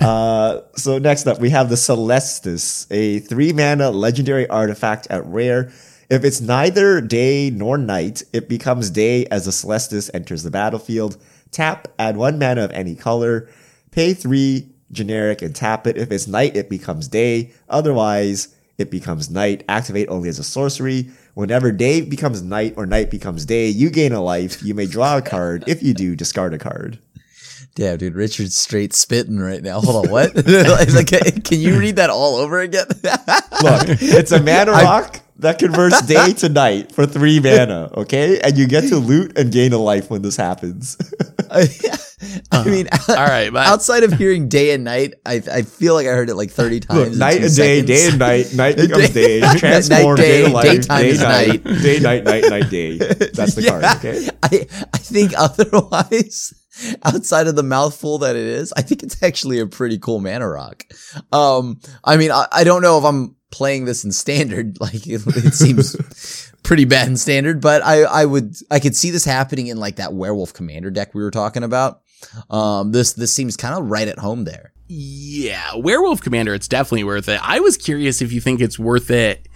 Uh, 0.00 0.60
so 0.74 0.98
next 0.98 1.26
up, 1.28 1.38
we 1.38 1.50
have 1.50 1.68
the 1.68 1.76
Celestus, 1.76 2.88
a 2.90 3.20
three 3.20 3.52
mana 3.52 3.90
legendary 3.90 4.48
artifact 4.48 5.06
at 5.08 5.24
rare. 5.24 5.70
If 6.10 6.24
it's 6.24 6.40
neither 6.40 7.00
day 7.00 7.50
nor 7.50 7.78
night, 7.78 8.24
it 8.32 8.48
becomes 8.48 8.90
day 8.90 9.26
as 9.26 9.44
the 9.44 9.52
Celestus 9.52 10.10
enters 10.12 10.42
the 10.42 10.50
battlefield. 10.50 11.16
Tap, 11.52 11.88
add 11.98 12.16
one 12.16 12.38
mana 12.40 12.64
of 12.64 12.72
any 12.72 12.96
color. 12.96 13.48
Pay 13.92 14.12
three 14.12 14.68
generic 14.90 15.42
and 15.42 15.54
tap 15.54 15.86
it. 15.86 15.96
If 15.96 16.10
it's 16.10 16.26
night, 16.26 16.56
it 16.56 16.68
becomes 16.68 17.06
day. 17.06 17.52
Otherwise, 17.68 18.53
it 18.78 18.90
becomes 18.90 19.30
night. 19.30 19.64
Activate 19.68 20.08
only 20.08 20.28
as 20.28 20.38
a 20.38 20.44
sorcery. 20.44 21.10
Whenever 21.34 21.72
day 21.72 22.00
becomes 22.00 22.42
night 22.42 22.74
or 22.76 22.86
night 22.86 23.10
becomes 23.10 23.44
day, 23.44 23.68
you 23.68 23.90
gain 23.90 24.12
a 24.12 24.20
life. 24.20 24.62
You 24.62 24.74
may 24.74 24.86
draw 24.86 25.16
a 25.16 25.22
card. 25.22 25.64
If 25.66 25.82
you 25.82 25.94
do, 25.94 26.16
discard 26.16 26.54
a 26.54 26.58
card. 26.58 26.98
Damn, 27.74 27.98
dude, 27.98 28.14
Richard's 28.14 28.56
straight 28.56 28.92
spitting 28.92 29.38
right 29.38 29.62
now. 29.62 29.80
Hold 29.80 30.06
on, 30.06 30.12
what? 30.12 30.34
like, 30.46 31.44
can 31.44 31.58
you 31.58 31.78
read 31.78 31.96
that 31.96 32.08
all 32.08 32.36
over 32.36 32.60
again? 32.60 32.86
Look, 33.62 33.98
it's 34.00 34.30
a 34.30 34.40
mana 34.40 34.70
rock 34.70 35.23
that 35.38 35.58
converts 35.58 36.02
day 36.06 36.32
to 36.34 36.48
night 36.48 36.92
for 36.92 37.06
three 37.06 37.40
mana, 37.40 37.90
okay? 37.96 38.40
And 38.40 38.56
you 38.56 38.66
get 38.66 38.88
to 38.88 38.96
loot 38.96 39.36
and 39.38 39.50
gain 39.52 39.72
a 39.72 39.78
life 39.78 40.10
when 40.10 40.22
this 40.22 40.36
happens. 40.36 40.96
I 41.50 42.64
mean, 42.64 42.88
All 43.08 43.14
right, 43.16 43.50
but 43.52 43.66
outside 43.66 44.02
of 44.02 44.12
hearing 44.14 44.48
day 44.48 44.72
and 44.72 44.82
night, 44.84 45.14
I 45.26 45.42
I 45.52 45.62
feel 45.62 45.94
like 45.94 46.06
I 46.06 46.10
heard 46.10 46.30
it 46.30 46.34
like 46.36 46.50
thirty 46.50 46.80
times. 46.80 47.10
Look, 47.10 47.18
night 47.18 47.42
and 47.42 47.54
day, 47.54 47.80
seconds. 47.82 47.86
day 47.88 48.08
and 48.08 48.18
night, 48.18 48.54
night 48.54 48.76
becomes 48.88 49.10
Day- 49.10 49.40
day, 49.40 49.58
transform, 49.58 50.16
night, 50.16 50.22
day, 50.22 50.42
gain 50.42 50.50
a 50.50 50.54
life, 50.54 50.64
daytime 50.64 51.00
day, 51.02 51.08
is 51.10 51.20
night, 51.20 51.64
night. 51.64 51.82
day, 51.82 51.98
night, 52.00 52.24
night, 52.24 52.44
night, 52.50 52.70
day. 52.70 52.96
That's 52.98 53.54
the 53.54 53.62
Yeah. 53.62 53.70
card, 53.80 53.84
okay? 53.96 54.28
I 54.42 54.66
I 54.94 54.98
think 54.98 55.32
otherwise, 55.36 56.54
outside 57.04 57.46
of 57.46 57.56
the 57.56 57.62
mouthful 57.62 58.18
that 58.18 58.36
it 58.36 58.46
is, 58.46 58.72
I 58.76 58.82
think 58.82 59.02
it's 59.02 59.22
actually 59.22 59.58
a 59.60 59.66
pretty 59.66 59.98
cool 59.98 60.20
mana 60.20 60.48
rock. 60.48 60.84
Um, 61.32 61.80
I 62.04 62.16
mean, 62.16 62.30
I, 62.30 62.46
I 62.52 62.64
don't 62.64 62.82
know 62.82 62.98
if 62.98 63.04
I'm 63.04 63.36
playing 63.54 63.84
this 63.84 64.04
in 64.04 64.10
standard. 64.12 64.76
Like 64.84 65.06
it, 65.06 65.22
it 65.26 65.54
seems 65.54 66.52
pretty 66.62 66.84
bad 66.84 67.08
in 67.08 67.16
standard, 67.16 67.60
but 67.60 67.82
I 67.82 68.02
I 68.02 68.24
would 68.24 68.56
I 68.70 68.80
could 68.80 68.96
see 68.96 69.10
this 69.10 69.24
happening 69.24 69.68
in 69.68 69.78
like 69.78 69.96
that 69.96 70.12
werewolf 70.12 70.52
commander 70.52 70.90
deck 70.90 71.14
we 71.14 71.22
were 71.22 71.30
talking 71.30 71.62
about. 71.62 72.02
Um, 72.50 72.92
this 72.92 73.12
this 73.12 73.32
seems 73.32 73.56
kind 73.56 73.74
of 73.74 73.88
right 73.90 74.08
at 74.08 74.18
home 74.18 74.44
there. 74.44 74.72
Yeah, 74.86 75.76
Werewolf 75.76 76.20
Commander, 76.20 76.52
it's 76.52 76.68
definitely 76.68 77.04
worth 77.04 77.28
it. 77.28 77.40
I 77.42 77.60
was 77.60 77.78
curious 77.78 78.20
if 78.20 78.32
you 78.32 78.40
think 78.40 78.60
it's 78.60 78.78
worth 78.78 79.10
it 79.10 79.48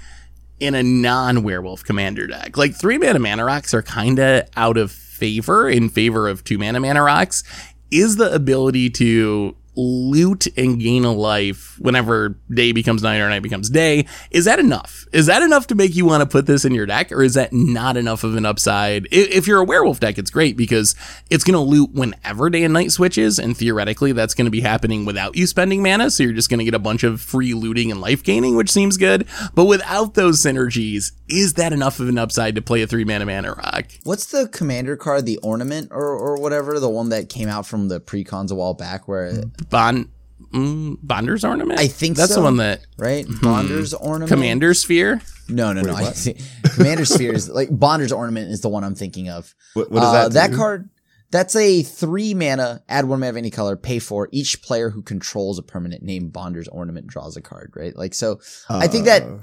in 0.59 0.75
a 0.75 0.83
non 0.83 1.43
Werewolf 1.43 1.85
Commander 1.85 2.27
deck. 2.27 2.57
Like 2.57 2.75
three 2.75 2.97
mana 2.97 3.19
mana 3.19 3.45
rocks 3.45 3.75
are 3.75 3.83
kind 3.83 4.19
of 4.19 4.49
out 4.57 4.79
of 4.79 4.91
favor 4.91 5.69
in 5.69 5.91
favor 5.91 6.29
of 6.29 6.45
two 6.45 6.57
mana 6.57 6.81
mana 6.81 7.03
rocks. 7.03 7.43
Is 7.91 8.17
the 8.17 8.33
ability 8.35 8.91
to 8.91 9.57
loot 9.79 10.49
and 10.59 10.81
gain 10.81 11.05
a 11.05 11.13
life 11.13 11.79
whenever 11.79 12.37
day 12.51 12.73
becomes 12.73 13.03
night 13.03 13.21
or 13.21 13.29
night 13.29 13.43
becomes 13.43 13.71
day. 13.71 14.07
Is 14.33 14.45
that 14.47 14.59
enough? 14.59 15.07
Is 15.13 15.27
that 15.27 15.43
enough 15.43 15.69
to 15.69 15.77
make 15.77 15.95
you 15.95 16.05
want 16.05 16.23
to 16.23 16.27
put 16.27 16.47
this 16.47 16.65
in 16.65 16.75
your 16.75 16.85
deck, 16.85 17.13
or 17.13 17.23
is 17.23 17.35
that 17.35 17.53
not 17.53 17.97
enough 17.97 18.25
of 18.25 18.35
an 18.35 18.45
upside? 18.45 19.07
If 19.13 19.47
you're 19.47 19.61
a 19.61 19.65
werewolf 19.65 20.01
deck, 20.01 20.19
it's 20.19 20.31
great 20.31 20.57
because 20.57 20.97
it's 21.31 21.45
going 21.45 21.55
to 21.55 21.61
loot 21.61 21.93
whenever 21.93 22.51
day 22.51 22.65
and 22.65 22.75
night 22.75 22.91
switches, 22.91 23.39
and 23.39 23.57
theoretically, 23.57 24.13
that's 24.13 24.35
going 24.35 24.47
to 24.47 24.51
be 24.51 24.61
happening 24.61 25.05
without 25.05 25.37
you 25.37 25.47
spending 25.47 25.83
mana. 25.83 26.11
So 26.11 26.25
you're 26.25 26.33
just 26.33 26.51
going 26.51 26.59
to 26.59 26.65
get 26.65 26.75
a 26.75 26.81
bunch 26.81 27.05
of 27.05 27.21
free 27.21 27.55
looting 27.55 27.93
and 27.93 28.01
life 28.01 28.25
gaining, 28.25 28.57
which 28.57 28.71
seems 28.71 28.97
good. 28.97 29.29
But 29.55 29.67
without 29.67 30.15
those 30.15 30.43
synergies, 30.43 31.13
is 31.29 31.55
that 31.55 31.73
enough 31.73 32.01
of 32.01 32.09
an 32.09 32.19
upside 32.19 32.57
to 32.57 32.63
play 32.63 32.83
a 32.83 32.87
three 32.87 33.05
mana 33.05 33.27
mana 33.27 33.53
rock? 33.53 33.87
What's 34.03 34.27
the 34.27 34.49
commander 34.49 34.97
card, 34.97 35.27
the 35.27 35.39
ornament 35.39 35.93
or, 35.93 36.09
or 36.09 36.41
whatever, 36.41 36.81
the 36.81 36.89
one 36.89 37.11
that 37.11 37.29
came 37.29 37.49
out 37.49 37.67
from 37.67 37.89
the 37.89 38.01
precons 38.01 38.51
a 38.51 38.55
while 38.55 38.75
back 38.75 39.07
where 39.07 39.45
Bond 39.71 40.09
mm, 40.53 40.99
Bonder's 41.03 41.45
ornament. 41.45 41.81
I 41.81 41.89
think 41.89 42.17
that's 42.17 42.31
so. 42.35 42.41
the 42.41 42.45
one 42.45 42.57
that 42.59 42.81
right? 42.97 43.27
Bonder's 43.43 43.95
ornament. 43.95 44.31
Commander 44.31 44.75
Sphere. 44.75 45.21
No, 45.49 45.73
no, 45.73 45.81
no. 45.83 45.95
I 45.95 46.13
see. 46.13 46.37
Commander 46.75 47.05
Sphere 47.05 47.33
is 47.33 47.49
like 47.49 47.69
Bonder's 47.71 48.13
ornament 48.13 48.51
is 48.51 48.61
the 48.61 48.69
one 48.69 48.85
I'm 48.85 48.95
thinking 48.95 49.29
of. 49.29 49.55
What, 49.75 49.91
what 49.91 50.01
does 50.01 50.15
Uh, 50.15 50.29
that 50.31 50.53
card 50.53 50.91
that's 51.31 51.55
a 51.57 51.83
three 51.83 52.33
mana, 52.35 52.83
add 52.89 53.05
one 53.05 53.21
mana 53.21 53.31
of 53.31 53.37
any 53.37 53.51
color, 53.51 53.77
pay 53.77 53.99
for 53.99 54.29
each 54.33 54.63
player 54.63 54.91
who 54.91 55.03
controls 55.03 55.59
a 55.59 55.63
permanent 55.63 56.03
named 56.03 56.33
Bonder's 56.33 56.69
ornament 56.69 57.07
draws 57.07 57.37
a 57.37 57.43
card, 57.43 57.73
right? 57.77 57.95
Like 57.97 58.15
so 58.15 58.41
I 58.69 58.87
think 58.87 59.05
that 59.07 59.23
Uh, 59.23 59.39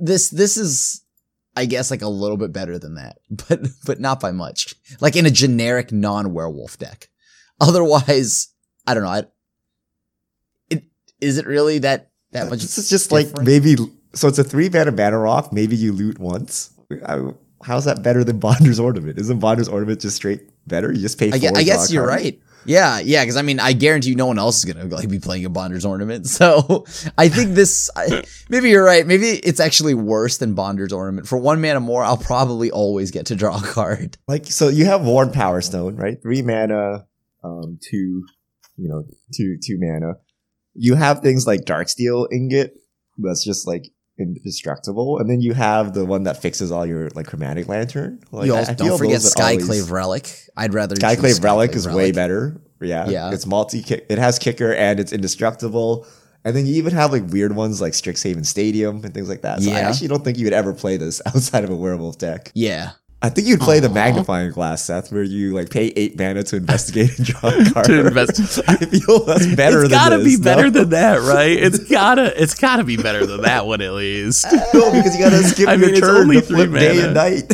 this 0.00 0.30
this 0.30 0.56
is 0.56 1.02
I 1.54 1.66
guess 1.66 1.90
like 1.90 2.02
a 2.02 2.08
little 2.08 2.36
bit 2.36 2.52
better 2.52 2.78
than 2.78 2.94
that, 2.94 3.18
but 3.48 3.60
but 3.84 4.00
not 4.00 4.20
by 4.20 4.32
much. 4.32 4.74
Like 5.00 5.16
in 5.16 5.26
a 5.26 5.30
generic 5.30 5.92
non-werewolf 5.92 6.78
deck. 6.78 7.08
Otherwise, 7.60 8.48
I 8.86 8.94
don't 8.94 9.04
know. 9.04 9.08
I, 9.08 9.18
it 9.18 9.32
is 11.22 11.38
it 11.38 11.46
really 11.46 11.78
that 11.78 12.10
that 12.32 12.50
much? 12.50 12.60
This 12.60 12.78
is 12.78 12.90
just 12.90 13.12
like 13.12 13.28
maybe. 13.42 13.76
So 14.14 14.28
it's 14.28 14.38
a 14.38 14.44
three 14.44 14.68
mana 14.68 14.92
banner 14.92 15.20
rock. 15.20 15.52
Maybe 15.52 15.76
you 15.76 15.92
loot 15.92 16.18
once. 16.18 16.70
I, 17.06 17.20
how's 17.64 17.86
that 17.86 18.02
better 18.02 18.24
than 18.24 18.38
Bonder's 18.46 18.78
ornament? 18.78 19.18
Isn't 19.18 19.38
Bonder's 19.38 19.68
ornament 19.68 20.00
just 20.00 20.16
straight 20.16 20.42
better? 20.66 20.92
You 20.92 21.00
just 21.00 21.18
pay. 21.18 21.32
I, 21.32 21.38
gue- 21.38 21.48
four, 21.48 21.58
I 21.58 21.62
guess 21.62 21.92
you're 21.92 22.06
right. 22.06 22.38
Yeah, 22.64 23.00
yeah, 23.00 23.22
because 23.22 23.36
I 23.36 23.42
mean, 23.42 23.58
I 23.58 23.72
guarantee 23.72 24.10
you, 24.10 24.14
no 24.16 24.26
one 24.26 24.38
else 24.38 24.58
is 24.58 24.72
gonna 24.72 24.84
like 24.84 25.08
be 25.08 25.18
playing 25.18 25.44
a 25.44 25.50
Bonder's 25.50 25.84
ornament. 25.84 26.26
So 26.32 26.84
I 27.18 27.28
think 27.28 27.54
this, 27.54 27.90
I, 27.96 28.24
maybe 28.48 28.70
you're 28.70 28.84
right. 28.84 29.06
Maybe 29.06 29.26
it's 29.30 29.60
actually 29.60 29.94
worse 29.94 30.38
than 30.38 30.54
Bonder's 30.54 30.92
ornament. 30.92 31.26
For 31.26 31.36
one 31.38 31.60
mana 31.60 31.80
more, 31.80 32.04
I'll 32.04 32.16
probably 32.16 32.70
always 32.70 33.10
get 33.10 33.26
to 33.26 33.36
draw 33.36 33.58
a 33.58 33.62
card. 33.62 34.16
Like 34.28 34.46
so, 34.46 34.68
you 34.68 34.84
have 34.86 35.04
Worn 35.04 35.30
Power 35.32 35.60
Stone, 35.60 35.96
right? 35.96 36.20
Three 36.22 36.42
mana, 36.42 37.06
um, 37.44 37.78
two, 37.82 38.24
you 38.76 38.88
know, 38.88 39.04
two 39.36 39.56
two 39.62 39.78
mana. 39.80 40.14
You 40.74 40.94
have 40.94 41.20
things 41.20 41.46
like 41.46 41.60
Darksteel 41.60 42.28
Ingot, 42.32 42.74
that's 43.18 43.44
just 43.44 43.66
like 43.66 43.88
indestructible, 44.18 45.18
and 45.18 45.28
then 45.28 45.40
you 45.40 45.54
have 45.54 45.94
the 45.94 46.04
one 46.04 46.24
that 46.24 46.40
fixes 46.40 46.70
all 46.72 46.86
your 46.86 47.08
like 47.14 47.26
Chromatic 47.26 47.68
Lantern. 47.68 48.20
Like, 48.30 48.46
you 48.46 48.54
also 48.54 48.74
don't 48.74 48.98
forget 48.98 49.22
would 49.22 49.42
always- 49.42 49.68
Skyclave 49.68 49.90
Relic. 49.90 50.38
I'd 50.56 50.74
rather 50.74 50.96
Skyclave 50.96 51.42
Relic 51.42 51.74
is 51.74 51.86
Skyclave 51.86 51.94
way 51.94 52.12
better. 52.12 52.60
Yeah, 52.80 53.08
Yeah. 53.08 53.32
It's 53.32 53.46
multi. 53.46 53.84
It 53.88 54.18
has 54.18 54.38
kicker 54.38 54.74
and 54.74 54.98
it's 54.98 55.12
indestructible. 55.12 56.04
And 56.44 56.56
then 56.56 56.66
you 56.66 56.74
even 56.74 56.92
have 56.94 57.12
like 57.12 57.22
weird 57.28 57.54
ones 57.54 57.80
like 57.80 57.92
Strixhaven 57.92 58.44
Stadium 58.44 59.04
and 59.04 59.14
things 59.14 59.28
like 59.28 59.42
that. 59.42 59.62
So 59.62 59.70
I 59.70 59.78
actually 59.78 60.08
don't 60.08 60.24
think 60.24 60.38
you 60.38 60.46
would 60.46 60.52
ever 60.52 60.72
play 60.72 60.96
this 60.96 61.22
outside 61.26 61.62
of 61.62 61.70
a 61.70 61.76
werewolf 61.76 62.18
deck. 62.18 62.50
Yeah, 62.54 62.90
I 63.24 63.28
think 63.28 63.46
you'd 63.46 63.60
play 63.60 63.78
the 63.78 63.88
magnifying 63.88 64.50
glass, 64.50 64.82
Seth, 64.84 65.12
where 65.12 65.22
you 65.22 65.54
like 65.54 65.70
pay 65.70 65.92
eight 65.94 66.18
mana 66.18 66.42
to 66.42 66.56
investigate 66.56 67.16
and 67.18 67.26
draw 67.26 67.50
a 67.60 67.70
card. 67.70 67.86
To 67.86 68.06
invest- 68.08 68.60
I 68.66 68.76
feel 68.76 69.24
that's 69.24 69.46
better. 69.54 69.84
it's 69.84 69.90
gotta 69.94 70.18
this, 70.18 70.36
be 70.36 70.42
better 70.42 70.64
no? 70.64 70.70
than 70.70 70.88
that, 70.90 71.20
right? 71.20 71.52
It's 71.56 71.78
gotta, 71.90 72.40
it's 72.42 72.54
gotta 72.54 72.82
be 72.82 72.96
better 72.96 73.24
than 73.24 73.42
that 73.42 73.64
one 73.66 73.80
at 73.80 73.92
least. 73.92 74.44
no, 74.74 74.90
because 74.92 75.16
you 75.16 75.22
gotta 75.22 75.42
skip 75.44 75.68
I 75.68 75.74
your 75.74 75.92
mean, 75.92 76.00
turn 76.00 76.16
only 76.22 76.36
to 76.40 76.42
flip 76.42 76.70
three 76.70 76.80
day 76.80 77.04
and 77.04 77.14
night. 77.14 77.52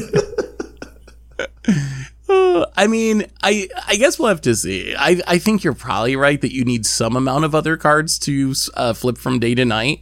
Uh, 2.31 2.67
I 2.77 2.87
mean, 2.87 3.25
I 3.43 3.69
I 3.87 3.97
guess 3.97 4.19
we'll 4.19 4.29
have 4.29 4.43
to 4.43 4.55
see. 4.55 4.95
I 4.95 5.21
I 5.27 5.39
think 5.39 5.65
you're 5.65 5.75
probably 5.75 6.15
right 6.15 6.39
that 6.41 6.53
you 6.53 6.65
need 6.65 6.85
some 6.85 7.17
amount 7.17 7.45
of 7.47 7.55
other 7.55 7.77
cards 7.79 8.19
to 8.21 8.55
uh, 8.75 8.93
flip 8.93 9.17
from 9.17 9.39
day 9.39 9.55
to 9.55 9.65
night. 9.65 10.01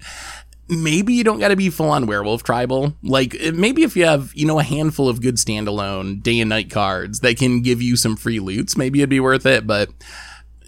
Maybe 0.69 1.15
you 1.15 1.23
don't 1.23 1.39
got 1.39 1.49
to 1.49 1.57
be 1.57 1.71
full 1.71 1.91
on 1.91 2.07
werewolf 2.07 2.43
tribal. 2.43 2.95
Like 3.03 3.37
uh, 3.41 3.53
maybe 3.53 3.83
if 3.83 3.97
you 3.97 4.05
have 4.05 4.33
you 4.35 4.47
know 4.47 4.59
a 4.59 4.65
handful 4.65 5.09
of 5.09 5.23
good 5.23 5.37
standalone 5.37 6.23
day 6.23 6.41
and 6.41 6.49
night 6.49 6.71
cards 6.71 7.21
that 7.21 7.39
can 7.39 7.63
give 7.63 7.81
you 7.81 7.97
some 7.97 8.17
free 8.17 8.41
loots, 8.41 8.77
maybe 8.77 9.01
it'd 9.01 9.11
be 9.11 9.21
worth 9.21 9.47
it. 9.47 9.67
But 9.67 9.91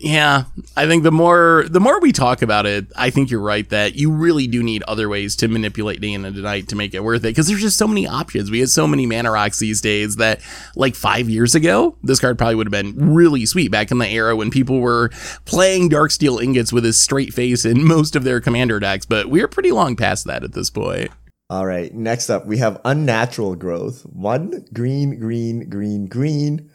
yeah, 0.00 0.44
I 0.76 0.86
think 0.86 1.02
the 1.02 1.10
more 1.10 1.64
the 1.68 1.80
more 1.80 2.00
we 2.00 2.12
talk 2.12 2.40
about 2.42 2.66
it, 2.66 2.86
I 2.94 3.10
think 3.10 3.32
you're 3.32 3.40
right 3.40 3.68
that 3.70 3.96
you 3.96 4.12
really 4.12 4.46
do 4.46 4.62
need 4.62 4.84
other 4.84 5.08
ways 5.08 5.34
to 5.36 5.48
manipulate 5.48 6.00
day 6.00 6.14
and 6.14 6.36
night 6.40 6.68
to 6.68 6.76
make 6.76 6.94
it 6.94 7.02
worth 7.02 7.22
it 7.22 7.30
because 7.30 7.48
there's 7.48 7.60
just 7.60 7.76
so 7.76 7.88
many 7.88 8.06
options. 8.06 8.48
We 8.48 8.60
have 8.60 8.68
so 8.68 8.86
many 8.86 9.06
mana 9.06 9.32
rocks 9.32 9.58
these 9.58 9.80
days 9.80 10.16
that 10.16 10.40
like 10.76 10.94
five 10.94 11.28
years 11.28 11.56
ago, 11.56 11.96
this 12.04 12.20
card 12.20 12.38
probably 12.38 12.54
would 12.54 12.72
have 12.72 12.84
been 12.84 13.12
really 13.12 13.44
sweet 13.44 13.72
back 13.72 13.90
in 13.90 13.98
the 13.98 14.08
era 14.08 14.36
when 14.36 14.50
people 14.50 14.78
were 14.78 15.10
playing 15.46 15.90
Darksteel 15.90 16.40
ingots 16.40 16.72
with 16.72 16.86
a 16.86 16.92
straight 16.92 17.34
face 17.34 17.64
in 17.64 17.84
most 17.86 18.14
of 18.14 18.22
their 18.22 18.40
commander 18.40 18.78
decks. 18.78 19.04
But 19.04 19.26
we're 19.26 19.48
pretty 19.48 19.72
long 19.72 19.96
past 19.96 20.26
that 20.26 20.44
at 20.44 20.52
this 20.52 20.70
point. 20.70 21.10
All 21.50 21.66
right. 21.66 21.92
Next 21.92 22.30
up, 22.30 22.46
we 22.46 22.58
have 22.58 22.80
unnatural 22.84 23.56
growth. 23.56 24.02
One 24.02 24.64
green, 24.72 25.18
green, 25.18 25.68
green, 25.68 26.06
green. 26.06 26.70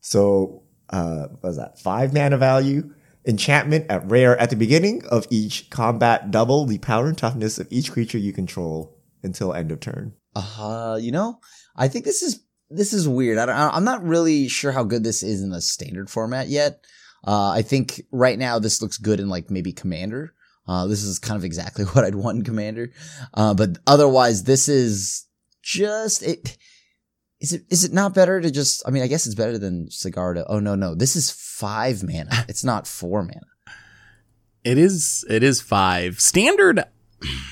So, 0.00 0.62
uh, 0.90 1.28
was 1.42 1.56
that? 1.56 1.78
Five 1.78 2.12
mana 2.12 2.38
value. 2.38 2.94
Enchantment 3.26 3.86
at 3.90 4.08
rare 4.08 4.38
at 4.38 4.50
the 4.50 4.56
beginning 4.56 5.04
of 5.06 5.26
each 5.30 5.68
combat. 5.70 6.30
Double 6.30 6.64
the 6.64 6.78
power 6.78 7.08
and 7.08 7.18
toughness 7.18 7.58
of 7.58 7.68
each 7.70 7.92
creature 7.92 8.18
you 8.18 8.32
control 8.32 8.96
until 9.22 9.52
end 9.52 9.70
of 9.70 9.80
turn. 9.80 10.14
uh, 10.34 10.96
you 11.00 11.12
know, 11.12 11.40
I 11.76 11.88
think 11.88 12.04
this 12.04 12.22
is 12.22 12.42
this 12.70 12.92
is 12.92 13.08
weird. 13.08 13.38
I 13.38 13.46
don't, 13.46 13.56
I'm 13.56 13.84
not 13.84 14.04
really 14.04 14.48
sure 14.48 14.72
how 14.72 14.84
good 14.84 15.02
this 15.02 15.22
is 15.22 15.42
in 15.42 15.50
the 15.50 15.60
standard 15.60 16.10
format 16.10 16.48
yet. 16.48 16.84
Uh, 17.26 17.50
I 17.50 17.62
think 17.62 18.02
right 18.12 18.38
now 18.38 18.58
this 18.58 18.80
looks 18.82 18.98
good 18.98 19.20
in 19.20 19.28
like 19.28 19.50
maybe 19.50 19.72
Commander. 19.72 20.34
Uh, 20.66 20.86
this 20.86 21.02
is 21.02 21.18
kind 21.18 21.36
of 21.36 21.44
exactly 21.44 21.84
what 21.92 22.04
I'd 22.04 22.14
want 22.14 22.38
in 22.38 22.44
Commander. 22.44 22.92
Uh, 23.34 23.54
but 23.54 23.78
otherwise, 23.86 24.44
this 24.44 24.68
is 24.68 25.26
just 25.62 26.22
it. 26.22 26.56
Is 27.40 27.52
it 27.52 27.62
is 27.70 27.84
it 27.84 27.92
not 27.92 28.14
better 28.14 28.40
to 28.40 28.50
just? 28.50 28.82
I 28.86 28.90
mean, 28.90 29.02
I 29.02 29.06
guess 29.06 29.26
it's 29.26 29.34
better 29.34 29.58
than 29.58 29.86
Sigarda. 29.86 30.44
Oh 30.48 30.58
no, 30.58 30.74
no, 30.74 30.94
this 30.94 31.14
is 31.16 31.30
five 31.30 32.02
mana. 32.02 32.44
It's 32.48 32.64
not 32.64 32.86
four 32.86 33.22
mana. 33.22 33.46
It 34.64 34.76
is 34.78 35.24
it 35.30 35.42
is 35.42 35.60
five 35.60 36.20
standard. 36.20 36.84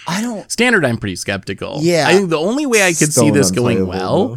I 0.06 0.20
don't. 0.20 0.50
Standard, 0.50 0.84
I'm 0.84 0.96
pretty 0.96 1.16
skeptical. 1.16 1.78
Yeah. 1.80 2.06
I 2.06 2.14
think 2.14 2.30
the 2.30 2.38
only 2.38 2.66
way 2.66 2.82
I 2.82 2.92
could 2.92 3.12
see 3.12 3.30
this 3.30 3.50
going 3.50 3.86
well 3.86 4.28
though. 4.28 4.36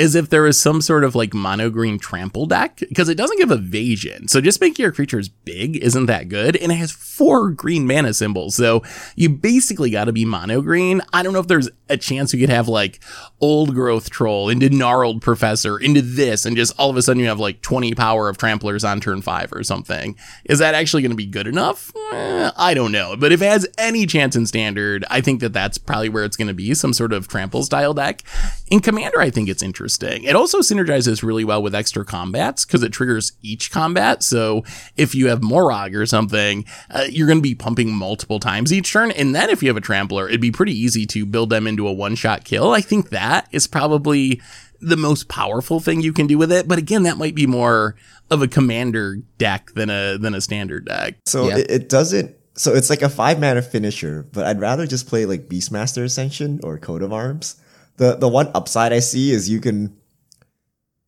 Is 0.00 0.14
if 0.14 0.30
there 0.30 0.44
was 0.44 0.58
some 0.58 0.80
sort 0.80 1.04
of 1.04 1.14
like 1.14 1.34
mono 1.34 1.68
green 1.68 1.98
trample 1.98 2.46
deck 2.46 2.78
because 2.88 3.10
it 3.10 3.16
doesn't 3.16 3.38
give 3.38 3.50
evasion. 3.50 4.28
So 4.28 4.40
just 4.40 4.58
making 4.58 4.82
your 4.82 4.92
creatures 4.92 5.28
big 5.28 5.76
isn't 5.76 6.06
that 6.06 6.30
good. 6.30 6.56
And 6.56 6.72
it 6.72 6.76
has 6.76 6.90
four 6.90 7.50
green 7.50 7.86
mana 7.86 8.14
symbols. 8.14 8.56
So 8.56 8.82
you 9.14 9.28
basically 9.28 9.90
got 9.90 10.06
to 10.06 10.12
be 10.12 10.24
mono 10.24 10.62
green. 10.62 11.02
I 11.12 11.22
don't 11.22 11.34
know 11.34 11.38
if 11.40 11.48
there's 11.48 11.68
a 11.90 11.98
chance 11.98 12.32
we 12.32 12.40
could 12.40 12.48
have 12.48 12.66
like 12.66 12.98
old 13.42 13.74
growth 13.74 14.08
troll 14.08 14.48
into 14.48 14.70
gnarled 14.70 15.20
professor 15.20 15.76
into 15.76 16.00
this 16.00 16.46
and 16.46 16.56
just 16.56 16.72
all 16.78 16.88
of 16.88 16.96
a 16.96 17.02
sudden 17.02 17.20
you 17.20 17.28
have 17.28 17.38
like 17.38 17.60
20 17.60 17.94
power 17.94 18.30
of 18.30 18.38
tramplers 18.38 18.88
on 18.88 19.00
turn 19.00 19.20
five 19.20 19.52
or 19.52 19.62
something. 19.62 20.16
Is 20.46 20.60
that 20.60 20.74
actually 20.74 21.02
going 21.02 21.10
to 21.10 21.16
be 21.16 21.26
good 21.26 21.46
enough? 21.46 21.92
Eh, 22.12 22.50
I 22.56 22.72
don't 22.72 22.92
know. 22.92 23.16
But 23.18 23.32
if 23.32 23.42
it 23.42 23.50
has 23.50 23.68
any 23.76 24.06
chance 24.06 24.34
in 24.34 24.46
standard, 24.46 25.04
I 25.10 25.20
think 25.20 25.40
that 25.40 25.52
that's 25.52 25.76
probably 25.76 26.08
where 26.08 26.24
it's 26.24 26.38
going 26.38 26.48
to 26.48 26.54
be 26.54 26.72
some 26.72 26.94
sort 26.94 27.12
of 27.12 27.28
trample 27.28 27.64
style 27.64 27.92
deck. 27.92 28.22
In 28.70 28.80
commander, 28.80 29.20
I 29.20 29.28
think 29.28 29.50
it's 29.50 29.62
interesting. 29.62 29.89
It 29.98 30.36
also 30.36 30.58
synergizes 30.60 31.22
really 31.22 31.44
well 31.44 31.62
with 31.62 31.74
extra 31.74 32.04
combats 32.04 32.64
because 32.64 32.82
it 32.82 32.92
triggers 32.92 33.32
each 33.42 33.70
combat. 33.70 34.22
So 34.22 34.64
if 34.96 35.14
you 35.14 35.28
have 35.28 35.40
Moraug 35.40 35.94
or 35.94 36.06
something, 36.06 36.64
uh, 36.90 37.06
you're 37.10 37.26
going 37.26 37.38
to 37.38 37.42
be 37.42 37.54
pumping 37.54 37.92
multiple 37.92 38.40
times 38.40 38.72
each 38.72 38.92
turn. 38.92 39.10
And 39.10 39.34
then 39.34 39.50
if 39.50 39.62
you 39.62 39.68
have 39.68 39.76
a 39.76 39.80
trampler, 39.82 40.28
it'd 40.28 40.40
be 40.40 40.50
pretty 40.52 40.78
easy 40.78 41.06
to 41.06 41.26
build 41.26 41.50
them 41.50 41.66
into 41.66 41.86
a 41.88 41.92
one 41.92 42.14
shot 42.14 42.44
kill. 42.44 42.70
I 42.72 42.80
think 42.80 43.10
that 43.10 43.48
is 43.52 43.66
probably 43.66 44.40
the 44.80 44.96
most 44.96 45.28
powerful 45.28 45.78
thing 45.80 46.00
you 46.00 46.12
can 46.12 46.26
do 46.26 46.38
with 46.38 46.50
it. 46.50 46.66
But 46.66 46.78
again, 46.78 47.02
that 47.02 47.18
might 47.18 47.34
be 47.34 47.46
more 47.46 47.96
of 48.30 48.42
a 48.42 48.48
commander 48.48 49.16
deck 49.38 49.72
than 49.74 49.90
a 49.90 50.16
than 50.16 50.34
a 50.34 50.40
standard 50.40 50.86
deck. 50.86 51.16
So 51.26 51.48
Yeah. 51.48 51.58
it, 51.58 51.70
it 51.70 51.88
doesn't. 51.88 52.34
So 52.54 52.74
it's 52.74 52.90
like 52.90 53.02
a 53.02 53.08
five 53.08 53.40
mana 53.40 53.62
finisher, 53.62 54.26
but 54.32 54.46
I'd 54.46 54.60
rather 54.60 54.86
just 54.86 55.06
play 55.06 55.26
like 55.26 55.48
Beastmaster 55.48 56.02
Ascension 56.04 56.60
or 56.62 56.78
Coat 56.78 57.02
of 57.02 57.12
Arms. 57.12 57.56
The 58.00 58.16
the 58.16 58.28
one 58.28 58.50
upside 58.54 58.94
I 58.94 59.00
see 59.00 59.30
is 59.30 59.50
you 59.50 59.60
can 59.60 59.94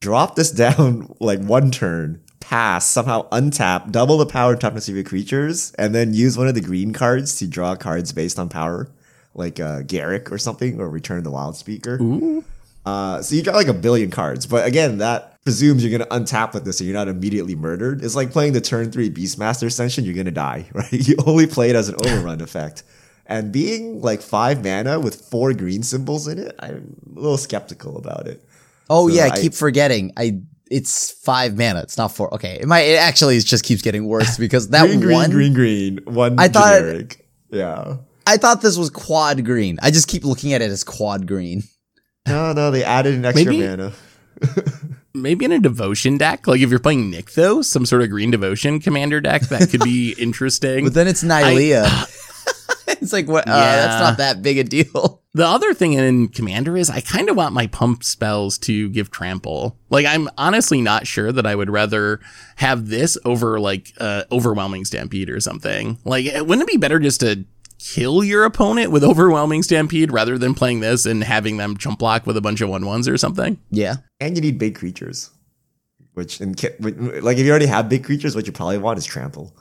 drop 0.02 0.36
this 0.36 0.50
down 0.64 1.16
like 1.20 1.40
one 1.40 1.70
turn, 1.70 2.22
pass, 2.38 2.86
somehow 2.86 3.30
untap, 3.30 3.90
double 3.90 4.18
the 4.18 4.26
power 4.26 4.52
and 4.52 4.60
toughness 4.60 4.90
of 4.90 4.94
your 4.94 5.02
creatures, 5.02 5.72
and 5.78 5.94
then 5.94 6.12
use 6.12 6.36
one 6.36 6.48
of 6.48 6.54
the 6.54 6.60
green 6.60 6.92
cards 6.92 7.34
to 7.36 7.46
draw 7.46 7.74
cards 7.76 8.12
based 8.12 8.38
on 8.38 8.50
power, 8.50 8.90
like 9.34 9.58
uh, 9.58 9.80
Garruk 9.80 10.30
or 10.30 10.36
something, 10.36 10.78
or 10.78 10.90
Return 10.90 11.22
the 11.22 11.30
Wild 11.30 11.56
Speaker. 11.56 11.96
Ooh. 12.02 12.44
Uh, 12.84 13.22
so 13.22 13.36
you 13.36 13.42
got 13.42 13.54
like 13.54 13.68
a 13.68 13.72
billion 13.72 14.10
cards, 14.10 14.44
but 14.44 14.66
again, 14.66 14.98
that 14.98 15.42
presumes 15.44 15.82
you're 15.82 15.98
gonna 15.98 16.10
untap 16.10 16.52
with 16.52 16.66
this, 16.66 16.78
and 16.78 16.90
you're 16.90 16.98
not 16.98 17.08
immediately 17.08 17.54
murdered. 17.54 18.04
It's 18.04 18.14
like 18.14 18.32
playing 18.32 18.52
the 18.52 18.60
turn 18.60 18.92
three 18.92 19.08
Beastmaster 19.08 19.64
Ascension. 19.64 20.04
You're 20.04 20.14
gonna 20.14 20.30
die, 20.30 20.68
right? 20.74 20.92
You 20.92 21.16
only 21.26 21.46
play 21.46 21.70
it 21.70 21.76
as 21.76 21.88
an 21.88 21.94
overrun 21.94 22.42
effect. 22.42 22.82
And 23.26 23.52
being 23.52 24.00
like 24.02 24.20
five 24.20 24.62
mana 24.64 24.98
with 25.00 25.14
four 25.16 25.52
green 25.54 25.82
symbols 25.82 26.26
in 26.28 26.38
it, 26.38 26.54
I'm 26.58 26.96
a 27.16 27.20
little 27.20 27.38
skeptical 27.38 27.96
about 27.96 28.26
it. 28.26 28.44
Oh 28.90 29.08
So 29.08 29.14
yeah, 29.14 29.24
I 29.24 29.28
I- 29.28 29.40
keep 29.40 29.54
forgetting. 29.54 30.12
I 30.16 30.40
it's 30.70 31.10
five 31.10 31.56
mana. 31.56 31.80
It's 31.82 31.96
not 31.98 32.08
four. 32.08 32.32
Okay, 32.34 32.58
it 32.60 32.66
might. 32.66 32.82
It 32.82 32.98
actually 32.98 33.38
just 33.40 33.62
keeps 33.64 33.82
getting 33.82 34.06
worse 34.06 34.38
because 34.38 34.68
that 34.70 34.86
green, 34.86 35.00
green, 35.00 35.12
one. 35.14 35.30
green, 35.30 35.52
green, 35.54 36.00
one 36.04 36.38
I 36.38 36.48
thought- 36.48 36.78
generic. 36.78 37.26
Yeah. 37.50 37.96
I 38.26 38.36
thought 38.38 38.62
this 38.62 38.76
was 38.78 38.88
quad 38.88 39.44
green. 39.44 39.78
I 39.82 39.90
just 39.90 40.08
keep 40.08 40.24
looking 40.24 40.52
at 40.52 40.62
it 40.62 40.70
as 40.70 40.84
quad 40.84 41.26
green. 41.26 41.64
No, 42.26 42.52
no, 42.52 42.70
they 42.70 42.84
added 42.84 43.14
an 43.14 43.24
extra 43.24 43.44
Maybe- 43.52 43.66
mana. 43.66 43.92
Maybe 45.14 45.44
in 45.44 45.52
a 45.52 45.58
devotion 45.58 46.16
deck, 46.16 46.46
like 46.46 46.60
if 46.62 46.70
you're 46.70 46.78
playing 46.78 47.12
Nykthos, 47.12 47.66
some 47.66 47.84
sort 47.84 48.02
of 48.02 48.08
green 48.10 48.30
devotion 48.30 48.80
commander 48.80 49.20
deck, 49.20 49.42
that 49.42 49.68
could 49.68 49.82
be 49.82 50.12
interesting. 50.18 50.84
But 50.84 50.94
then 50.94 51.06
it's 51.06 51.22
Nylea. 51.22 51.84
it's 53.04 53.12
like 53.12 53.28
what? 53.28 53.48
Uh, 53.48 53.52
that's 53.52 54.00
not 54.00 54.16
that 54.18 54.42
big 54.42 54.58
a 54.58 54.64
deal. 54.64 55.20
The 55.34 55.46
other 55.46 55.72
thing 55.72 55.94
in 55.94 56.28
Commander 56.28 56.76
is 56.76 56.90
I 56.90 57.00
kind 57.00 57.30
of 57.30 57.36
want 57.36 57.54
my 57.54 57.66
pump 57.66 58.04
spells 58.04 58.58
to 58.58 58.90
give 58.90 59.10
trample. 59.10 59.78
Like 59.88 60.04
I'm 60.04 60.28
honestly 60.36 60.82
not 60.82 61.06
sure 61.06 61.32
that 61.32 61.46
I 61.46 61.54
would 61.54 61.70
rather 61.70 62.20
have 62.56 62.88
this 62.88 63.16
over 63.24 63.58
like 63.58 63.94
uh, 63.98 64.24
overwhelming 64.30 64.84
stampede 64.84 65.30
or 65.30 65.40
something. 65.40 65.96
Like 66.04 66.26
wouldn't 66.26 66.60
it 66.60 66.66
be 66.66 66.76
better 66.76 66.98
just 66.98 67.20
to 67.20 67.46
kill 67.78 68.22
your 68.22 68.44
opponent 68.44 68.92
with 68.92 69.02
overwhelming 69.10 69.62
stampede 69.62 70.12
rather 70.12 70.36
than 70.36 70.52
playing 70.52 70.80
this 70.80 71.06
and 71.06 71.24
having 71.24 71.56
them 71.56 71.78
chump 71.78 72.00
block 72.00 72.26
with 72.26 72.36
a 72.36 72.42
bunch 72.42 72.60
of 72.60 72.68
one 72.68 72.84
ones 72.84 73.08
or 73.08 73.16
something? 73.16 73.58
Yeah. 73.70 73.96
And 74.20 74.36
you 74.36 74.42
need 74.42 74.58
big 74.58 74.74
creatures. 74.74 75.30
Which, 76.12 76.42
in, 76.42 76.54
ki- 76.54 76.68
like, 76.78 77.38
if 77.38 77.46
you 77.46 77.50
already 77.50 77.64
have 77.64 77.88
big 77.88 78.04
creatures, 78.04 78.36
what 78.36 78.46
you 78.46 78.52
probably 78.52 78.76
want 78.76 78.98
is 78.98 79.06
trample. 79.06 79.56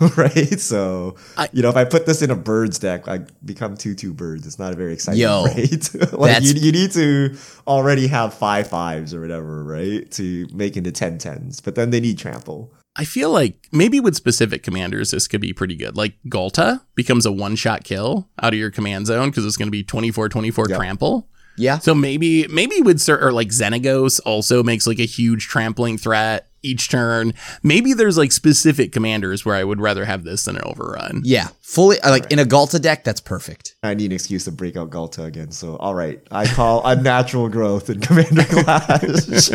right? 0.16 0.58
So, 0.60 1.16
I- 1.36 1.48
you 1.52 1.62
know, 1.62 1.68
if 1.70 1.76
I 1.76 1.84
put 1.84 2.06
this 2.06 2.22
in 2.22 2.30
a 2.30 2.36
birds 2.36 2.78
deck, 2.78 3.08
I 3.08 3.20
become 3.44 3.76
2 3.76 3.94
2 3.94 4.12
birds. 4.14 4.46
It's 4.46 4.58
not 4.58 4.72
a 4.72 4.76
very 4.76 4.92
exciting 4.92 5.20
Yo, 5.20 5.44
right? 5.46 5.94
like, 6.12 6.42
you, 6.42 6.52
you 6.54 6.72
need 6.72 6.92
to 6.92 7.36
already 7.66 8.06
have 8.08 8.34
five 8.34 8.68
fives 8.68 9.12
or 9.14 9.20
whatever, 9.20 9.62
right? 9.64 10.10
To 10.12 10.46
make 10.52 10.76
into 10.76 10.92
10 10.92 11.18
10s. 11.18 11.62
But 11.62 11.74
then 11.74 11.90
they 11.90 12.00
need 12.00 12.18
trample. 12.18 12.72
I 12.96 13.04
feel 13.04 13.30
like 13.30 13.68
maybe 13.72 13.98
with 13.98 14.14
specific 14.14 14.62
commanders, 14.62 15.10
this 15.10 15.26
could 15.26 15.40
be 15.40 15.52
pretty 15.52 15.74
good. 15.74 15.96
Like 15.96 16.14
Ghalta 16.28 16.80
becomes 16.94 17.26
a 17.26 17.32
one 17.32 17.56
shot 17.56 17.82
kill 17.82 18.28
out 18.40 18.52
of 18.52 18.58
your 18.58 18.70
command 18.70 19.08
zone 19.08 19.30
because 19.30 19.44
it's 19.44 19.56
going 19.56 19.66
to 19.66 19.72
be 19.72 19.82
24 19.82 20.28
24 20.28 20.66
Yep. 20.68 20.78
trample. 20.78 21.28
Yeah. 21.56 21.78
So 21.78 21.94
maybe 21.94 22.46
maybe 22.48 22.80
with 22.82 23.08
or 23.08 23.32
like 23.32 23.48
Xenagos 23.48 24.20
also 24.24 24.62
makes 24.62 24.86
like 24.86 24.98
a 25.00 25.06
huge 25.06 25.46
trampling 25.48 25.98
threat 25.98 26.48
each 26.64 26.88
turn. 26.88 27.32
Maybe 27.62 27.92
there's 27.92 28.18
like 28.18 28.32
specific 28.32 28.92
commanders 28.92 29.44
where 29.44 29.54
I 29.54 29.64
would 29.64 29.80
rather 29.80 30.04
have 30.04 30.24
this 30.24 30.44
than 30.44 30.56
an 30.56 30.62
overrun. 30.64 31.22
Yeah. 31.24 31.48
Fully 31.60 32.00
uh, 32.00 32.10
like 32.10 32.30
in 32.32 32.38
a 32.38 32.44
Ghalta 32.44 32.80
deck, 32.80 33.04
that's 33.04 33.20
perfect. 33.20 33.76
I 33.82 33.94
need 33.94 34.06
an 34.06 34.12
excuse 34.12 34.44
to 34.44 34.52
break 34.52 34.76
out 34.76 34.90
Ghalta 34.90 35.24
again. 35.24 35.50
So, 35.50 35.76
all 35.76 35.94
right. 35.94 36.20
I 36.30 36.46
call 36.46 36.86
unnatural 36.86 37.48
growth 37.48 37.90
in 37.90 38.00
Commander 38.00 38.44
Clash. 38.44 39.50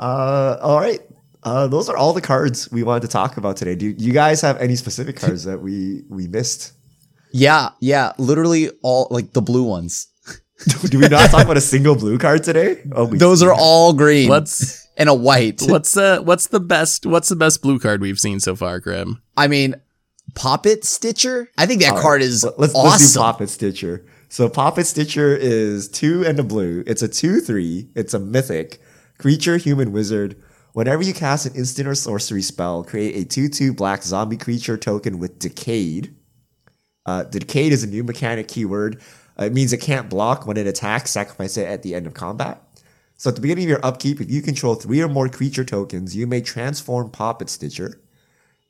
uh, 0.00 0.56
all 0.60 0.80
right. 0.80 1.00
Uh, 1.42 1.66
those 1.66 1.88
are 1.88 1.96
all 1.96 2.12
the 2.12 2.22
cards 2.22 2.70
we 2.72 2.82
wanted 2.82 3.02
to 3.02 3.08
talk 3.08 3.36
about 3.36 3.56
today. 3.56 3.74
Do 3.74 3.94
you 3.98 4.12
guys 4.12 4.40
have 4.40 4.56
any 4.58 4.76
specific 4.76 5.16
cards 5.16 5.44
that 5.44 5.60
we 5.60 6.02
we 6.08 6.26
missed? 6.26 6.72
Yeah. 7.32 7.70
Yeah. 7.80 8.12
Literally 8.16 8.70
all 8.82 9.08
like 9.10 9.32
the 9.32 9.42
blue 9.42 9.64
ones. 9.64 10.08
Do 10.90 10.98
we 10.98 11.08
not 11.08 11.30
talk 11.30 11.44
about 11.44 11.56
a 11.56 11.60
single 11.60 11.94
blue 11.94 12.18
card 12.18 12.44
today? 12.44 12.82
Oh, 12.92 13.06
we 13.06 13.18
Those 13.18 13.42
are 13.42 13.52
all 13.52 13.92
green. 13.92 14.28
Let's 14.28 14.86
and 14.96 15.08
a 15.08 15.14
white. 15.14 15.62
what's 15.66 15.96
uh 15.96 16.20
what's 16.22 16.48
the 16.48 16.60
best 16.60 17.06
what's 17.06 17.28
the 17.28 17.36
best 17.36 17.62
blue 17.62 17.78
card 17.78 18.00
we've 18.00 18.18
seen 18.18 18.40
so 18.40 18.54
far, 18.56 18.80
Krim? 18.80 19.20
I 19.36 19.48
mean, 19.48 19.74
Poppet 20.34 20.84
Stitcher. 20.84 21.50
I 21.58 21.66
think 21.66 21.82
that 21.82 21.90
All 21.90 21.96
right. 21.96 22.02
card 22.02 22.22
is 22.22 22.44
Let- 22.44 22.58
let's, 22.58 22.74
awesome. 22.74 22.90
let's 22.90 23.12
do 23.12 23.18
Poppet 23.20 23.50
Stitcher. 23.50 24.06
So 24.28 24.48
Poppet 24.48 24.86
Stitcher 24.86 25.36
is 25.36 25.88
two 25.88 26.24
and 26.24 26.38
a 26.38 26.42
blue. 26.42 26.82
It's 26.86 27.02
a 27.02 27.08
two 27.08 27.40
three. 27.40 27.88
It's 27.94 28.14
a 28.14 28.18
mythic 28.18 28.80
creature, 29.18 29.56
human 29.56 29.92
wizard. 29.92 30.42
Whenever 30.72 31.04
you 31.04 31.14
cast 31.14 31.46
an 31.46 31.54
instant 31.54 31.86
or 31.86 31.94
sorcery 31.94 32.42
spell, 32.42 32.82
create 32.82 33.14
a 33.14 33.28
two 33.28 33.48
two 33.48 33.72
black 33.72 34.02
zombie 34.02 34.36
creature 34.36 34.76
token 34.76 35.18
with 35.18 35.38
Decayed. 35.38 36.16
Uh, 37.06 37.22
Decayed 37.24 37.72
is 37.72 37.84
a 37.84 37.86
new 37.86 38.02
mechanic 38.02 38.48
keyword. 38.48 39.00
It 39.38 39.52
means 39.52 39.72
it 39.72 39.78
can't 39.78 40.08
block 40.08 40.46
when 40.46 40.56
it 40.56 40.66
attacks. 40.66 41.10
Sacrifice 41.10 41.56
it 41.56 41.66
at 41.66 41.82
the 41.82 41.94
end 41.94 42.06
of 42.06 42.14
combat. 42.14 42.62
So 43.16 43.30
at 43.30 43.36
the 43.36 43.42
beginning 43.42 43.64
of 43.64 43.70
your 43.70 43.86
upkeep, 43.86 44.20
if 44.20 44.30
you 44.30 44.42
control 44.42 44.74
three 44.74 45.00
or 45.00 45.08
more 45.08 45.28
creature 45.28 45.64
tokens, 45.64 46.16
you 46.16 46.26
may 46.26 46.40
transform 46.40 47.10
Poppet 47.10 47.48
Stitcher. 47.48 48.00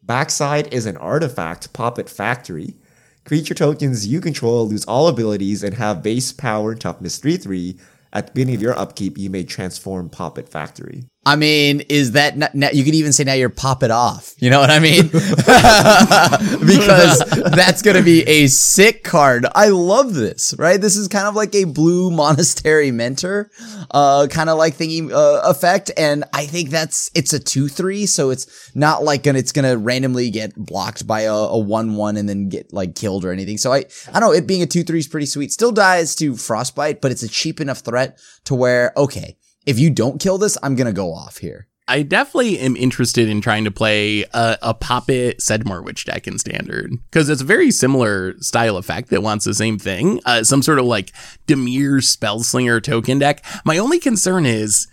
Backside 0.03 0.73
is 0.73 0.87
an 0.87 0.99
artifact, 0.99 1.73
Poppet 1.73 2.11
Factory. 2.11 2.77
Creature 3.25 3.55
tokens 3.55 4.07
you 4.07 4.21
control 4.21 4.69
lose 4.69 4.85
all 4.85 5.09
abilities 5.09 5.63
and 5.63 5.75
have 5.75 6.03
base 6.03 6.31
power 6.31 6.73
and 6.73 6.81
toughness 6.81 7.19
3 7.19 7.39
3. 7.39 7.79
At 8.13 8.27
the 8.27 8.33
beginning 8.33 8.55
of 8.57 8.63
your 8.63 8.79
upkeep, 8.79 9.17
you 9.17 9.31
may 9.31 9.45
transform 9.45 10.11
Poppet 10.11 10.49
Factory. 10.49 11.07
I 11.27 11.37
mean, 11.37 11.81
is 11.89 12.13
that 12.13 12.55
now, 12.55 12.69
you 12.71 12.85
could 12.85 12.95
even 12.95 13.13
say 13.13 13.25
now 13.25 13.33
you're 13.33 13.49
pop 13.49 13.83
it 13.83 13.91
off. 13.91 14.35
You 14.39 14.51
know 14.51 14.61
what 14.61 14.71
I 14.71 14.79
mean? 14.79 15.07
because 15.09 17.19
that's 17.55 17.81
going 17.81 17.97
to 17.97 18.03
be 18.03 18.23
a 18.25 18.47
sick 18.49 19.05
card. 19.05 19.47
I 19.55 19.69
love 19.69 20.13
this, 20.13 20.55
right? 20.59 20.79
This 20.79 20.97
is 20.97 21.09
kind 21.09 21.27
of 21.27 21.35
like 21.35 21.55
a 21.55 21.65
blue 21.65 22.11
monastery 22.11 22.91
mentor, 22.91 23.51
uh, 23.91 24.27
kind 24.31 24.51
of 24.51 24.59
like 24.59 24.75
thingy, 24.75 25.11
uh, 25.11 25.49
effect. 25.49 25.91
And 25.97 26.25
I 26.35 26.45
think 26.45 26.69
that's, 26.69 27.11
it's 27.15 27.33
a 27.33 27.41
two, 27.41 27.69
three. 27.69 28.05
So 28.05 28.29
it's 28.29 28.71
not 28.75 29.03
like 29.03 29.27
it's 29.27 29.53
going 29.53 29.71
to 29.71 29.79
randomly 29.79 30.29
get 30.29 30.55
blocked 30.55 31.07
by 31.07 31.23
a, 31.23 31.33
a 31.33 31.59
one, 31.59 31.97
one 31.97 32.19
and 32.19 32.29
then 32.29 32.51
get 32.51 32.73
like 32.73 32.95
killed 32.95 33.25
or 33.25 33.33
anything. 33.33 33.57
So 33.57 33.73
I, 33.73 33.85
I 34.13 34.21
don't 34.21 34.29
know, 34.29 34.33
it 34.33 34.47
being 34.47 34.63
a 34.63 34.67
two, 34.67 34.85
three 34.85 34.99
is 34.99 35.09
pretty 35.09 35.27
sweet. 35.27 35.53
Still 35.53 35.73
dies 35.73 36.15
to 36.17 36.37
frostbite, 36.37 37.01
but 37.01 37.13
it's 37.13 37.23
a 37.23 37.29
cheap 37.29 37.61
enough 37.61 37.79
threat 37.79 38.19
to 38.45 38.55
where, 38.55 38.93
okay, 38.97 39.37
if 39.67 39.79
you 39.79 39.91
don't 39.91 40.21
kill 40.21 40.39
this, 40.39 40.59
I'm 40.63 40.75
gonna 40.75 40.93
go 40.93 41.13
off 41.13 41.39
here. 41.39 41.69
I 41.87 42.03
definitely 42.03 42.59
am 42.61 42.77
interested 42.77 43.29
in 43.29 43.43
trying 43.43 43.65
to 43.65 43.71
play 43.71 44.25
a, 44.33 44.57
a 44.63 44.75
Poppet 44.75 45.43
Sedgemoor 45.43 45.83
Witch 45.83 46.07
deck 46.07 46.27
in 46.27 46.39
Standard 46.39 46.93
because 47.11 47.29
it's 47.29 47.43
a 47.43 47.45
very 47.45 47.71
similar 47.71 48.39
style 48.41 48.79
effect 48.79 49.11
that 49.11 49.23
wants 49.23 49.45
the 49.45 49.53
same 49.53 49.79
thing. 49.79 50.19
Uh, 50.25 50.45
some 50.45 50.63
sort 50.63 50.79
of 50.79 50.87
like 50.87 51.13
Dimir 51.47 52.01
Spellslinger 52.01 52.83
token 52.83 53.19
deck. 53.19 53.45
My 53.67 53.77
only 53.77 53.99
concern 53.99 54.47
is, 54.47 54.89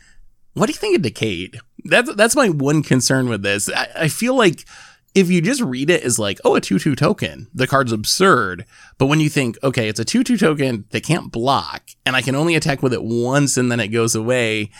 what 0.53 0.65
do 0.65 0.73
you 0.73 0.79
think 0.79 0.97
of 0.97 1.01
Decayed? 1.01 1.59
That's 1.85 2.13
that's 2.15 2.35
my 2.35 2.49
one 2.49 2.83
concern 2.83 3.29
with 3.29 3.41
this. 3.41 3.69
I, 3.69 3.87
I 3.95 4.07
feel 4.09 4.35
like 4.35 4.65
if 5.13 5.29
you 5.29 5.41
just 5.41 5.61
read 5.61 5.89
it 5.89 6.03
as 6.03 6.17
like, 6.17 6.39
oh, 6.45 6.55
a 6.55 6.61
2 6.61 6.79
2 6.79 6.95
token, 6.95 7.47
the 7.53 7.67
card's 7.67 7.91
absurd. 7.91 8.65
But 8.97 9.07
when 9.07 9.19
you 9.19 9.29
think, 9.29 9.57
okay, 9.63 9.89
it's 9.89 9.99
a 9.99 10.05
2 10.05 10.23
2 10.23 10.37
token 10.37 10.85
that 10.91 11.03
can't 11.03 11.31
block, 11.31 11.89
and 12.05 12.15
I 12.15 12.21
can 12.21 12.35
only 12.35 12.55
attack 12.55 12.81
with 12.81 12.93
it 12.93 13.03
once 13.03 13.57
and 13.57 13.71
then 13.71 13.79
it 13.79 13.89
goes 13.89 14.15
away, 14.15 14.71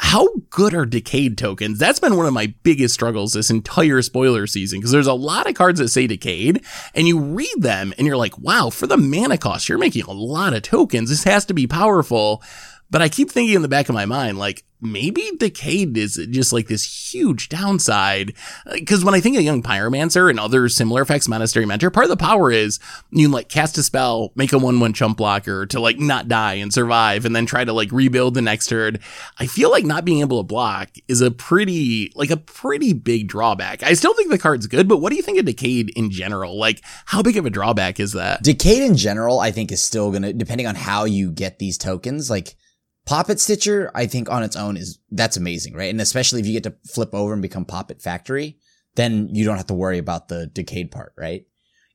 how 0.00 0.28
good 0.50 0.74
are 0.74 0.86
decayed 0.86 1.38
tokens? 1.38 1.78
That's 1.78 2.00
been 2.00 2.16
one 2.16 2.26
of 2.26 2.32
my 2.32 2.52
biggest 2.62 2.94
struggles 2.94 3.32
this 3.32 3.50
entire 3.50 4.02
spoiler 4.02 4.46
season 4.46 4.80
because 4.80 4.90
there's 4.90 5.06
a 5.06 5.12
lot 5.12 5.48
of 5.48 5.54
cards 5.54 5.78
that 5.78 5.88
say 5.88 6.06
decayed 6.06 6.64
and 6.94 7.06
you 7.06 7.20
read 7.20 7.54
them 7.58 7.94
and 7.96 8.06
you're 8.06 8.16
like, 8.16 8.36
wow, 8.38 8.70
for 8.70 8.86
the 8.86 8.96
mana 8.96 9.38
cost, 9.38 9.68
you're 9.68 9.78
making 9.78 10.04
a 10.04 10.12
lot 10.12 10.52
of 10.52 10.62
tokens. 10.62 11.10
This 11.10 11.24
has 11.24 11.44
to 11.46 11.54
be 11.54 11.66
powerful. 11.66 12.42
But 12.94 13.02
I 13.02 13.08
keep 13.08 13.28
thinking 13.28 13.56
in 13.56 13.62
the 13.62 13.66
back 13.66 13.88
of 13.88 13.94
my 13.96 14.06
mind, 14.06 14.38
like, 14.38 14.62
maybe 14.80 15.28
Decayed 15.36 15.96
is 15.96 16.14
just 16.30 16.52
like 16.52 16.68
this 16.68 17.12
huge 17.12 17.48
downside. 17.48 18.34
Uh, 18.64 18.74
because 18.74 19.04
when 19.04 19.14
I 19.14 19.20
think 19.20 19.36
of 19.36 19.42
Young 19.42 19.64
Pyromancer 19.64 20.30
and 20.30 20.38
other 20.38 20.68
similar 20.68 21.02
effects, 21.02 21.26
Monastery 21.26 21.66
Mentor, 21.66 21.90
part 21.90 22.04
of 22.04 22.10
the 22.10 22.16
power 22.16 22.52
is 22.52 22.78
you 23.10 23.26
can 23.26 23.32
like 23.32 23.48
cast 23.48 23.76
a 23.78 23.82
spell, 23.82 24.30
make 24.36 24.52
a 24.52 24.58
1 24.58 24.78
1 24.78 24.92
chump 24.92 25.16
blocker 25.16 25.66
to 25.66 25.80
like 25.80 25.98
not 25.98 26.28
die 26.28 26.54
and 26.54 26.72
survive, 26.72 27.24
and 27.24 27.34
then 27.34 27.46
try 27.46 27.64
to 27.64 27.72
like 27.72 27.90
rebuild 27.90 28.34
the 28.34 28.42
next 28.42 28.68
turn. 28.68 29.00
I 29.40 29.48
feel 29.48 29.72
like 29.72 29.84
not 29.84 30.04
being 30.04 30.20
able 30.20 30.38
to 30.38 30.46
block 30.46 30.90
is 31.08 31.20
a 31.20 31.32
pretty, 31.32 32.12
like 32.14 32.30
a 32.30 32.36
pretty 32.36 32.92
big 32.92 33.26
drawback. 33.26 33.82
I 33.82 33.94
still 33.94 34.14
think 34.14 34.30
the 34.30 34.38
card's 34.38 34.68
good, 34.68 34.86
but 34.86 34.98
what 34.98 35.10
do 35.10 35.16
you 35.16 35.22
think 35.22 35.40
of 35.40 35.46
Decayed 35.46 35.90
in 35.96 36.12
general? 36.12 36.56
Like, 36.56 36.80
how 37.06 37.22
big 37.22 37.36
of 37.38 37.44
a 37.44 37.50
drawback 37.50 37.98
is 37.98 38.12
that? 38.12 38.44
Decayed 38.44 38.84
in 38.84 38.96
general, 38.96 39.40
I 39.40 39.50
think 39.50 39.72
is 39.72 39.82
still 39.82 40.12
gonna, 40.12 40.32
depending 40.32 40.68
on 40.68 40.76
how 40.76 41.06
you 41.06 41.32
get 41.32 41.58
these 41.58 41.76
tokens, 41.76 42.30
like 42.30 42.54
Poppet 43.06 43.38
Stitcher, 43.38 43.90
I 43.94 44.06
think 44.06 44.30
on 44.30 44.42
its 44.42 44.56
own 44.56 44.76
is, 44.76 44.98
that's 45.10 45.36
amazing, 45.36 45.74
right? 45.74 45.90
And 45.90 46.00
especially 46.00 46.40
if 46.40 46.46
you 46.46 46.54
get 46.54 46.62
to 46.64 46.74
flip 46.86 47.14
over 47.14 47.32
and 47.32 47.42
become 47.42 47.64
Poppet 47.64 48.00
Factory, 48.00 48.58
then 48.94 49.28
you 49.32 49.44
don't 49.44 49.56
have 49.56 49.66
to 49.66 49.74
worry 49.74 49.98
about 49.98 50.28
the 50.28 50.46
decayed 50.46 50.90
part, 50.90 51.12
right? 51.18 51.44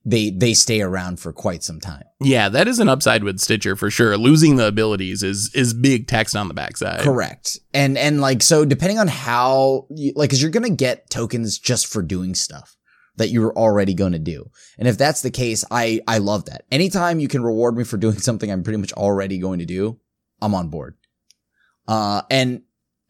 They, 0.06 0.30
they 0.30 0.54
stay 0.54 0.82
around 0.82 1.20
for 1.20 1.34
quite 1.34 1.64
some 1.64 1.80
time. 1.80 2.04
Yeah, 2.22 2.48
that 2.50 2.68
is 2.68 2.80
an 2.80 2.90
upside 2.90 3.24
with 3.24 3.40
Stitcher 3.40 3.76
for 3.76 3.90
sure. 3.90 4.18
Losing 4.18 4.56
the 4.56 4.68
abilities 4.68 5.24
is 5.24 5.52
is 5.54 5.74
big 5.74 6.08
text 6.08 6.36
on 6.36 6.48
the 6.48 6.54
backside. 6.54 7.02
Correct. 7.02 7.60
And, 7.74 7.98
and 7.98 8.22
like, 8.22 8.42
so 8.42 8.64
depending 8.64 8.98
on 8.98 9.08
how, 9.08 9.88
you, 9.90 10.14
like, 10.16 10.30
cause 10.30 10.42
you're 10.42 10.52
gonna 10.52 10.70
get 10.70 11.10
tokens 11.10 11.60
just 11.60 11.88
for 11.88 12.02
doing 12.02 12.34
stuff, 12.34 12.78
that 13.20 13.30
you 13.30 13.42
were 13.42 13.56
already 13.56 13.94
going 13.94 14.14
to 14.14 14.20
do. 14.20 14.50
And 14.78 14.88
if 14.88 14.98
that's 14.98 15.22
the 15.22 15.30
case, 15.30 15.64
I, 15.70 16.02
I 16.08 16.18
love 16.18 16.46
that. 16.46 16.64
Anytime 16.72 17.20
you 17.20 17.28
can 17.28 17.44
reward 17.44 17.78
me 17.78 17.84
for 17.84 17.98
doing 17.98 18.18
something 18.20 18.50
I'm 18.52 18.64
pretty 18.64 18.80
much 18.80 18.94
already 18.94 19.38
going 19.38 19.60
to 19.60 19.66
do, 19.66 20.00
I'm 20.42 20.56
on 20.56 20.70
board. 20.70 20.96
Uh, 21.90 22.22
and 22.30 22.62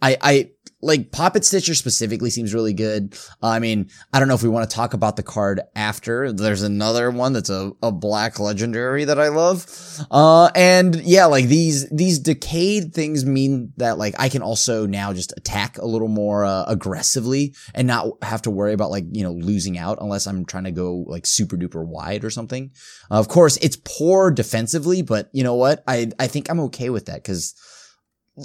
I, 0.02 0.18
I, 0.22 0.52
like 0.82 1.12
Poppet 1.12 1.44
Stitcher 1.44 1.76
specifically 1.76 2.30
seems 2.30 2.54
really 2.54 2.72
good. 2.74 3.14
Uh, 3.44 3.48
I 3.48 3.60
mean, 3.60 3.90
I 4.14 4.20
don't 4.20 4.30
know 4.30 4.36
if 4.36 4.44
we 4.44 4.48
want 4.48 4.70
to 4.70 4.74
talk 4.74 4.94
about 4.94 5.18
the 5.18 5.24
card 5.24 5.60
after. 5.76 6.32
There's 6.32 6.62
another 6.62 7.12
one 7.12 7.34
that's 7.34 7.50
a, 7.50 7.74
a 7.84 7.92
black 7.92 8.40
legendary 8.40 9.04
that 9.04 9.20
I 9.20 9.28
love. 9.28 9.66
Uh, 10.10 10.50
and 10.56 10.96
yeah, 10.96 11.26
like 11.26 11.48
these, 11.48 11.90
these 11.90 12.20
decayed 12.20 12.94
things 12.94 13.26
mean 13.26 13.74
that 13.76 13.98
like 13.98 14.16
I 14.18 14.30
can 14.30 14.42
also 14.42 14.86
now 14.86 15.12
just 15.12 15.34
attack 15.36 15.78
a 15.78 15.86
little 15.86 16.08
more, 16.08 16.46
uh, 16.46 16.64
aggressively 16.70 17.54
and 17.76 17.86
not 17.86 18.08
have 18.22 18.44
to 18.44 18.50
worry 18.50 18.72
about 18.72 18.92
like, 18.92 19.04
you 19.12 19.24
know, 19.24 19.34
losing 19.34 19.78
out 19.78 19.98
unless 20.00 20.28
I'm 20.28 20.46
trying 20.46 20.64
to 20.64 20.72
go 20.72 21.04
like 21.08 21.26
super 21.26 21.58
duper 21.58 21.86
wide 21.86 22.24
or 22.24 22.30
something. 22.30 22.72
of 23.12 23.28
course, 23.28 23.58
it's 23.58 23.78
poor 23.84 24.32
defensively, 24.32 25.02
but 25.02 25.30
you 25.34 25.44
know 25.44 25.56
what? 25.56 25.84
I, 25.86 26.12
I 26.18 26.28
think 26.28 26.50
I'm 26.50 26.62
okay 26.62 26.90
with 26.90 27.08
that 27.08 27.16
because 27.16 27.54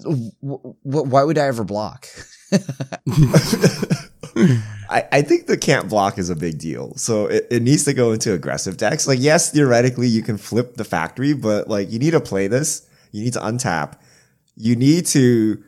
why 0.03 1.23
would 1.23 1.39
I 1.39 1.47
ever 1.47 1.65
block? 1.65 2.09
I, 4.91 5.07
I 5.13 5.23
think 5.23 5.47
the 5.47 5.57
can't 5.57 5.89
block 5.89 6.19
is 6.19 6.31
a 6.31 6.37
big 6.37 6.59
deal. 6.59 6.95
So 6.97 7.27
it, 7.27 7.47
it 7.51 7.63
needs 7.63 7.85
to 7.85 7.95
go 7.95 8.13
into 8.13 8.33
aggressive 8.33 8.77
decks. 8.77 9.07
Like, 9.07 9.21
yes, 9.21 9.51
theoretically 9.53 10.09
you 10.09 10.23
can 10.23 10.37
flip 10.37 10.75
the 10.75 10.85
factory, 10.85 11.33
but 11.33 11.69
like 11.69 11.91
you 11.91 11.99
need 11.99 12.13
to 12.13 12.21
play 12.21 12.47
this. 12.49 12.89
You 13.13 13.25
need 13.25 13.33
to 13.35 13.41
untap. 13.41 13.99
You 14.57 14.77
need 14.77 15.07
to 15.07 15.63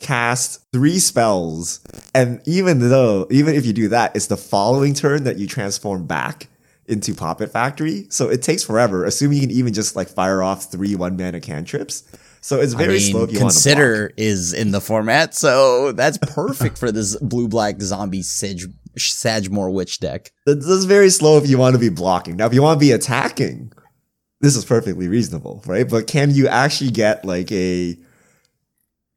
cast 0.00 0.70
three 0.72 0.98
spells. 0.98 1.80
And 2.14 2.40
even 2.46 2.88
though, 2.88 3.26
even 3.30 3.54
if 3.54 3.66
you 3.66 3.72
do 3.72 3.88
that, 3.88 4.14
it's 4.16 4.26
the 4.26 4.36
following 4.36 4.94
turn 4.94 5.24
that 5.24 5.38
you 5.38 5.46
transform 5.46 6.06
back 6.06 6.48
into 6.86 7.14
Poppet 7.14 7.52
Factory. 7.52 8.06
So 8.10 8.28
it 8.28 8.42
takes 8.42 8.64
forever, 8.64 9.04
assuming 9.04 9.38
you 9.38 9.42
can 9.42 9.50
even 9.50 9.74
just 9.74 9.94
like 9.94 10.08
fire 10.08 10.42
off 10.42 10.70
three 10.70 10.94
one 10.94 11.16
mana 11.16 11.40
cantrips. 11.40 12.04
So 12.40 12.60
it's 12.60 12.74
very 12.74 12.96
I 12.96 12.98
mean, 12.98 13.10
slow 13.12 13.24
if 13.24 13.32
you 13.32 13.38
consider 13.38 14.12
is 14.16 14.52
in 14.52 14.70
the 14.70 14.80
format, 14.80 15.34
so 15.34 15.92
that's 15.92 16.18
perfect 16.18 16.78
for 16.78 16.92
this 16.92 17.16
blue 17.16 17.48
black 17.48 17.80
zombie 17.80 18.22
Sage 18.22 18.66
Sedgemoor 18.96 19.72
Witch 19.72 20.00
deck. 20.00 20.32
This 20.46 20.66
is 20.66 20.84
very 20.84 21.10
slow 21.10 21.38
if 21.38 21.48
you 21.48 21.58
want 21.58 21.74
to 21.74 21.80
be 21.80 21.88
blocking. 21.88 22.36
Now, 22.36 22.46
if 22.46 22.54
you 22.54 22.62
want 22.62 22.78
to 22.78 22.84
be 22.84 22.92
attacking, 22.92 23.72
this 24.40 24.56
is 24.56 24.64
perfectly 24.64 25.08
reasonable, 25.08 25.62
right? 25.66 25.88
But 25.88 26.06
can 26.06 26.34
you 26.34 26.48
actually 26.48 26.90
get 26.90 27.24
like 27.24 27.50
a 27.52 27.96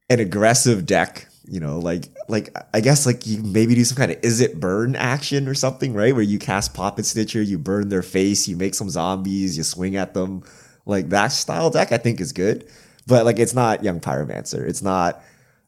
an 0.09 0.19
aggressive 0.19 0.85
deck? 0.85 1.27
You 1.45 1.59
know, 1.59 1.79
like 1.79 2.05
like 2.27 2.55
I 2.73 2.81
guess 2.81 3.05
like 3.05 3.27
you 3.27 3.43
maybe 3.43 3.75
do 3.75 3.83
some 3.83 3.97
kind 3.97 4.11
of 4.11 4.21
Izzet 4.21 4.59
burn 4.59 4.95
action 4.95 5.47
or 5.47 5.53
something, 5.53 5.93
right? 5.93 6.13
Where 6.13 6.23
you 6.23 6.39
cast 6.39 6.73
Pop 6.73 6.93
Poppet 6.93 7.05
Stitcher, 7.05 7.41
you 7.41 7.57
burn 7.57 7.89
their 7.89 8.03
face, 8.03 8.47
you 8.47 8.57
make 8.57 8.73
some 8.73 8.89
zombies, 8.89 9.57
you 9.57 9.63
swing 9.63 9.95
at 9.95 10.13
them. 10.13 10.43
Like 10.85 11.09
that 11.09 11.27
style 11.27 11.69
deck, 11.69 11.91
I 11.91 11.97
think 11.97 12.19
is 12.19 12.31
good. 12.31 12.67
But 13.07 13.25
like 13.25 13.39
it's 13.39 13.53
not 13.53 13.83
Young 13.83 13.99
Pyromancer. 13.99 14.67
It's 14.67 14.81
not 14.81 15.21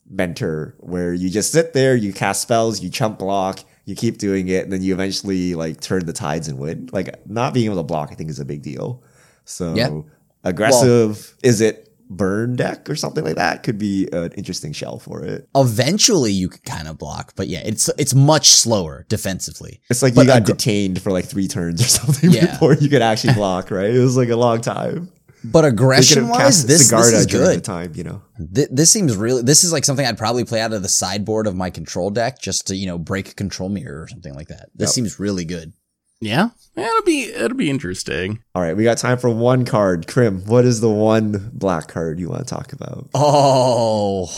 Mentor 0.09 0.75
where 0.79 1.13
you 1.13 1.29
just 1.29 1.51
sit 1.51 1.73
there, 1.73 1.95
you 1.95 2.13
cast 2.13 2.41
spells, 2.41 2.81
you 2.81 2.89
chump 2.89 3.19
block, 3.19 3.59
you 3.85 3.95
keep 3.95 4.17
doing 4.17 4.47
it, 4.47 4.63
and 4.63 4.71
then 4.71 4.81
you 4.81 4.93
eventually 4.93 5.55
like 5.55 5.81
turn 5.81 6.05
the 6.05 6.13
tides 6.13 6.47
and 6.47 6.59
win. 6.59 6.89
Like 6.91 7.27
not 7.27 7.53
being 7.53 7.65
able 7.65 7.77
to 7.77 7.83
block, 7.83 8.09
I 8.11 8.15
think 8.15 8.29
is 8.29 8.39
a 8.39 8.45
big 8.45 8.61
deal. 8.61 9.03
So 9.45 9.73
yeah. 9.75 10.01
aggressive 10.43 11.35
well, 11.43 11.61
it 11.61 11.89
burn 12.09 12.55
deck 12.55 12.89
or 12.89 12.95
something 12.95 13.23
like 13.23 13.35
that 13.35 13.63
could 13.63 13.77
be 13.77 14.07
an 14.13 14.31
interesting 14.33 14.73
shell 14.73 14.99
for 14.99 15.23
it. 15.23 15.47
Eventually 15.55 16.31
you 16.31 16.49
could 16.49 16.63
kind 16.63 16.87
of 16.87 16.97
block, 16.97 17.33
but 17.35 17.47
yeah, 17.47 17.61
it's 17.65 17.89
it's 17.97 18.13
much 18.13 18.49
slower 18.49 19.05
defensively. 19.09 19.81
It's 19.89 20.01
like 20.01 20.15
but 20.15 20.21
you 20.21 20.27
got 20.27 20.43
detained 20.43 21.01
for 21.01 21.11
like 21.11 21.25
three 21.25 21.47
turns 21.47 21.81
or 21.81 21.87
something 21.87 22.31
yeah. 22.31 22.51
before 22.51 22.75
you 22.75 22.89
could 22.89 23.01
actually 23.01 23.33
block, 23.33 23.71
right? 23.71 23.93
It 23.93 23.99
was 23.99 24.17
like 24.17 24.29
a 24.29 24.35
long 24.35 24.61
time. 24.61 25.11
But 25.43 25.65
aggression 25.65 26.29
wise, 26.29 26.65
this, 26.65 26.89
this 26.89 27.11
is 27.11 27.25
good. 27.25 27.57
The 27.57 27.61
time, 27.61 27.93
you 27.95 28.03
know, 28.03 28.21
Th- 28.53 28.69
this 28.71 28.91
seems 28.91 29.17
really. 29.17 29.41
This 29.41 29.63
is 29.63 29.73
like 29.73 29.83
something 29.83 30.05
I'd 30.05 30.17
probably 30.17 30.45
play 30.45 30.61
out 30.61 30.71
of 30.71 30.81
the 30.81 30.89
sideboard 30.89 31.47
of 31.47 31.55
my 31.55 31.69
control 31.69 32.09
deck 32.09 32.39
just 32.39 32.67
to 32.67 32.75
you 32.75 32.87
know 32.87 32.97
break 32.97 33.29
a 33.29 33.33
control 33.33 33.69
mirror 33.69 34.03
or 34.03 34.07
something 34.07 34.33
like 34.33 34.47
that. 34.47 34.69
This 34.73 34.89
yep. 34.89 34.93
seems 34.93 35.19
really 35.19 35.43
good. 35.45 35.73
Yeah, 36.21 36.49
yeah, 36.77 36.87
it'll 36.87 37.03
be 37.03 37.23
it'll 37.23 37.57
be 37.57 37.69
interesting. 37.69 38.41
All 38.55 38.61
right, 38.61 38.75
we 38.77 38.85
got 38.85 38.97
time 38.97 39.17
for 39.17 39.29
one 39.29 39.65
card. 39.65 40.07
Krim, 40.07 40.45
what 40.45 40.63
is 40.63 40.79
the 40.79 40.89
one 40.89 41.51
black 41.53 41.89
card 41.89 42.19
you 42.19 42.29
want 42.29 42.47
to 42.47 42.53
talk 42.53 42.71
about? 42.71 43.09
Oh, 43.13 44.29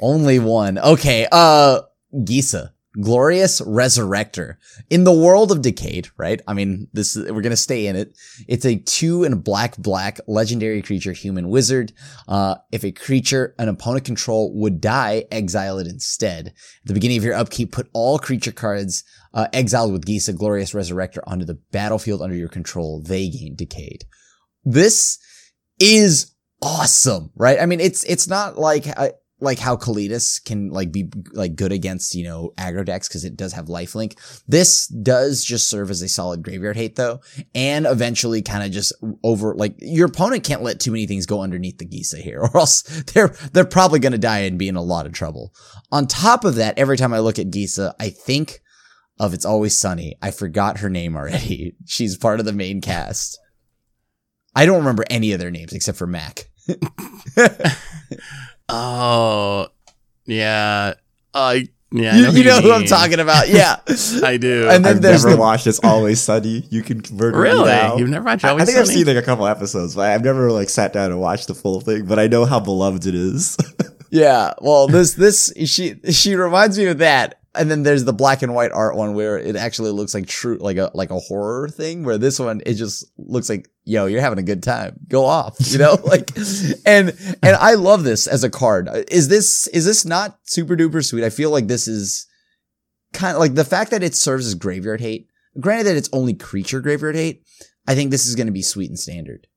only 0.00 0.38
one. 0.38 0.78
Okay, 0.78 1.26
uh, 1.30 1.82
Gisa. 2.14 2.70
Glorious 3.00 3.60
Resurrector. 3.60 4.56
In 4.90 5.04
the 5.04 5.12
world 5.12 5.52
of 5.52 5.62
Decayed, 5.62 6.08
right? 6.16 6.40
I 6.48 6.54
mean, 6.54 6.88
this 6.92 7.16
we're 7.16 7.42
gonna 7.42 7.56
stay 7.56 7.86
in 7.86 7.96
it. 7.96 8.16
It's 8.46 8.64
a 8.64 8.76
two 8.76 9.24
and 9.24 9.34
a 9.34 9.36
black 9.36 9.76
black 9.76 10.20
legendary 10.26 10.82
creature, 10.82 11.12
human 11.12 11.48
wizard. 11.48 11.92
Uh, 12.26 12.56
if 12.72 12.84
a 12.84 12.92
creature 12.92 13.54
an 13.58 13.68
opponent 13.68 14.04
control 14.04 14.52
would 14.54 14.80
die, 14.80 15.24
exile 15.30 15.78
it 15.78 15.86
instead. 15.86 16.48
At 16.48 16.54
the 16.86 16.94
beginning 16.94 17.18
of 17.18 17.24
your 17.24 17.34
upkeep, 17.34 17.72
put 17.72 17.88
all 17.92 18.18
creature 18.18 18.52
cards 18.52 19.04
uh, 19.34 19.48
exiled 19.52 19.92
with 19.92 20.06
Gisa 20.06 20.36
Glorious 20.36 20.72
Resurrector 20.72 21.20
onto 21.26 21.44
the 21.44 21.60
battlefield 21.70 22.22
under 22.22 22.36
your 22.36 22.48
control. 22.48 23.02
They 23.02 23.28
gain 23.28 23.54
Decayed. 23.56 24.04
This 24.64 25.18
is 25.78 26.34
awesome, 26.62 27.30
right? 27.36 27.60
I 27.60 27.66
mean, 27.66 27.80
it's 27.80 28.04
it's 28.04 28.26
not 28.26 28.58
like 28.58 28.86
like 29.40 29.58
how 29.58 29.76
Kalitas 29.76 30.44
can 30.44 30.70
like 30.70 30.90
be 30.90 31.10
like 31.32 31.54
good 31.54 31.72
against, 31.72 32.14
you 32.14 32.24
know, 32.24 32.52
aggro 32.56 32.84
decks 32.84 33.08
because 33.08 33.24
it 33.24 33.36
does 33.36 33.52
have 33.52 33.66
lifelink. 33.66 34.18
This 34.48 34.86
does 34.88 35.44
just 35.44 35.68
serve 35.68 35.90
as 35.90 36.02
a 36.02 36.08
solid 36.08 36.42
graveyard 36.42 36.76
hate 36.76 36.96
though, 36.96 37.20
and 37.54 37.86
eventually 37.86 38.42
kind 38.42 38.64
of 38.64 38.70
just 38.70 38.92
over 39.22 39.54
like 39.54 39.74
your 39.78 40.06
opponent 40.06 40.44
can't 40.44 40.62
let 40.62 40.80
too 40.80 40.90
many 40.90 41.06
things 41.06 41.26
go 41.26 41.42
underneath 41.42 41.78
the 41.78 41.86
Gisa 41.86 42.20
here, 42.20 42.40
or 42.42 42.56
else 42.56 42.82
they're 43.12 43.28
they're 43.52 43.64
probably 43.64 44.00
gonna 44.00 44.18
die 44.18 44.40
and 44.40 44.58
be 44.58 44.68
in 44.68 44.76
a 44.76 44.82
lot 44.82 45.06
of 45.06 45.12
trouble. 45.12 45.54
On 45.92 46.06
top 46.06 46.44
of 46.44 46.56
that, 46.56 46.78
every 46.78 46.96
time 46.96 47.14
I 47.14 47.20
look 47.20 47.38
at 47.38 47.50
Gisa, 47.50 47.94
I 48.00 48.10
think 48.10 48.60
of 49.20 49.34
It's 49.34 49.44
Always 49.44 49.78
Sunny. 49.78 50.16
I 50.22 50.30
forgot 50.30 50.78
her 50.78 50.90
name 50.90 51.16
already. 51.16 51.74
She's 51.86 52.16
part 52.16 52.40
of 52.40 52.46
the 52.46 52.52
main 52.52 52.80
cast. 52.80 53.38
I 54.54 54.66
don't 54.66 54.78
remember 54.78 55.04
any 55.10 55.32
of 55.32 55.40
their 55.40 55.50
names 55.50 55.72
except 55.72 55.98
for 55.98 56.06
Mac. 56.06 56.50
Oh, 58.68 59.68
yeah. 60.26 60.94
I 61.34 61.68
yeah, 61.90 62.16
you, 62.16 62.22
know, 62.22 62.30
you 62.32 62.44
know 62.44 62.60
who 62.60 62.72
I'm 62.72 62.84
talking 62.84 63.18
about. 63.18 63.48
Yeah, 63.58 63.76
I 64.22 64.36
do. 64.36 64.68
And 64.68 64.84
then 64.84 64.96
I've 64.96 65.02
there's 65.02 65.24
never 65.24 65.36
the, 65.36 65.40
watched 65.40 65.66
It's 65.66 65.80
Always 65.82 66.20
Sunny. 66.20 66.66
You 66.70 66.82
can 66.82 67.00
convert 67.00 67.34
it. 67.34 67.38
Really? 67.38 67.98
You've 67.98 68.10
never 68.10 68.26
watched 68.26 68.44
Always 68.44 68.60
I, 68.60 68.62
I 68.62 68.66
think 68.66 68.76
Sunny? 68.76 68.88
I've 68.90 68.94
seen 68.94 69.06
like 69.06 69.22
a 69.22 69.24
couple 69.24 69.46
episodes, 69.46 69.94
but 69.94 70.10
I've 70.10 70.22
never 70.22 70.52
like 70.52 70.68
sat 70.68 70.92
down 70.92 71.10
and 71.10 71.20
watched 71.20 71.48
the 71.48 71.54
full 71.54 71.80
thing. 71.80 72.04
But 72.04 72.18
I 72.18 72.26
know 72.26 72.44
how 72.44 72.60
beloved 72.60 73.06
it 73.06 73.14
is. 73.14 73.56
yeah. 74.10 74.52
Well, 74.60 74.86
this 74.86 75.14
this 75.14 75.50
she 75.64 75.94
she 76.10 76.34
reminds 76.34 76.78
me 76.78 76.86
of 76.86 76.98
that 76.98 77.40
and 77.58 77.70
then 77.70 77.82
there's 77.82 78.04
the 78.04 78.12
black 78.12 78.42
and 78.42 78.54
white 78.54 78.72
art 78.72 78.96
one 78.96 79.14
where 79.14 79.38
it 79.38 79.56
actually 79.56 79.90
looks 79.90 80.14
like 80.14 80.26
true, 80.26 80.56
like 80.58 80.76
a 80.76 80.90
like 80.94 81.10
a 81.10 81.18
horror 81.18 81.68
thing. 81.68 82.04
Where 82.04 82.18
this 82.18 82.38
one, 82.38 82.62
it 82.64 82.74
just 82.74 83.04
looks 83.18 83.48
like, 83.48 83.68
yo, 83.84 84.06
you're 84.06 84.20
having 84.20 84.38
a 84.38 84.44
good 84.44 84.62
time. 84.62 84.98
Go 85.08 85.24
off, 85.24 85.56
you 85.58 85.78
know, 85.78 85.98
like, 86.04 86.30
and 86.86 87.16
and 87.42 87.56
I 87.56 87.74
love 87.74 88.04
this 88.04 88.26
as 88.26 88.44
a 88.44 88.50
card. 88.50 88.88
Is 89.10 89.28
this 89.28 89.66
is 89.68 89.84
this 89.84 90.04
not 90.04 90.38
super 90.44 90.76
duper 90.76 91.04
sweet? 91.04 91.24
I 91.24 91.30
feel 91.30 91.50
like 91.50 91.66
this 91.66 91.88
is 91.88 92.26
kind 93.12 93.34
of 93.34 93.40
like 93.40 93.54
the 93.54 93.64
fact 93.64 93.90
that 93.90 94.02
it 94.02 94.14
serves 94.14 94.46
as 94.46 94.54
graveyard 94.54 95.00
hate. 95.00 95.28
Granted 95.58 95.84
that 95.84 95.96
it's 95.96 96.10
only 96.12 96.34
creature 96.34 96.80
graveyard 96.80 97.16
hate, 97.16 97.42
I 97.86 97.94
think 97.94 98.10
this 98.10 98.26
is 98.26 98.36
going 98.36 98.46
to 98.46 98.52
be 98.52 98.62
sweet 98.62 98.90
and 98.90 98.98
standard. 98.98 99.48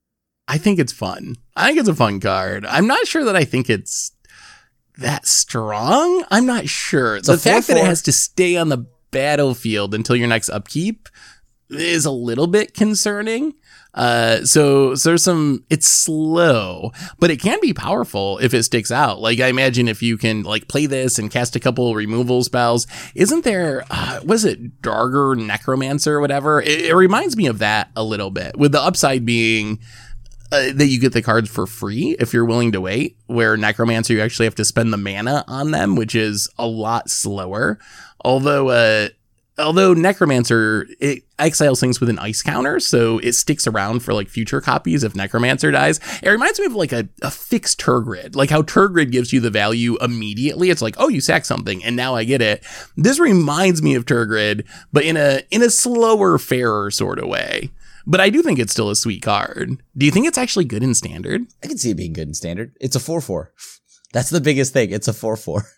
I 0.47 0.57
think 0.57 0.79
it's 0.79 0.93
fun. 0.93 1.35
I 1.55 1.67
think 1.67 1.79
it's 1.79 1.89
a 1.89 1.95
fun 1.95 2.19
card. 2.19 2.65
I'm 2.65 2.87
not 2.87 3.07
sure 3.07 3.23
that 3.25 3.35
I 3.35 3.43
think 3.43 3.69
it's 3.69 4.11
that 5.01 5.27
strong? 5.27 6.23
I'm 6.31 6.45
not 6.45 6.67
sure. 6.67 7.21
the 7.21 7.37
fact 7.37 7.67
that 7.67 7.77
it 7.77 7.85
has 7.85 8.01
to 8.03 8.11
stay 8.11 8.57
on 8.57 8.69
the 8.69 8.85
battlefield 9.11 9.93
until 9.93 10.15
your 10.15 10.27
next 10.27 10.49
upkeep 10.49 11.09
is 11.69 12.05
a 12.05 12.11
little 12.11 12.47
bit 12.47 12.73
concerning. 12.73 13.53
Uh, 13.93 14.45
so, 14.45 14.95
so 14.95 15.09
there's 15.09 15.23
some, 15.23 15.65
it's 15.69 15.87
slow, 15.87 16.91
but 17.19 17.29
it 17.29 17.41
can 17.41 17.59
be 17.61 17.73
powerful 17.73 18.37
if 18.37 18.53
it 18.53 18.63
sticks 18.63 18.91
out. 18.91 19.19
Like 19.19 19.39
I 19.41 19.47
imagine 19.47 19.89
if 19.89 20.01
you 20.01 20.17
can 20.17 20.43
like 20.43 20.69
play 20.69 20.85
this 20.85 21.19
and 21.19 21.29
cast 21.29 21.57
a 21.57 21.59
couple 21.59 21.93
removal 21.93 22.43
spells, 22.43 22.87
isn't 23.15 23.43
there, 23.43 23.83
uh, 23.89 24.21
was 24.23 24.45
it 24.45 24.81
Draugr 24.81 25.37
Necromancer 25.37 26.15
or 26.15 26.21
whatever? 26.21 26.61
It, 26.61 26.85
it 26.85 26.95
reminds 26.95 27.35
me 27.35 27.47
of 27.47 27.59
that 27.59 27.91
a 27.95 28.03
little 28.03 28.31
bit 28.31 28.57
with 28.57 28.71
the 28.71 28.81
upside 28.81 29.25
being, 29.25 29.79
uh, 30.51 30.71
that 30.73 30.87
you 30.87 30.99
get 30.99 31.13
the 31.13 31.21
cards 31.21 31.49
for 31.49 31.65
free 31.65 32.15
if 32.19 32.33
you're 32.33 32.45
willing 32.45 32.71
to 32.73 32.81
wait. 32.81 33.17
Where 33.27 33.55
Necromancer, 33.57 34.13
you 34.13 34.21
actually 34.21 34.45
have 34.45 34.55
to 34.55 34.65
spend 34.65 34.91
the 34.91 34.97
mana 34.97 35.43
on 35.47 35.71
them, 35.71 35.95
which 35.95 36.15
is 36.15 36.49
a 36.57 36.67
lot 36.67 37.09
slower. 37.09 37.79
Although, 38.23 38.69
uh, 38.69 39.09
although 39.57 39.93
Necromancer 39.93 40.87
it 40.99 41.23
exiles 41.39 41.79
things 41.79 41.99
with 41.99 42.09
an 42.09 42.19
ice 42.19 42.41
counter, 42.41 42.79
so 42.79 43.19
it 43.19 43.33
sticks 43.33 43.65
around 43.65 44.01
for 44.01 44.13
like 44.13 44.27
future 44.27 44.61
copies 44.61 45.03
if 45.03 45.15
Necromancer 45.15 45.71
dies. 45.71 45.99
It 46.21 46.29
reminds 46.29 46.59
me 46.59 46.65
of 46.65 46.75
like 46.75 46.91
a, 46.91 47.07
a 47.21 47.31
fixed 47.31 47.79
Tergrid, 47.79 48.35
like 48.35 48.49
how 48.49 48.61
Tergrid 48.61 49.11
gives 49.11 49.33
you 49.33 49.39
the 49.39 49.49
value 49.49 49.97
immediately. 50.01 50.69
It's 50.69 50.81
like, 50.81 50.95
oh, 50.97 51.07
you 51.07 51.21
sack 51.21 51.45
something, 51.45 51.83
and 51.83 51.95
now 51.95 52.15
I 52.15 52.23
get 52.23 52.41
it. 52.41 52.65
This 52.95 53.19
reminds 53.19 53.81
me 53.81 53.95
of 53.95 54.05
Tergrid, 54.05 54.67
but 54.91 55.03
in 55.03 55.17
a 55.17 55.43
in 55.49 55.61
a 55.61 55.69
slower, 55.69 56.37
fairer 56.37 56.91
sort 56.91 57.19
of 57.19 57.27
way. 57.27 57.71
But 58.05 58.21
I 58.21 58.29
do 58.29 58.41
think 58.41 58.59
it's 58.59 58.71
still 58.71 58.89
a 58.89 58.95
sweet 58.95 59.21
card. 59.21 59.81
Do 59.95 60.05
you 60.05 60.11
think 60.11 60.27
it's 60.27 60.37
actually 60.37 60.65
good 60.65 60.83
in 60.83 60.93
standard? 60.95 61.45
I 61.63 61.67
can 61.67 61.77
see 61.77 61.91
it 61.91 61.97
being 61.97 62.13
good 62.13 62.27
in 62.27 62.33
standard. 62.33 62.75
It's 62.79 62.95
a 62.95 62.99
4 62.99 63.21
4. 63.21 63.53
That's 64.13 64.29
the 64.29 64.41
biggest 64.41 64.73
thing. 64.73 64.91
It's 64.91 65.07
a 65.07 65.13
4 65.13 65.35
4. 65.37 65.63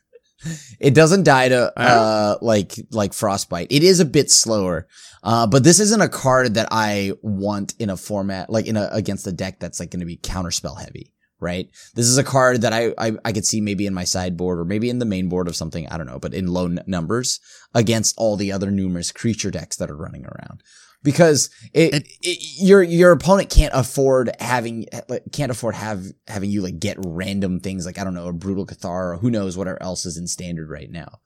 It 0.79 0.93
doesn't 0.93 1.23
die 1.23 1.47
to 1.47 1.71
uh 1.79 2.37
like 2.41 2.73
like 2.91 3.13
frostbite. 3.13 3.67
It 3.71 3.81
is 3.81 4.01
a 4.01 4.05
bit 4.05 4.29
slower. 4.29 4.87
Uh 5.23 5.47
but 5.47 5.63
this 5.63 5.79
isn't 5.79 6.01
a 6.01 6.09
card 6.09 6.55
that 6.55 6.67
I 6.69 7.13
want 7.21 7.75
in 7.79 7.89
a 7.89 7.95
format 7.95 8.49
like 8.49 8.65
in 8.65 8.75
a 8.75 8.89
against 8.91 9.25
a 9.25 9.31
deck 9.31 9.61
that's 9.61 9.79
like 9.79 9.91
going 9.91 10.01
to 10.01 10.05
be 10.05 10.17
counterspell 10.17 10.81
heavy, 10.81 11.13
right? 11.39 11.69
This 11.95 12.07
is 12.07 12.17
a 12.17 12.25
card 12.25 12.59
that 12.63 12.73
I, 12.73 12.93
I 12.97 13.13
I 13.23 13.31
could 13.31 13.45
see 13.45 13.61
maybe 13.61 13.85
in 13.85 13.93
my 13.93 14.03
sideboard 14.03 14.59
or 14.59 14.65
maybe 14.65 14.89
in 14.89 14.99
the 14.99 15.05
main 15.05 15.29
board 15.29 15.47
of 15.47 15.55
something, 15.55 15.87
I 15.87 15.97
don't 15.97 16.07
know, 16.07 16.19
but 16.19 16.33
in 16.33 16.47
low 16.47 16.65
n- 16.65 16.83
numbers 16.87 17.39
against 17.73 18.13
all 18.17 18.35
the 18.35 18.51
other 18.51 18.69
numerous 18.69 19.13
creature 19.13 19.49
decks 19.51 19.77
that 19.77 19.89
are 19.89 19.95
running 19.95 20.25
around 20.25 20.61
because 21.03 21.49
it, 21.73 22.07
it, 22.21 22.37
your 22.57 22.81
your 22.81 23.11
opponent 23.11 23.49
can't 23.49 23.73
afford 23.73 24.31
having 24.39 24.85
can't 25.31 25.51
afford 25.51 25.75
have 25.75 26.05
having 26.27 26.49
you 26.49 26.61
like 26.61 26.79
get 26.79 26.97
random 26.99 27.59
things 27.59 27.85
like 27.85 27.99
I 27.99 28.03
don't 28.03 28.13
know 28.13 28.27
a 28.27 28.33
brutal 28.33 28.65
Cathar 28.65 29.13
or 29.13 29.17
who 29.17 29.29
knows 29.29 29.57
whatever 29.57 29.81
else 29.81 30.05
is 30.05 30.17
in 30.17 30.27
standard 30.27 30.69
right 30.69 30.89
now. 30.89 31.19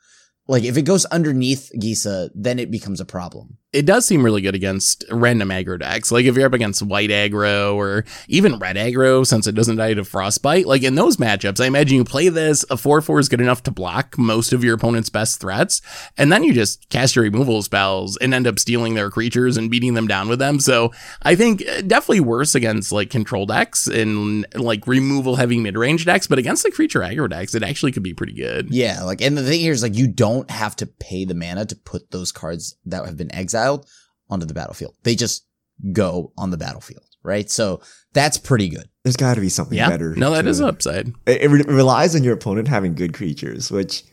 Like 0.47 0.63
if 0.63 0.78
it 0.78 0.84
goes 0.84 1.05
underneath 1.05 1.71
Gisa, 1.75 2.30
then 2.34 2.57
it 2.57 2.71
becomes 2.71 2.99
a 2.99 3.05
problem 3.05 3.57
it 3.74 3.86
does 3.86 4.05
seem 4.05 4.24
really 4.24 4.41
good 4.41 4.55
against 4.55 5.03
random 5.11 5.49
aggro 5.49 5.78
decks. 5.78 6.09
Like 6.09 6.26
if 6.26 6.38
you're 6.38 6.45
up 6.45 6.53
against 6.53 6.82
white 6.82 7.09
aggro 7.09 7.76
or 7.76 8.05
even 8.30 8.59
red 8.59 8.78
aggro, 8.78 9.28
since 9.28 9.45
it 9.45 9.55
doesn't 9.55 9.76
die 9.76 9.93
to 9.93 10.05
frostbite, 10.05 10.65
like 10.65 10.84
in 10.84 10.95
those 10.95 11.18
matchups, 11.18 11.59
I 11.59 11.65
imagine 11.65 11.97
you 11.97 12.05
play 12.05 12.30
this, 12.30 12.63
a 12.70 12.78
4 12.78 13.01
4 13.01 13.20
is 13.20 13.28
good 13.28 13.41
enough 13.41 13.63
to 13.63 13.72
block 13.72 14.18
most 14.18 14.53
of 14.53 14.63
your 14.63 14.76
opponent's 14.76 15.09
best 15.09 15.41
threats, 15.41 15.82
and 16.18 16.32
then 16.32 16.45
you 16.45 16.53
just 16.53 16.88
cast 16.89 17.18
your 17.18 17.24
removal 17.24 17.61
spells 17.61 18.15
and 18.18 18.34
end 18.34 18.47
up 18.47 18.57
stealing 18.57 18.93
their 18.93 19.09
creatures 19.09 19.57
and 19.57 19.70
beating 19.70 19.95
them 19.95 20.07
down 20.07 20.30
with 20.30 20.39
them. 20.39 20.61
So 20.61 20.93
I 21.24 21.36
think 21.36 21.61
uh, 21.68 21.82
definitely 21.82 22.22
worse 22.22 22.55
against 22.55 22.93
like 22.93 23.09
control 23.09 23.45
decks 23.45 23.86
and 23.86 24.45
like 24.55 24.88
removal 24.88 25.36
heavy 25.36 25.59
mid 25.59 25.78
range 25.78 26.05
decks, 26.05 26.26
but 26.26 26.39
against 26.39 26.63
the 26.63 26.72
creature 26.72 27.01
aggro 27.01 27.30
decks, 27.30 27.53
it 27.53 27.63
actually 27.63 27.91
could 27.91 28.03
be 28.03 28.13
pretty 28.13 28.34
good. 28.34 28.74
Yeah, 28.74 29.03
like 29.03 29.22
and 29.22 29.38
the 29.38 29.43
thing 29.43 29.59
here 29.59 29.74
is 29.74 29.84
like 29.84 29.95
you 29.95 30.07
don't 30.07 30.49
have 30.49 30.78
to 30.78 30.86
pay 30.86 31.26
the 31.26 31.36
mana 31.36 31.65
to 31.65 31.76
put 31.76 32.11
those 32.11 32.32
cards 32.32 32.78
that 32.86 33.05
have 33.05 33.18
been 33.18 33.34
exiled 33.36 33.57
exiled 33.58 33.88
onto 34.30 34.45
the 34.45 34.53
battlefield. 34.53 34.95
They 35.03 35.16
just 35.16 35.45
go 35.91 36.32
on 36.38 36.51
the 36.51 36.58
battlefield, 36.58 37.05
right? 37.24 37.49
So 37.49 37.82
that's 38.14 38.38
pretty 38.38 38.70
good. 38.70 38.89
There's 39.03 39.18
got 39.18 39.36
to 39.36 39.41
be 39.41 39.49
something 39.49 39.78
yeah. 39.78 39.89
better. 39.89 40.16
No, 40.16 40.32
that 40.32 40.47
is 40.47 40.60
an 40.60 40.68
upside. 40.68 41.10
It, 41.26 41.43
it, 41.43 41.68
relies 41.68 42.16
on 42.16 42.24
your 42.24 42.34
opponent 42.34 42.68
having 42.68 42.93
good 42.93 43.14
creatures, 43.14 43.72
which 43.72 44.03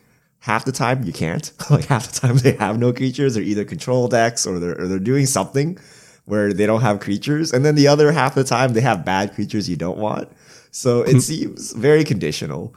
half 0.40 0.64
the 0.64 0.72
time 0.72 1.04
you 1.04 1.12
can't. 1.12 1.52
like 1.70 1.86
half 1.86 2.12
the 2.12 2.20
time 2.20 2.36
they 2.38 2.52
have 2.52 2.78
no 2.78 2.92
creatures. 2.92 3.34
They're 3.34 3.42
either 3.42 3.64
control 3.64 4.08
decks 4.08 4.46
or 4.46 4.58
they're 4.58 4.80
or 4.80 4.86
they're 4.86 4.98
doing 4.98 5.26
something 5.26 5.78
where 6.26 6.54
they 6.54 6.64
don't 6.64 6.80
have 6.80 7.00
creatures, 7.00 7.52
and 7.52 7.66
then 7.66 7.74
the 7.74 7.86
other 7.86 8.10
half 8.10 8.34
of 8.36 8.44
the 8.44 8.48
time 8.48 8.72
they 8.72 8.80
have 8.80 9.04
bad 9.04 9.34
creatures 9.34 9.68
you 9.68 9.76
don't 9.76 9.98
want. 9.98 10.28
So 10.70 11.02
it 11.02 11.12
hmm. 11.12 11.18
seems 11.18 11.72
very 11.72 12.02
conditional. 12.02 12.74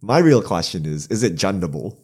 My 0.00 0.18
real 0.18 0.42
question 0.42 0.86
is: 0.86 1.06
Is 1.08 1.22
it 1.22 1.36
jundable? 1.36 1.96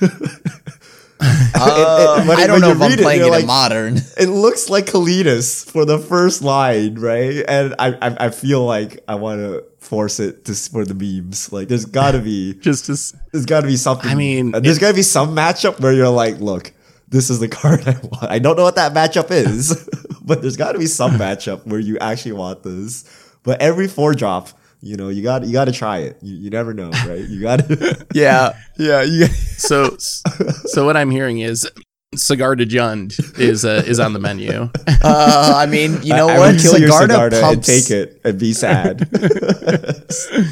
Uh, 1.54 2.18
it, 2.18 2.28
it, 2.28 2.38
I 2.38 2.46
don't 2.48 2.60
know 2.60 2.70
if 2.70 2.80
I'm 2.80 2.96
playing 2.98 3.20
it, 3.22 3.28
like, 3.28 3.42
in 3.42 3.46
modern. 3.46 3.98
It 4.18 4.28
looks 4.28 4.68
like 4.68 4.86
Kalitas 4.86 5.70
for 5.70 5.84
the 5.84 5.98
first 5.98 6.42
line, 6.42 6.96
right? 6.96 7.44
And 7.46 7.76
I, 7.78 7.92
I, 8.02 8.26
I 8.26 8.30
feel 8.30 8.64
like 8.64 8.98
I 9.06 9.14
want 9.14 9.40
to 9.40 9.64
force 9.78 10.18
it 10.18 10.44
to 10.46 10.54
for 10.54 10.84
the 10.84 10.94
memes. 10.94 11.52
Like, 11.52 11.68
there's 11.68 11.84
got 11.84 12.12
to 12.12 12.18
be 12.18 12.54
just 12.54 12.88
as, 12.88 13.14
there's 13.30 13.46
got 13.46 13.60
to 13.60 13.68
be 13.68 13.76
something. 13.76 14.10
I 14.10 14.16
mean, 14.16 14.54
uh, 14.54 14.60
there's 14.60 14.78
got 14.78 14.88
to 14.88 14.94
be 14.94 15.02
some 15.02 15.36
matchup 15.36 15.78
where 15.78 15.92
you're 15.92 16.08
like, 16.08 16.40
look, 16.40 16.72
this 17.08 17.30
is 17.30 17.38
the 17.38 17.48
card 17.60 17.86
I 17.86 17.92
want. 17.92 18.24
I 18.24 18.40
don't 18.40 18.56
know 18.56 18.64
what 18.64 18.76
that 18.76 18.92
matchup 18.92 19.30
is, 19.30 19.88
but 20.22 20.40
there's 20.40 20.56
got 20.56 20.72
to 20.72 20.78
be 20.78 20.86
some 20.86 21.12
matchup 21.12 21.64
where 21.66 21.80
you 21.80 21.98
actually 21.98 22.32
want 22.32 22.64
this. 22.64 23.04
But 23.44 23.60
every 23.60 23.86
four 23.86 24.14
drop 24.14 24.48
you 24.82 24.96
know, 24.96 25.08
you 25.08 25.22
got 25.22 25.44
you 25.46 25.52
got 25.52 25.66
to 25.66 25.72
try 25.72 25.98
it. 25.98 26.18
You, 26.20 26.36
you 26.36 26.50
never 26.50 26.74
know, 26.74 26.90
right? 26.90 27.24
You 27.24 27.40
got 27.40 27.60
to. 27.60 28.06
yeah, 28.14 28.58
yeah. 28.78 29.02
You, 29.02 29.26
so, 29.26 29.96
so 29.96 30.84
what 30.84 30.96
I'm 30.96 31.10
hearing 31.10 31.38
is 31.38 31.70
Sigarda 32.16 32.66
Jund 32.66 33.38
is 33.38 33.64
uh, 33.64 33.84
is 33.86 34.00
on 34.00 34.12
the 34.12 34.18
menu. 34.18 34.68
Uh, 35.04 35.54
I 35.56 35.66
mean, 35.66 36.02
you 36.02 36.14
know 36.14 36.28
I, 36.28 36.38
what? 36.38 36.54
I 36.56 36.58
kill 36.58 36.74
Sigarda, 36.74 37.30
Sigarda 37.30 37.40
pumps, 37.40 37.68
and 37.68 37.84
take 37.84 37.90
it 37.90 38.20
and 38.24 38.38
be 38.38 38.52
sad. 38.52 38.98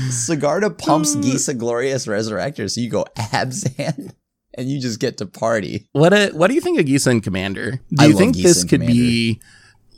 Sigarda 0.08 0.78
pumps 0.78 1.16
Gisa 1.16 1.58
Glorious 1.58 2.06
Resurrector, 2.06 2.70
so 2.70 2.80
you 2.80 2.88
go 2.88 3.04
Abzan 3.16 4.12
and 4.54 4.70
you 4.70 4.80
just 4.80 5.00
get 5.00 5.18
to 5.18 5.26
party. 5.26 5.88
What 5.92 6.12
a, 6.12 6.30
what 6.30 6.48
do 6.48 6.54
you 6.54 6.60
think 6.60 6.78
of 6.78 6.86
Gisa 6.86 7.08
and 7.08 7.22
Commander? 7.22 7.80
Do 7.92 8.08
you 8.08 8.16
think 8.16 8.36
this 8.36 8.62
could 8.62 8.80
Commander. 8.80 8.94
be 8.94 9.40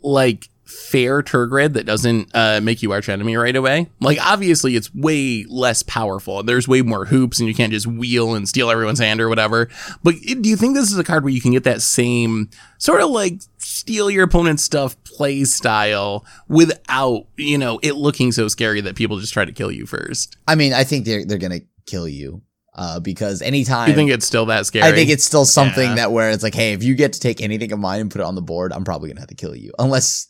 like 0.02 0.48
fair 0.72 1.22
Tergrid 1.22 1.74
that 1.74 1.86
doesn't 1.86 2.30
uh, 2.34 2.60
make 2.62 2.82
you 2.82 2.92
arch 2.92 3.08
enemy 3.08 3.36
right 3.36 3.54
away. 3.54 3.88
Like 4.00 4.18
obviously 4.20 4.76
it's 4.76 4.94
way 4.94 5.44
less 5.48 5.82
powerful. 5.82 6.42
There's 6.42 6.66
way 6.66 6.82
more 6.82 7.06
hoops 7.06 7.38
and 7.38 7.48
you 7.48 7.54
can't 7.54 7.72
just 7.72 7.86
wheel 7.86 8.34
and 8.34 8.48
steal 8.48 8.70
everyone's 8.70 8.98
hand 8.98 9.20
or 9.20 9.28
whatever. 9.28 9.68
But 10.02 10.16
do 10.20 10.48
you 10.48 10.56
think 10.56 10.74
this 10.74 10.90
is 10.90 10.98
a 10.98 11.04
card 11.04 11.24
where 11.24 11.32
you 11.32 11.40
can 11.40 11.52
get 11.52 11.64
that 11.64 11.82
same 11.82 12.50
sort 12.78 13.00
of 13.00 13.10
like 13.10 13.40
steal 13.58 14.10
your 14.10 14.24
opponent's 14.24 14.62
stuff 14.62 15.02
play 15.04 15.44
style 15.44 16.24
without, 16.48 17.26
you 17.36 17.58
know, 17.58 17.78
it 17.82 17.94
looking 17.94 18.32
so 18.32 18.48
scary 18.48 18.80
that 18.80 18.96
people 18.96 19.18
just 19.18 19.32
try 19.32 19.44
to 19.44 19.52
kill 19.52 19.70
you 19.70 19.86
first? 19.86 20.36
I 20.46 20.54
mean, 20.54 20.72
I 20.72 20.84
think 20.84 21.04
they're 21.04 21.24
they're 21.24 21.38
going 21.38 21.60
to 21.60 21.66
kill 21.86 22.08
you. 22.08 22.42
Uh, 22.74 22.98
because 22.98 23.42
anytime 23.42 23.86
you 23.86 23.94
think 23.94 24.10
it's 24.10 24.24
still 24.24 24.46
that 24.46 24.64
scary, 24.64 24.88
I 24.88 24.92
think 24.92 25.10
it's 25.10 25.24
still 25.24 25.44
something 25.44 25.90
yeah. 25.90 25.94
that 25.96 26.12
where 26.12 26.30
it's 26.30 26.42
like, 26.42 26.54
hey, 26.54 26.72
if 26.72 26.82
you 26.82 26.94
get 26.94 27.12
to 27.12 27.20
take 27.20 27.42
anything 27.42 27.70
of 27.70 27.78
mine 27.78 28.00
and 28.00 28.10
put 28.10 28.22
it 28.22 28.24
on 28.24 28.34
the 28.34 28.40
board, 28.40 28.72
I'm 28.72 28.82
probably 28.82 29.10
gonna 29.10 29.20
have 29.20 29.28
to 29.28 29.34
kill 29.34 29.54
you, 29.54 29.72
unless 29.78 30.26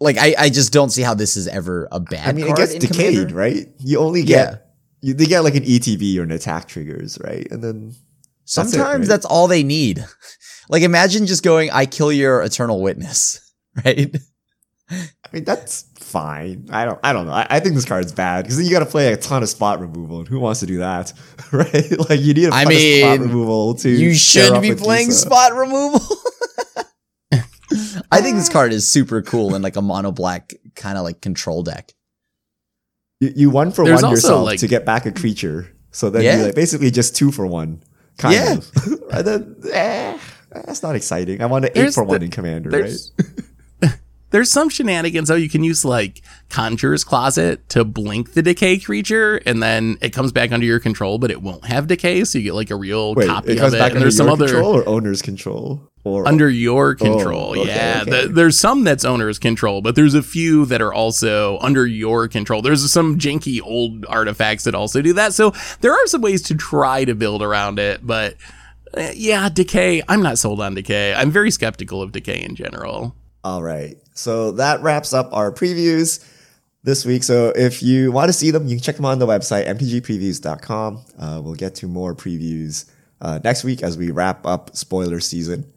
like 0.00 0.18
I, 0.18 0.34
I 0.38 0.48
just 0.48 0.72
don't 0.72 0.90
see 0.90 1.02
how 1.02 1.14
this 1.14 1.36
is 1.36 1.48
ever 1.48 1.88
a 1.92 2.00
bad. 2.00 2.28
I 2.28 2.32
mean, 2.32 2.48
it 2.48 2.56
gets 2.56 2.74
decayed, 2.74 3.14
Commander. 3.14 3.34
right? 3.34 3.68
You 3.78 3.98
only 3.98 4.22
get 4.22 4.52
yeah. 4.52 4.58
you, 5.00 5.14
they 5.14 5.26
get 5.26 5.40
like 5.40 5.54
an 5.54 5.64
ETB 5.64 6.18
or 6.18 6.22
an 6.22 6.30
attack 6.30 6.68
triggers, 6.68 7.18
right? 7.22 7.46
And 7.50 7.62
then 7.62 7.94
sometimes 8.44 8.72
that's, 8.72 8.76
it, 8.76 8.98
right? 8.98 9.08
that's 9.08 9.26
all 9.26 9.48
they 9.48 9.62
need. 9.62 10.04
like 10.68 10.82
imagine 10.82 11.26
just 11.26 11.42
going, 11.42 11.70
"I 11.70 11.86
kill 11.86 12.12
your 12.12 12.42
eternal 12.42 12.80
witness," 12.80 13.52
right? 13.84 14.16
I 14.90 15.06
mean, 15.32 15.44
that's 15.44 15.84
fine. 15.98 16.68
I 16.70 16.84
don't. 16.84 16.98
I 17.04 17.12
don't 17.12 17.26
know. 17.26 17.32
I, 17.32 17.46
I 17.48 17.60
think 17.60 17.74
this 17.74 17.84
card's 17.84 18.12
bad 18.12 18.42
because 18.42 18.56
then 18.56 18.66
you 18.66 18.72
got 18.72 18.80
to 18.80 18.86
play 18.86 19.12
a 19.12 19.16
ton 19.16 19.42
of 19.42 19.48
spot 19.48 19.80
removal, 19.80 20.20
and 20.20 20.28
who 20.28 20.40
wants 20.40 20.60
to 20.60 20.66
do 20.66 20.78
that, 20.78 21.12
right? 21.52 22.08
like 22.08 22.20
you 22.20 22.34
need 22.34 22.46
a 22.46 22.54
I 22.54 22.64
mean, 22.64 23.02
spot 23.02 23.20
removal 23.20 23.74
to. 23.74 23.90
You 23.90 24.14
should 24.14 24.60
be 24.62 24.74
playing 24.74 25.10
spot 25.12 25.54
removal. 25.54 26.00
I 28.10 28.20
think 28.20 28.36
this 28.36 28.48
card 28.48 28.72
is 28.72 28.90
super 28.90 29.22
cool 29.22 29.54
in 29.54 29.62
like 29.62 29.76
a 29.76 29.82
mono 29.82 30.12
black 30.12 30.54
kind 30.74 30.98
of 30.98 31.04
like 31.04 31.20
control 31.20 31.62
deck. 31.62 31.94
You, 33.20 33.32
you 33.36 33.50
one 33.50 33.70
for 33.70 33.84
There's 33.84 34.02
one 34.02 34.12
yourself 34.12 34.46
like, 34.46 34.60
to 34.60 34.68
get 34.68 34.84
back 34.84 35.06
a 35.06 35.12
creature. 35.12 35.70
So 35.92 36.10
then 36.10 36.22
yeah. 36.22 36.38
you 36.38 36.44
like 36.44 36.54
basically 36.54 36.90
just 36.90 37.14
two 37.14 37.30
for 37.30 37.46
one. 37.46 37.82
Kind 38.18 38.34
yeah. 38.34 38.52
of. 38.54 39.02
and 39.12 39.26
then, 39.26 39.56
eh, 39.72 40.18
that's 40.50 40.82
not 40.82 40.96
exciting. 40.96 41.42
I 41.42 41.46
want 41.46 41.64
an 41.64 41.72
eight 41.74 41.94
for 41.94 42.04
the, 42.04 42.08
one 42.08 42.22
in 42.22 42.30
Commander, 42.30 42.70
right? 42.70 43.92
There's 44.30 44.50
some 44.50 44.68
shenanigans 44.68 45.28
though. 45.28 45.34
You 45.34 45.48
can 45.48 45.64
use 45.64 45.84
like 45.84 46.22
Conjurer's 46.50 47.02
Closet 47.02 47.68
to 47.70 47.84
blink 47.84 48.34
the 48.34 48.42
decay 48.42 48.78
creature, 48.78 49.40
and 49.44 49.62
then 49.62 49.98
it 50.00 50.10
comes 50.10 50.30
back 50.30 50.52
under 50.52 50.66
your 50.66 50.78
control, 50.78 51.18
but 51.18 51.30
it 51.30 51.42
won't 51.42 51.64
have 51.64 51.88
decay, 51.88 52.24
so 52.24 52.38
you 52.38 52.44
get 52.44 52.54
like 52.54 52.70
a 52.70 52.76
real 52.76 53.14
Wait, 53.14 53.26
copy 53.26 53.52
it 53.52 53.58
comes 53.58 53.72
of 53.72 53.78
it. 53.78 53.82
Back 53.82 53.92
and 53.92 54.00
there's 54.00 54.16
some 54.16 54.28
other 54.28 54.46
control 54.46 54.76
or 54.76 54.88
owner's 54.88 55.20
control. 55.20 55.89
Or 56.02 56.26
under 56.26 56.48
your 56.48 56.94
control, 56.94 57.54
oh, 57.58 57.60
okay, 57.60 57.66
yeah. 57.66 57.98
Okay. 58.02 58.26
The, 58.26 58.32
there's 58.32 58.58
some 58.58 58.84
that's 58.84 59.04
owner's 59.04 59.38
control, 59.38 59.82
but 59.82 59.96
there's 59.96 60.14
a 60.14 60.22
few 60.22 60.64
that 60.66 60.80
are 60.80 60.94
also 60.94 61.58
under 61.58 61.86
your 61.86 62.26
control. 62.26 62.62
There's 62.62 62.90
some 62.90 63.18
janky 63.18 63.60
old 63.62 64.06
artifacts 64.06 64.64
that 64.64 64.74
also 64.74 65.02
do 65.02 65.12
that. 65.12 65.34
So 65.34 65.52
there 65.82 65.92
are 65.92 66.06
some 66.06 66.22
ways 66.22 66.40
to 66.44 66.54
try 66.54 67.04
to 67.04 67.14
build 67.14 67.42
around 67.42 67.78
it, 67.78 68.06
but 68.06 68.36
uh, 68.96 69.10
yeah, 69.14 69.48
decay. 69.50 70.02
I'm 70.08 70.22
not 70.22 70.38
sold 70.38 70.60
on 70.60 70.74
decay. 70.74 71.12
I'm 71.12 71.30
very 71.30 71.50
skeptical 71.50 72.00
of 72.00 72.12
decay 72.12 72.42
in 72.42 72.56
general. 72.56 73.14
All 73.44 73.62
right. 73.62 73.96
So 74.14 74.52
that 74.52 74.80
wraps 74.82 75.12
up 75.12 75.28
our 75.32 75.52
previews 75.52 76.26
this 76.82 77.04
week. 77.04 77.22
So 77.22 77.52
if 77.54 77.82
you 77.82 78.10
want 78.12 78.28
to 78.28 78.32
see 78.32 78.50
them, 78.50 78.66
you 78.66 78.76
can 78.76 78.82
check 78.82 78.96
them 78.96 79.04
on 79.04 79.18
the 79.18 79.26
website, 79.26 79.66
mpgpreviews.com. 79.66 81.04
Uh, 81.18 81.40
we'll 81.42 81.54
get 81.54 81.74
to 81.76 81.86
more 81.86 82.14
previews 82.14 82.90
uh, 83.20 83.38
next 83.44 83.64
week 83.64 83.82
as 83.82 83.96
we 83.96 84.10
wrap 84.10 84.46
up 84.46 84.74
spoiler 84.74 85.20
season. 85.20 85.70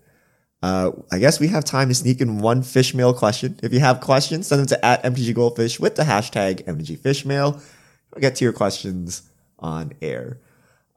Uh, 0.63 0.91
I 1.11 1.19
guess 1.19 1.41
we 1.41 1.49
have 1.49 1.65
time 1.65 1.89
to 1.89 1.93
sneak 1.93 2.21
in 2.21 2.39
one 2.39 2.63
fish 2.63 2.93
mail 2.93 3.13
question. 3.13 3.59
If 3.61 3.73
you 3.73 3.81
have 3.81 3.99
questions, 3.99 4.47
send 4.47 4.61
them 4.61 4.67
to 4.67 4.85
at 4.85 5.03
MTG 5.03 5.35
Goldfish 5.35 5.77
with 5.77 5.95
the 5.95 6.03
hashtag 6.03 6.63
MTG 6.63 6.99
Fishmail. 6.99 7.61
We'll 8.11 8.21
get 8.21 8.35
to 8.35 8.45
your 8.45 8.53
questions 8.53 9.23
on 9.59 9.91
air. 10.01 10.39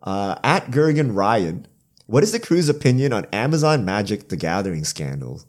Uh, 0.00 0.36
at 0.44 0.70
Gergen 0.70 1.16
Ryan 1.16 1.66
What 2.06 2.22
is 2.22 2.30
the 2.30 2.38
crew's 2.38 2.68
opinion 2.68 3.12
on 3.12 3.26
Amazon 3.32 3.84
Magic 3.84 4.28
the 4.28 4.36
Gathering 4.36 4.84
scandal? 4.84 5.42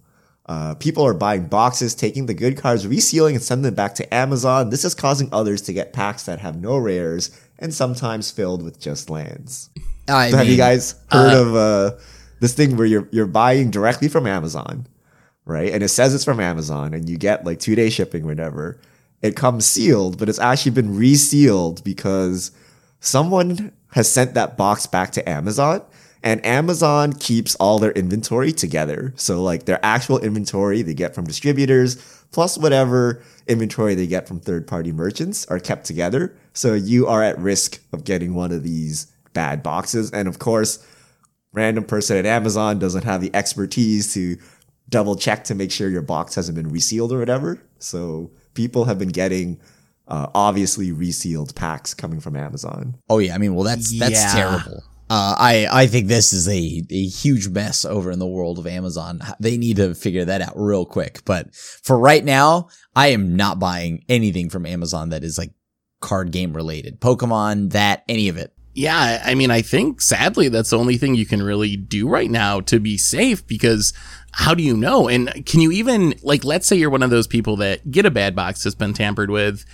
Uh, 0.48 0.74
people 0.74 1.06
are 1.06 1.14
buying 1.14 1.46
boxes, 1.46 1.94
taking 1.94 2.26
the 2.26 2.34
good 2.34 2.58
cards, 2.58 2.88
resealing, 2.88 3.34
and 3.36 3.44
sending 3.44 3.64
them 3.64 3.76
back 3.76 3.94
to 3.96 4.14
Amazon. 4.14 4.72
This 4.72 4.84
is 4.84 4.96
causing 4.96 5.30
others 5.32 5.62
to 5.64 5.74
get 5.74 5.94
packs 5.94 6.24
that 6.24 6.40
have 6.40 6.60
no 6.60 6.78
rares 6.78 7.40
and 7.60 7.72
sometimes 7.72 8.32
filled 8.32 8.64
with 8.64 8.80
just 8.80 9.12
lands. 9.12 9.70
I 10.08 10.32
So 10.32 10.38
have 10.38 10.48
you 10.48 10.58
guys 10.58 10.96
heard 11.12 11.34
of 11.34 11.56
uh, 11.56 11.98
this 12.40 12.54
thing 12.54 12.78
where 12.78 12.88
you're 12.88 13.08
you're 13.12 13.26
buying 13.26 13.72
directly 13.72 14.08
from 14.08 14.28
Amazon, 14.28 14.88
right? 15.46 15.72
And 15.72 15.84
it 15.84 15.90
says 15.90 16.14
it's 16.14 16.26
from 16.26 16.40
Amazon, 16.40 16.94
and 16.94 17.10
you 17.10 17.18
get 17.18 17.46
like 17.46 17.60
two 17.60 17.76
day 17.76 17.90
shipping, 17.90 18.26
whatever. 18.26 18.80
It 19.22 19.36
comes 19.36 19.66
sealed, 19.66 20.20
but 20.20 20.30
it's 20.30 20.40
actually 20.40 20.72
been 20.72 20.96
resealed 20.96 21.84
because 21.84 22.52
someone 23.00 23.72
has 23.92 24.12
sent 24.12 24.36
that 24.36 24.58
box 24.58 24.86
back 24.86 25.12
to 25.14 25.28
Amazon, 25.28 25.82
and 26.24 26.46
Amazon 26.46 27.14
keeps 27.14 27.56
all 27.56 27.80
their 27.80 27.94
inventory 27.94 28.52
together. 28.52 29.14
So 29.16 29.42
like 29.42 29.66
their 29.66 29.84
actual 29.84 30.20
inventory 30.20 30.82
they 30.82 30.94
get 30.94 31.16
from 31.16 31.26
distributors 31.26 31.96
plus 32.32 32.58
whatever 32.58 33.24
inventory 33.48 33.96
they 33.96 34.08
get 34.08 34.28
from 34.28 34.40
third 34.40 34.68
party 34.68 34.92
merchants 34.92 35.46
are 35.48 35.60
kept 35.60 35.86
together. 35.86 36.36
So 36.54 36.74
you 36.74 37.08
are 37.08 37.24
at 37.24 37.38
risk 37.40 37.80
of 37.94 38.04
getting 38.04 38.34
one 38.34 38.52
of 38.52 38.64
these 38.64 39.08
bad 39.34 39.64
boxes. 39.64 40.12
And 40.12 40.28
of 40.28 40.40
course, 40.40 40.86
random 41.54 41.84
person 41.84 42.18
at 42.18 42.26
Amazon 42.26 42.80
doesn't 42.80 43.04
have 43.04 43.22
the 43.22 43.32
expertise 43.36 44.14
to 44.14 44.38
double 44.90 45.16
check 45.16 45.44
to 45.46 45.56
make 45.56 45.72
sure 45.72 45.90
your 45.90 46.02
box 46.02 46.36
hasn't 46.36 46.56
been 46.56 46.70
resealed 46.70 47.12
or 47.12 47.20
whatever. 47.20 47.62
So 47.80 48.32
people 48.54 48.86
have 48.86 48.98
been 49.00 49.10
getting 49.10 49.60
uh, 50.08 50.28
obviously 50.34 50.92
resealed 50.92 51.54
packs 51.56 51.94
coming 51.94 52.20
from 52.20 52.36
Amazon. 52.36 52.96
Oh 53.10 53.20
yeah, 53.20 53.36
I 53.36 53.38
mean, 53.38 53.56
well 53.56 53.64
that's 53.66 53.98
that's 54.00 54.12
Yeah. 54.14 54.34
terrible. 54.34 54.84
Uh, 55.10 55.36
I 55.38 55.68
I 55.72 55.88
think 55.88 56.08
this 56.08 56.34
is 56.34 56.48
a 56.50 56.84
a 56.90 57.06
huge 57.08 57.48
mess 57.50 57.86
over 57.86 58.12
in 58.12 58.20
the 58.20 58.28
world 58.28 58.60
of 58.60 58.68
Amazon. 58.68 59.22
They 59.40 59.58
need 59.58 59.78
to 59.78 59.96
figure 59.96 60.26
that 60.26 60.42
out 60.42 60.54
real 60.56 60.86
quick. 60.86 61.22
But 61.26 61.54
for 61.56 61.98
right 61.98 62.24
now, 62.24 62.68
I 62.96 63.08
am 63.10 63.36
not 63.36 63.58
buying 63.60 64.04
anything 64.10 64.50
from 64.50 64.66
Amazon 64.66 65.10
that 65.10 65.24
is 65.24 65.38
like 65.38 65.52
card 66.02 66.32
game 66.32 66.54
related, 66.54 67.00
Pokemon, 67.00 67.72
that 67.72 68.04
any 68.10 68.28
of 68.28 68.36
it. 68.38 68.54
Yeah, 68.78 69.24
I 69.26 69.34
mean, 69.34 69.50
I 69.50 69.64
think 69.64 70.02
sadly 70.02 70.50
that's 70.50 70.70
the 70.70 70.78
only 70.78 70.98
thing 70.98 71.16
you 71.16 71.26
can 71.26 71.42
really 71.42 71.76
do 71.76 72.08
right 72.08 72.30
now 72.30 72.60
to 72.62 72.80
be 72.80 72.96
safe 72.96 73.46
because 73.48 73.92
how 74.34 74.54
do 74.54 74.62
you 74.62 74.78
know? 74.78 75.10
And 75.10 75.48
can 75.48 75.62
you 75.62 75.72
even, 75.72 76.14
like, 76.22 76.44
let's 76.44 76.68
say 76.68 76.76
you're 76.76 76.92
one 76.92 77.02
of 77.02 77.10
those 77.10 77.26
people 77.26 77.56
that 77.56 77.90
get 77.90 78.06
a 78.06 78.12
bad 78.12 78.36
box 78.36 78.62
that's 78.62 78.76
been 78.76 78.94
tampered 78.94 79.32
with. 79.32 79.66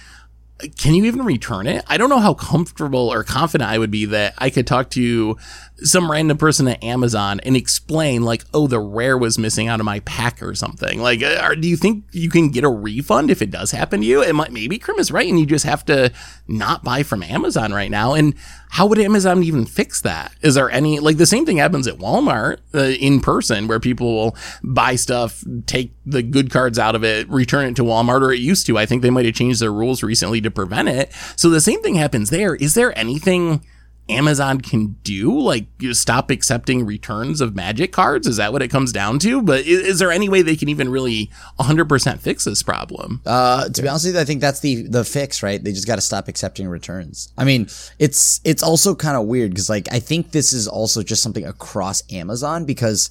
Can 0.78 0.94
you 0.94 1.04
even 1.04 1.26
return 1.26 1.68
it? 1.68 1.84
I 1.88 1.98
don't 1.98 2.08
know 2.08 2.22
how 2.22 2.34
comfortable 2.34 3.12
or 3.12 3.26
confident 3.26 3.70
I 3.70 3.78
would 3.78 3.92
be 3.92 4.06
that 4.06 4.36
I 4.38 4.50
could 4.50 4.66
talk 4.66 4.90
to 4.92 5.36
some 5.78 6.10
random 6.10 6.38
person 6.38 6.68
at 6.68 6.84
Amazon 6.84 7.40
and 7.42 7.58
explain, 7.58 8.24
like, 8.24 8.46
oh, 8.54 8.68
the 8.68 8.80
rare 8.80 9.18
was 9.18 9.38
missing 9.38 9.68
out 9.68 9.80
of 9.80 9.86
my 9.86 10.00
pack 10.02 10.42
or 10.42 10.56
something. 10.56 11.02
Like, 11.02 11.22
uh, 11.22 11.40
are, 11.42 11.56
do 11.56 11.68
you 11.68 11.76
think 11.76 12.06
you 12.12 12.30
can 12.30 12.50
get 12.50 12.64
a 12.64 12.70
refund 12.70 13.32
if 13.32 13.42
it 13.42 13.52
does 13.52 13.72
happen 13.72 14.02
to 14.02 14.06
you? 14.06 14.34
Might, 14.34 14.52
maybe 14.52 14.78
Krim 14.78 15.00
is 15.00 15.12
right 15.12 15.28
and 15.28 15.40
you 15.40 15.46
just 15.46 15.66
have 15.66 15.84
to 15.86 16.12
not 16.48 16.84
buy 16.84 17.04
from 17.04 17.24
Amazon 17.24 17.74
right 17.74 17.92
now. 17.92 18.14
And 18.14 18.36
how 18.70 18.86
would 18.86 19.00
Amazon 19.00 19.44
even 19.44 19.66
fix 19.66 20.02
that? 20.02 20.34
Is 20.42 20.56
there 20.56 20.70
any, 20.70 21.00
like, 21.00 21.18
the 21.18 21.26
same 21.26 21.46
thing 21.46 21.58
happens 21.58 21.88
at 21.88 21.98
Walmart 21.98 22.60
uh, 22.74 22.80
in 22.80 23.20
person 23.20 23.68
where 23.68 23.80
people 23.80 24.14
will 24.14 24.38
buy 24.64 24.96
stuff, 24.96 25.44
take 25.66 25.94
the 26.06 26.24
good 26.24 26.50
cards 26.50 26.80
out 26.80 26.96
of 26.96 27.04
it, 27.04 27.28
return 27.30 27.66
it 27.66 27.76
to 27.78 27.84
Walmart, 27.84 28.22
or 28.22 28.32
it 28.32 28.40
used 28.40 28.66
to. 28.68 28.78
I 28.78 28.86
think 28.86 29.02
they 29.02 29.10
might 29.10 29.26
have 29.26 29.36
changed 29.36 29.60
their 29.60 29.74
rules 29.74 30.04
recently 30.04 30.40
to 30.42 30.52
prevent 30.52 30.88
it. 30.90 31.12
So 31.36 31.50
the 31.50 31.62
same 31.62 31.82
thing 31.82 31.96
happens 31.96 32.30
there. 32.30 32.56
Is 32.56 32.74
there 32.76 32.98
anything 32.98 33.66
Amazon 34.10 34.60
can 34.60 34.98
do? 35.04 35.40
Like, 35.40 35.68
stop 35.92 36.30
accepting 36.30 36.86
returns 36.86 37.40
of 37.40 37.56
magic 37.56 37.94
cards? 37.94 38.28
Is 38.28 38.38
that 38.38 38.52
what 38.52 38.62
it 38.62 38.68
comes 38.68 38.92
down 38.92 39.20
to? 39.20 39.42
But 39.42 39.62
is, 39.62 39.80
is 39.80 40.00
there 40.00 40.12
any 40.12 40.28
way 40.28 40.42
they 40.42 40.58
can 40.58 40.68
even 40.68 40.90
really 40.90 41.32
100% 41.60 42.20
fix 42.20 42.44
this 42.44 42.62
problem? 42.62 43.22
Uh, 43.26 43.70
to 43.70 43.82
be 43.82 43.88
honest 43.88 44.06
with 44.06 44.16
you, 44.16 44.22
I 44.22 44.26
think 44.26 44.42
that's 44.42 44.60
the 44.60 44.84
the 44.84 45.06
fix, 45.06 45.42
right? 45.42 45.64
They 45.64 45.72
just 45.72 45.88
got 45.88 45.96
to 45.96 46.02
stop 46.02 46.28
accepting 46.28 46.68
returns. 46.68 47.32
I 47.38 47.46
mean, 47.46 47.68
it's 47.98 48.42
it's 48.44 48.62
also 48.62 48.94
kind 48.94 49.16
of 49.16 49.26
weird 49.26 49.52
because 49.52 49.70
like 49.70 49.88
I 49.92 50.00
think 50.00 50.32
this 50.32 50.52
is 50.52 50.68
also 50.68 51.02
just 51.02 51.24
something 51.24 51.46
across 51.46 52.04
Amazon 52.12 52.66
because 52.66 53.10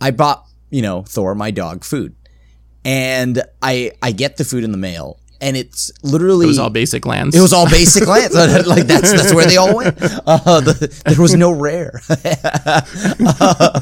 I 0.00 0.12
bought 0.12 0.44
you 0.70 0.82
know 0.82 1.02
Thor 1.02 1.34
my 1.34 1.50
dog 1.50 1.82
food, 1.82 2.14
and 2.84 3.42
I 3.60 3.92
I 4.02 4.12
get 4.12 4.36
the 4.36 4.44
food 4.44 4.62
in 4.62 4.70
the 4.70 4.78
mail, 4.78 5.18
and 5.40 5.56
it's 5.56 5.90
literally 6.02 6.46
It 6.46 6.48
was 6.48 6.58
all 6.58 6.70
basic 6.70 7.06
lands. 7.06 7.34
it 7.36 7.40
was 7.40 7.52
all 7.52 7.68
basic 7.70 8.06
lands. 8.14 8.34
like 8.66 8.86
that's 8.86 9.12
that's 9.12 9.32
where 9.34 9.46
they 9.46 9.56
all 9.56 9.76
went. 9.76 9.96
Uh, 10.26 10.60
the, 10.60 11.02
there 11.06 11.20
was 11.20 11.34
no 11.34 11.50
rare. 11.52 12.00
Uh, 13.40 13.80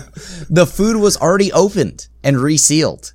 the 0.50 0.66
food 0.66 0.96
was 0.96 1.16
already 1.16 1.52
opened 1.52 2.08
and 2.22 2.36
resealed. 2.38 3.12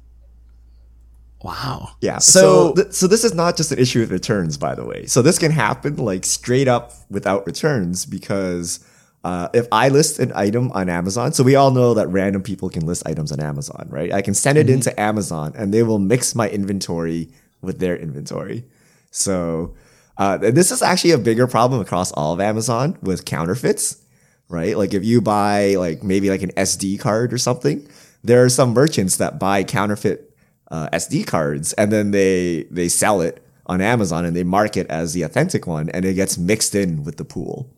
wow. 1.44 1.89
Yeah. 2.02 2.18
So- 2.20 2.42
So, 2.42 2.74
th- 2.84 2.94
so 2.94 3.08
this 3.08 3.24
is 3.24 3.34
not 3.34 3.58
just 3.58 3.72
an 3.72 3.80
issue 3.80 4.00
with 4.00 4.12
returns, 4.12 4.58
by 4.58 4.76
the 4.76 4.86
way. 4.86 5.06
So 5.08 5.22
this 5.22 5.39
can 5.39 5.52
happen 5.52 5.96
like 5.98 6.26
straight 6.26 6.68
up 6.68 6.94
without 7.10 7.46
returns 7.48 8.06
because 8.06 8.80
uh, 9.24 9.50
if 9.54 9.68
I 9.72 9.89
list 9.89 10.20
an 10.20 10.32
item 10.36 10.72
on 10.72 10.89
Amazon, 10.89 11.32
so 11.34 11.44
we 11.44 11.56
all 11.56 11.72
know 11.72 11.94
that 11.94 12.08
random 12.08 12.42
people 12.44 12.70
can 12.70 12.86
list 12.86 13.04
items 13.06 13.32
on 13.32 13.39
Amazon, 13.39 13.88
right? 13.89 14.12
I 14.14 14.22
can 14.22 14.34
send 14.34 14.58
it 14.58 14.70
into 14.70 14.98
Amazon 15.00 15.54
and 15.56 15.74
they 15.74 15.84
will 15.84 16.00
mix 16.00 16.34
my 16.36 16.50
inventory 16.50 17.30
with 17.62 17.80
their 17.80 17.95
inventory. 17.95 18.66
So 19.12 19.76
uh, 20.18 20.38
this 20.38 20.72
is 20.72 20.82
actually 20.82 21.12
a 21.12 21.18
bigger 21.18 21.47
problem 21.47 21.82
across 21.82 22.12
all 22.12 22.34
of 22.34 22.39
Amazon 22.39 22.97
with 23.01 23.26
counterfeits, 23.26 24.01
right? 24.49 24.78
Like 24.78 24.93
if 24.93 25.03
you 25.03 25.22
buy 25.22 25.76
like 25.76 26.03
maybe 26.03 26.30
like 26.30 26.43
an 26.43 26.51
SD 26.51 26.99
card 26.99 27.34
or 27.34 27.38
something, 27.38 27.88
there 28.24 28.43
are 28.43 28.49
some 28.49 28.74
merchants 28.74 29.18
that 29.18 29.39
buy 29.39 29.64
counterfeit 29.64 30.36
uh, 30.70 30.89
SD 30.93 31.28
cards 31.28 31.74
and 31.74 31.91
then 31.91 32.12
they 32.12 32.64
they 32.72 32.88
sell 32.88 33.22
it 33.22 33.43
on 33.66 33.82
Amazon 33.82 34.26
and 34.26 34.36
they 34.36 34.43
mark 34.43 34.78
it 34.78 34.88
as 34.88 35.14
the 35.14 35.24
authentic 35.24 35.68
one 35.68 35.89
and 35.89 36.05
it 36.05 36.14
gets 36.14 36.38
mixed 36.38 36.76
in 36.76 37.03
with 37.03 37.18
the 37.18 37.26
pool. 37.26 37.74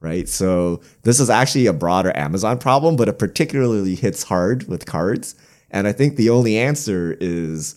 Right. 0.00 0.28
So 0.28 0.80
this 1.02 1.18
is 1.18 1.28
actually 1.28 1.66
a 1.66 1.72
broader 1.72 2.16
Amazon 2.16 2.58
problem, 2.58 2.94
but 2.94 3.08
it 3.08 3.18
particularly 3.18 3.96
hits 3.96 4.22
hard 4.22 4.68
with 4.68 4.86
cards. 4.86 5.34
And 5.70 5.88
I 5.88 5.92
think 5.92 6.14
the 6.16 6.30
only 6.30 6.56
answer 6.56 7.16
is 7.20 7.74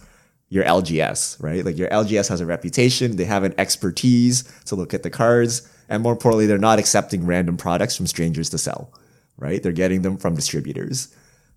your 0.52 0.66
LGS, 0.66 1.41
right? 1.41 1.64
Like 1.64 1.78
your 1.78 1.88
LGS 1.88 2.28
has 2.28 2.41
a 2.41 2.45
reputation, 2.45 3.16
they 3.16 3.24
have 3.24 3.43
an 3.43 3.56
expertise 3.58 4.43
to 4.66 4.76
look 4.76 4.93
at 4.93 5.02
the 5.02 5.10
cards, 5.10 5.68
and 5.88 6.04
more 6.04 6.12
importantly, 6.12 6.45
they're 6.45 6.58
not 6.58 6.78
accepting 6.78 7.26
random 7.26 7.56
products 7.56 7.95
from 7.95 8.06
strangers 8.06 8.49
to 8.49 8.58
sell, 8.58 8.93
right? 9.38 9.64
They're 9.64 9.72
getting 9.72 10.02
them 10.02 10.18
from 10.18 10.36
distributors. 10.36 11.08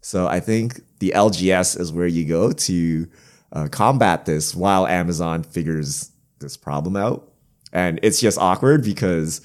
So 0.01 0.29
I 0.29 0.39
think 0.39 0.81
the 1.01 1.13
LGS 1.15 1.79
is 1.81 1.93
where 1.93 2.07
you 2.07 2.25
go 2.25 2.53
to 2.53 3.09
uh, 3.53 3.69
combat 3.69 4.27
this 4.27 4.55
while 4.55 4.87
Amazon 4.87 5.43
figures 5.43 6.13
this 6.39 6.57
problem 6.57 6.95
out. 6.95 7.33
And 7.73 7.99
it's 8.05 8.21
just 8.21 8.39
awkward 8.39 8.85
because 8.85 9.41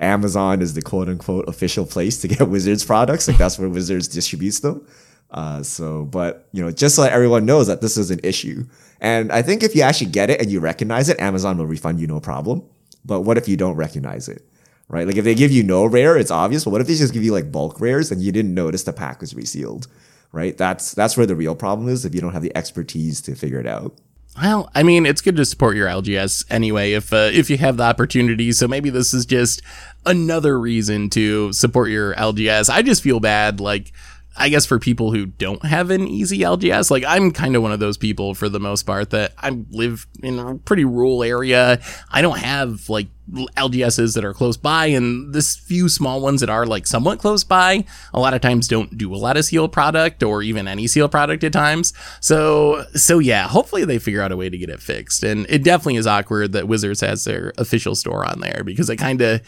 Amazon 0.00 0.60
is 0.60 0.74
the 0.74 0.82
quote 0.82 1.08
unquote 1.08 1.48
official 1.48 1.86
place 1.86 2.20
to 2.22 2.28
get 2.28 2.48
Wizards 2.48 2.84
products. 2.84 3.28
Like 3.28 3.38
that's 3.38 3.60
where 3.60 3.68
Wizards 3.68 4.08
distributes 4.08 4.58
them. 4.58 4.84
Uh, 5.30 5.62
so, 5.62 6.04
but 6.06 6.48
you 6.52 6.64
know, 6.64 6.70
just 6.70 6.96
so 6.96 7.02
everyone 7.02 7.44
knows 7.44 7.66
that 7.66 7.80
this 7.80 7.96
is 7.96 8.10
an 8.10 8.20
issue. 8.22 8.64
And 9.00 9.30
I 9.30 9.42
think 9.42 9.62
if 9.62 9.74
you 9.74 9.82
actually 9.82 10.10
get 10.10 10.30
it 10.30 10.40
and 10.40 10.50
you 10.50 10.60
recognize 10.60 11.08
it, 11.08 11.20
Amazon 11.20 11.58
will 11.58 11.66
refund 11.66 12.00
you 12.00 12.06
no 12.06 12.20
problem. 12.20 12.64
But 13.04 13.22
what 13.22 13.38
if 13.38 13.48
you 13.48 13.56
don't 13.56 13.76
recognize 13.76 14.28
it? 14.28 14.44
Right? 14.88 15.06
Like 15.06 15.16
if 15.16 15.24
they 15.24 15.34
give 15.34 15.52
you 15.52 15.62
no 15.62 15.84
rare, 15.84 16.16
it's 16.16 16.30
obvious. 16.30 16.64
But 16.64 16.70
what 16.70 16.80
if 16.80 16.86
they 16.86 16.94
just 16.94 17.12
give 17.12 17.22
you 17.22 17.32
like 17.32 17.52
bulk 17.52 17.80
rares 17.80 18.10
and 18.10 18.22
you 18.22 18.32
didn't 18.32 18.54
notice 18.54 18.84
the 18.84 18.92
pack 18.92 19.20
was 19.20 19.34
resealed? 19.34 19.86
Right? 20.32 20.56
That's 20.56 20.92
that's 20.92 21.16
where 21.16 21.26
the 21.26 21.36
real 21.36 21.54
problem 21.54 21.88
is 21.88 22.04
if 22.04 22.14
you 22.14 22.20
don't 22.20 22.32
have 22.32 22.42
the 22.42 22.56
expertise 22.56 23.20
to 23.22 23.34
figure 23.34 23.60
it 23.60 23.66
out. 23.66 23.94
Well, 24.40 24.70
I 24.74 24.82
mean, 24.82 25.04
it's 25.04 25.20
good 25.20 25.36
to 25.36 25.44
support 25.44 25.76
your 25.76 25.88
LGS 25.88 26.44
anyway 26.48 26.92
if 26.92 27.12
uh, 27.12 27.30
if 27.32 27.50
you 27.50 27.58
have 27.58 27.76
the 27.76 27.82
opportunity. 27.82 28.52
So 28.52 28.68
maybe 28.68 28.88
this 28.90 29.12
is 29.12 29.26
just 29.26 29.62
another 30.06 30.58
reason 30.58 31.10
to 31.10 31.52
support 31.52 31.90
your 31.90 32.14
LGS. 32.14 32.70
I 32.70 32.82
just 32.82 33.02
feel 33.02 33.20
bad, 33.20 33.60
like. 33.60 33.92
I 34.38 34.48
guess 34.48 34.64
for 34.64 34.78
people 34.78 35.12
who 35.12 35.26
don't 35.26 35.64
have 35.64 35.90
an 35.90 36.06
easy 36.06 36.38
LGS, 36.38 36.90
like 36.90 37.04
I'm 37.06 37.32
kind 37.32 37.56
of 37.56 37.62
one 37.62 37.72
of 37.72 37.80
those 37.80 37.96
people 37.96 38.34
for 38.34 38.48
the 38.48 38.60
most 38.60 38.84
part 38.84 39.10
that 39.10 39.34
I 39.36 39.50
live 39.70 40.06
in 40.22 40.38
a 40.38 40.54
pretty 40.54 40.84
rural 40.84 41.22
area. 41.22 41.80
I 42.10 42.22
don't 42.22 42.38
have 42.38 42.88
like 42.88 43.08
LGSs 43.30 44.14
that 44.14 44.24
are 44.24 44.34
close 44.34 44.56
by, 44.56 44.86
and 44.86 45.34
this 45.34 45.56
few 45.56 45.88
small 45.88 46.20
ones 46.20 46.40
that 46.40 46.50
are 46.50 46.66
like 46.66 46.86
somewhat 46.86 47.18
close 47.18 47.44
by, 47.44 47.84
a 48.12 48.20
lot 48.20 48.34
of 48.34 48.40
times 48.40 48.68
don't 48.68 48.96
do 48.96 49.14
a 49.14 49.16
lot 49.16 49.36
of 49.36 49.44
seal 49.44 49.68
product 49.68 50.22
or 50.22 50.42
even 50.42 50.66
any 50.66 50.86
seal 50.86 51.08
product 51.08 51.44
at 51.44 51.52
times. 51.52 51.92
So, 52.20 52.84
so 52.94 53.18
yeah, 53.18 53.48
hopefully 53.48 53.84
they 53.84 53.98
figure 53.98 54.22
out 54.22 54.32
a 54.32 54.36
way 54.36 54.48
to 54.48 54.58
get 54.58 54.70
it 54.70 54.80
fixed. 54.80 55.22
And 55.22 55.46
it 55.48 55.62
definitely 55.62 55.96
is 55.96 56.06
awkward 56.06 56.52
that 56.52 56.68
Wizards 56.68 57.00
has 57.00 57.24
their 57.24 57.52
official 57.58 57.94
store 57.94 58.24
on 58.24 58.40
there 58.40 58.62
because 58.64 58.88
it 58.88 58.96
kind 58.96 59.20
of 59.20 59.42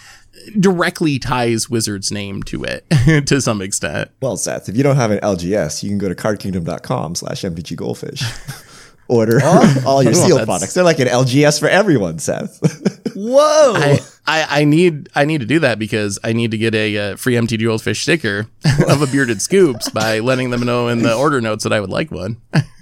directly 0.58 1.18
ties 1.18 1.68
Wizards' 1.68 2.12
name 2.12 2.42
to 2.44 2.64
it 2.64 2.84
to 3.26 3.40
some 3.40 3.62
extent. 3.62 4.10
Well, 4.20 4.36
Seth, 4.36 4.68
if 4.68 4.76
you 4.76 4.82
don't 4.82 4.96
have 4.96 5.10
an 5.10 5.20
LGS, 5.20 5.82
you 5.82 5.88
can 5.88 5.98
go 5.98 6.08
to 6.08 6.14
cardkingdom.com 6.14 7.14
slash 7.14 7.42
MTG 7.42 7.76
Goldfish. 7.76 8.22
Order 9.10 9.40
all 9.86 10.02
your 10.02 10.14
seal 10.14 10.44
products. 10.44 10.72
They're 10.74 10.84
like 10.84 11.00
an 11.00 11.08
LGS 11.08 11.58
for 11.58 11.68
everyone, 11.68 12.20
Seth. 12.20 12.60
Whoa! 13.16 13.72
I, 13.74 13.98
I, 14.24 14.60
I 14.60 14.64
need 14.64 15.08
I 15.16 15.24
need 15.24 15.40
to 15.40 15.46
do 15.46 15.58
that 15.58 15.80
because 15.80 16.18
I 16.22 16.32
need 16.32 16.52
to 16.52 16.58
get 16.58 16.76
a 16.76 16.96
uh, 16.96 17.16
free 17.16 17.34
MTG 17.34 17.64
Goldfish 17.64 18.02
sticker 18.02 18.46
of 18.88 19.02
a 19.02 19.06
bearded 19.08 19.42
scoops 19.42 19.88
by 19.88 20.20
letting 20.20 20.50
them 20.50 20.60
know 20.60 20.86
in 20.86 21.02
the 21.02 21.12
order 21.12 21.40
notes 21.40 21.64
that 21.64 21.72
I 21.72 21.80
would 21.80 21.90
like 21.90 22.12
one. 22.12 22.36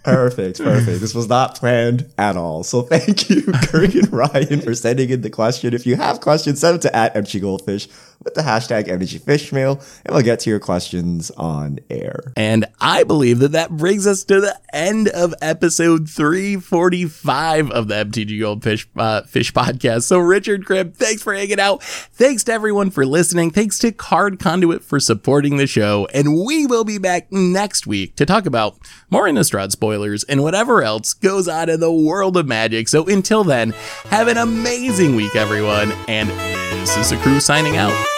Perfect, 0.04 0.58
perfect. 0.58 1.00
This 1.00 1.14
was 1.14 1.28
not 1.28 1.54
planned 1.54 2.10
at 2.18 2.36
all. 2.36 2.62
So 2.62 2.82
thank 2.82 3.30
you, 3.30 3.42
Kirk 3.64 3.94
and 3.94 4.12
Ryan, 4.12 4.60
for 4.60 4.74
sending 4.74 5.10
in 5.10 5.22
the 5.22 5.30
question. 5.30 5.72
If 5.72 5.86
you 5.86 5.96
have 5.96 6.20
questions, 6.20 6.60
send 6.60 6.74
them 6.74 6.92
to 6.92 6.96
at 6.96 7.14
MTG 7.14 7.40
Goldfish 7.40 7.88
with 8.28 8.34
the 8.34 8.50
hashtag 8.50 8.86
MTGFishmail, 8.88 10.02
and 10.04 10.14
we'll 10.14 10.22
get 10.22 10.40
to 10.40 10.50
your 10.50 10.60
questions 10.60 11.30
on 11.32 11.78
air. 11.88 12.32
And 12.36 12.66
I 12.78 13.02
believe 13.04 13.38
that 13.38 13.52
that 13.52 13.70
brings 13.70 14.06
us 14.06 14.22
to 14.24 14.40
the 14.40 14.60
end 14.72 15.08
of 15.08 15.34
episode 15.40 16.10
345 16.10 17.70
of 17.70 17.88
the 17.88 17.94
MTG 17.94 18.38
Goldfish 18.40 18.86
uh, 18.96 19.22
Fish 19.22 19.52
podcast. 19.52 20.02
So 20.02 20.18
Richard 20.18 20.66
Cribb, 20.66 20.94
thanks 20.94 21.22
for 21.22 21.32
hanging 21.32 21.58
out. 21.58 21.82
Thanks 21.82 22.44
to 22.44 22.52
everyone 22.52 22.90
for 22.90 23.06
listening. 23.06 23.50
Thanks 23.50 23.78
to 23.78 23.92
Card 23.92 24.38
Conduit 24.38 24.84
for 24.84 25.00
supporting 25.00 25.56
the 25.56 25.66
show. 25.66 26.06
And 26.12 26.44
we 26.44 26.66
will 26.66 26.84
be 26.84 26.98
back 26.98 27.32
next 27.32 27.86
week 27.86 28.14
to 28.16 28.26
talk 28.26 28.44
about 28.44 28.76
more 29.08 29.24
Innistrad 29.24 29.70
spoilers 29.70 30.24
and 30.24 30.42
whatever 30.42 30.82
else 30.82 31.14
goes 31.14 31.48
on 31.48 31.70
in 31.70 31.80
the 31.80 31.92
world 31.92 32.36
of 32.36 32.46
Magic. 32.46 32.88
So 32.88 33.06
until 33.06 33.42
then, 33.42 33.70
have 34.10 34.28
an 34.28 34.36
amazing 34.36 35.16
week, 35.16 35.34
everyone. 35.34 35.92
And 36.08 36.28
this 36.82 36.96
is 36.96 37.10
the 37.10 37.16
crew 37.16 37.40
signing 37.40 37.76
out. 37.76 38.17